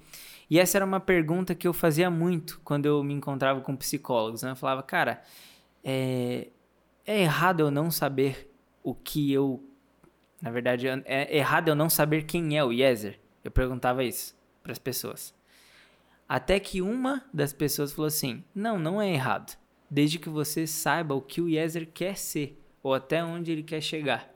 [0.50, 4.42] E essa era uma pergunta que eu fazia muito quando eu me encontrava com psicólogos.
[4.42, 4.50] Né?
[4.50, 5.22] Eu falava, cara,
[5.84, 6.48] é,
[7.06, 8.50] é errado eu não saber
[8.82, 9.62] o que eu.
[10.40, 13.18] Na verdade, é errado eu não saber quem é o Yezer.
[13.42, 15.34] Eu perguntava isso para as pessoas.
[16.28, 19.58] Até que uma das pessoas falou assim: não, não é errado.
[19.90, 23.80] Desde que você saiba o que o Yezer quer ser ou até onde ele quer
[23.80, 24.30] chegar.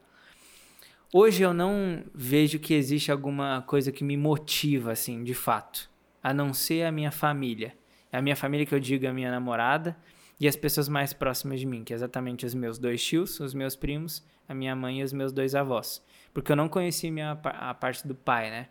[1.13, 5.91] Hoje eu não vejo que existe alguma coisa que me motiva, assim, de fato,
[6.23, 7.77] a não ser a minha família.
[8.11, 9.97] É a minha família que eu digo, a minha namorada
[10.43, 13.55] e as pessoas mais próximas de mim, que é exatamente os meus dois tios, os
[13.55, 16.05] meus primos, a minha mãe e os meus dois avós.
[16.35, 18.69] Porque eu não conheci minha, a parte do pai, né?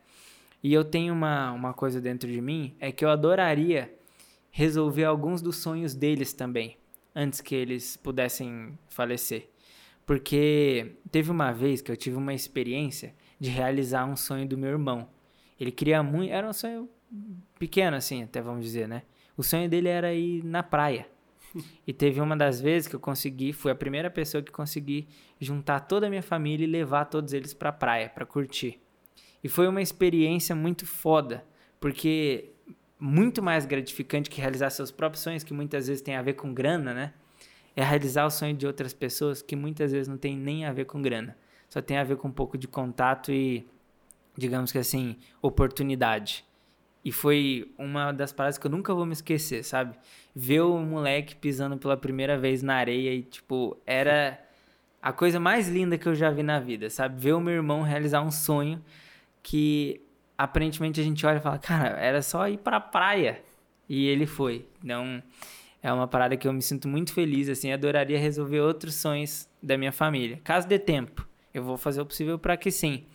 [0.62, 3.90] E eu tenho uma, uma coisa dentro de mim, é que eu adoraria
[4.50, 6.76] resolver alguns dos sonhos deles também,
[7.16, 9.48] antes que eles pudessem falecer.
[10.06, 14.72] Porque teve uma vez que eu tive uma experiência de realizar um sonho do meu
[14.72, 15.08] irmão.
[15.58, 16.90] Ele queria muito, era um sonho
[17.58, 19.04] pequeno assim, até vamos dizer, né?
[19.38, 21.08] O sonho dele era ir na praia.
[21.86, 25.08] E teve uma das vezes que eu consegui, fui a primeira pessoa que consegui
[25.40, 28.80] juntar toda a minha família e levar todos eles pra praia, pra curtir.
[29.44, 31.44] E foi uma experiência muito foda,
[31.80, 32.52] porque
[33.00, 36.54] muito mais gratificante que realizar seus próprios sonhos, que muitas vezes tem a ver com
[36.54, 37.14] grana, né?
[37.76, 40.86] É realizar o sonho de outras pessoas que muitas vezes não tem nem a ver
[40.86, 41.36] com grana.
[41.68, 43.66] Só tem a ver com um pouco de contato e,
[44.38, 46.46] digamos que assim, oportunidade.
[47.04, 49.96] E foi uma das paradas que eu nunca vou me esquecer, sabe?
[50.36, 54.40] Ver o moleque pisando pela primeira vez na areia e, tipo, era
[55.02, 57.20] a coisa mais linda que eu já vi na vida, sabe?
[57.20, 58.82] Ver o meu irmão realizar um sonho
[59.42, 60.00] que
[60.38, 63.42] aparentemente a gente olha e fala, cara, era só ir pra praia.
[63.90, 64.66] E ele foi.
[64.84, 65.22] Então,
[65.82, 69.78] é uma parada que eu me sinto muito feliz, assim, adoraria resolver outros sonhos da
[69.78, 70.40] minha família.
[70.44, 73.06] Caso dê tempo, eu vou fazer o possível para que sim.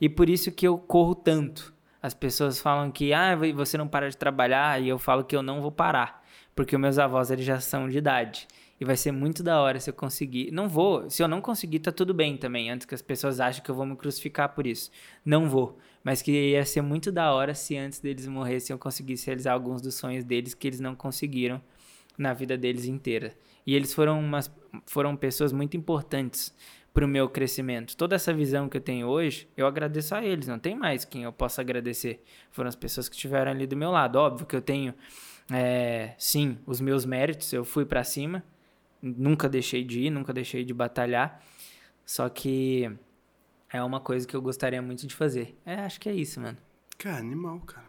[0.00, 1.74] E por isso que eu corro tanto.
[2.02, 5.42] As pessoas falam que, ah, você não para de trabalhar, e eu falo que eu
[5.42, 6.24] não vou parar,
[6.54, 8.48] porque os meus avós, eles já são de idade.
[8.80, 10.50] E vai ser muito da hora se eu conseguir.
[10.50, 11.10] Não vou.
[11.10, 12.70] Se eu não conseguir, tá tudo bem também.
[12.70, 14.90] Antes que as pessoas achem que eu vou me crucificar por isso.
[15.22, 15.78] Não vou.
[16.02, 19.82] Mas que ia ser muito da hora se antes deles morressem eu conseguisse realizar alguns
[19.82, 21.60] dos sonhos deles que eles não conseguiram
[22.16, 23.34] na vida deles inteira.
[23.66, 24.50] E eles foram, umas,
[24.86, 26.54] foram pessoas muito importantes
[26.92, 27.96] para o meu crescimento.
[27.96, 30.46] Toda essa visão que eu tenho hoje, eu agradeço a eles.
[30.48, 32.22] Não tem mais quem eu possa agradecer.
[32.50, 34.16] Foram as pessoas que estiveram ali do meu lado.
[34.16, 34.94] Óbvio que eu tenho,
[35.52, 37.52] é, sim, os meus méritos.
[37.52, 38.44] Eu fui para cima.
[39.00, 41.42] Nunca deixei de ir, nunca deixei de batalhar.
[42.04, 42.90] Só que
[43.72, 45.56] é uma coisa que eu gostaria muito de fazer.
[45.64, 46.58] É, acho que é isso, mano.
[46.98, 47.86] Cara, animal, cara.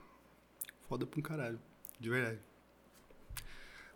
[0.88, 1.60] Foda pra um caralho.
[1.99, 2.40] De verdade.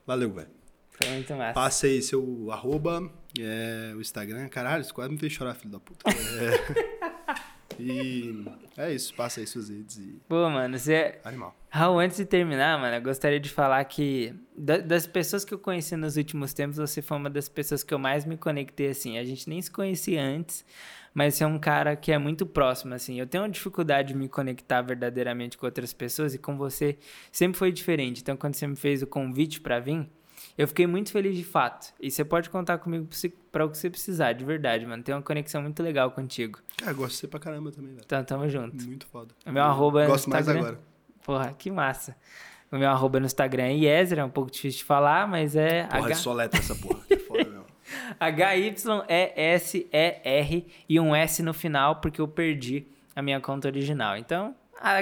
[0.05, 0.49] Valeu, velho.
[0.89, 1.53] Foi muito massa.
[1.53, 4.47] Passa aí seu arroba, é, o Instagram.
[4.49, 6.09] Caralho, isso quase me fez chorar, filho da puta.
[6.09, 7.35] É.
[7.79, 8.45] e
[8.77, 10.19] é isso, passa aí suas redes e.
[10.27, 11.19] Pô, mano, você.
[11.23, 11.55] Animal.
[11.69, 15.59] Raul, antes de terminar, mano, eu gostaria de falar que da- das pessoas que eu
[15.59, 19.17] conheci nos últimos tempos, você foi uma das pessoas que eu mais me conectei, assim.
[19.17, 20.63] A gente nem se conhecia antes,
[21.13, 23.19] mas você é um cara que é muito próximo, assim.
[23.19, 26.97] Eu tenho uma dificuldade de me conectar verdadeiramente com outras pessoas e com você
[27.31, 28.21] sempre foi diferente.
[28.21, 30.07] Então, quando você me fez o convite pra vir,
[30.57, 31.93] eu fiquei muito feliz de fato.
[31.99, 33.07] E você pode contar comigo
[33.51, 35.03] pra o que você precisar, de verdade, mano.
[35.03, 36.59] Tem uma conexão muito legal contigo.
[36.77, 38.03] Cara, eu gosto de você pra caramba também, velho.
[38.05, 38.83] Então, tamo junto.
[38.85, 39.33] Muito foda.
[39.45, 40.79] O meu arroba é Gosto mais agora.
[41.23, 42.15] Porra, que massa.
[42.71, 45.83] O meu arroba no Instagram é Yezer, é um pouco difícil de falar, mas é
[45.85, 46.99] Porra, H- só letra essa porra.
[47.07, 47.65] Que foda, meu.
[49.37, 54.17] H-Y-E-S-E-R e um S no final, porque eu perdi a minha conta original.
[54.17, 54.55] Então,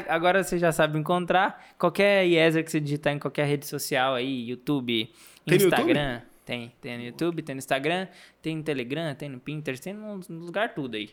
[0.08, 1.66] agora você já sabe encontrar.
[1.78, 5.12] Qualquer Yezer que você digitar em qualquer rede social aí, YouTube,
[5.46, 6.22] Tem no Instagram.
[6.46, 8.08] Tem, tem no YouTube, tem no Instagram,
[8.42, 11.10] tem no Telegram, tem no Pinterest, tem no no lugar tudo aí.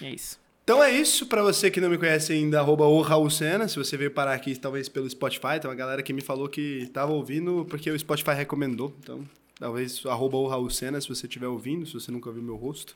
[0.00, 0.40] É isso.
[0.64, 3.68] Então é isso, pra você que não me conhece ainda, arroba o Raul Sena.
[3.68, 6.88] Se você veio parar aqui, talvez pelo Spotify, tem uma galera que me falou que
[6.92, 8.94] tava ouvindo porque o Spotify recomendou.
[9.00, 9.26] Então,
[9.58, 12.94] Talvez arroba o Raul Senna, se você estiver ouvindo, se você nunca viu meu rosto.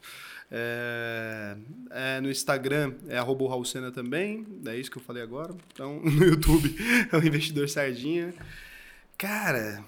[0.49, 1.57] É,
[1.91, 5.53] é, no Instagram é arroba o Raul Senna também, é isso que eu falei agora.
[5.73, 6.73] Então, no YouTube
[7.11, 8.33] é o Investidor Sardinha.
[9.19, 9.85] Cara,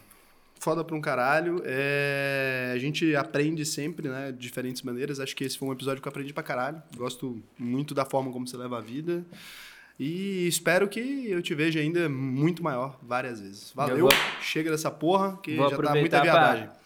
[0.65, 1.63] foda pra um caralho.
[1.65, 4.33] É, a gente aprende sempre, né?
[4.33, 5.21] De diferentes maneiras.
[5.21, 6.83] Acho que esse foi um episódio que eu aprendi pra caralho.
[6.97, 9.25] Gosto muito da forma como você leva a vida.
[10.01, 13.71] E espero que eu te veja ainda muito maior várias vezes.
[13.75, 13.99] Valeu.
[13.99, 14.11] vou-
[14.41, 16.84] Chega dessa porra, que Vou já tá muita aproveitar pra- viadagem.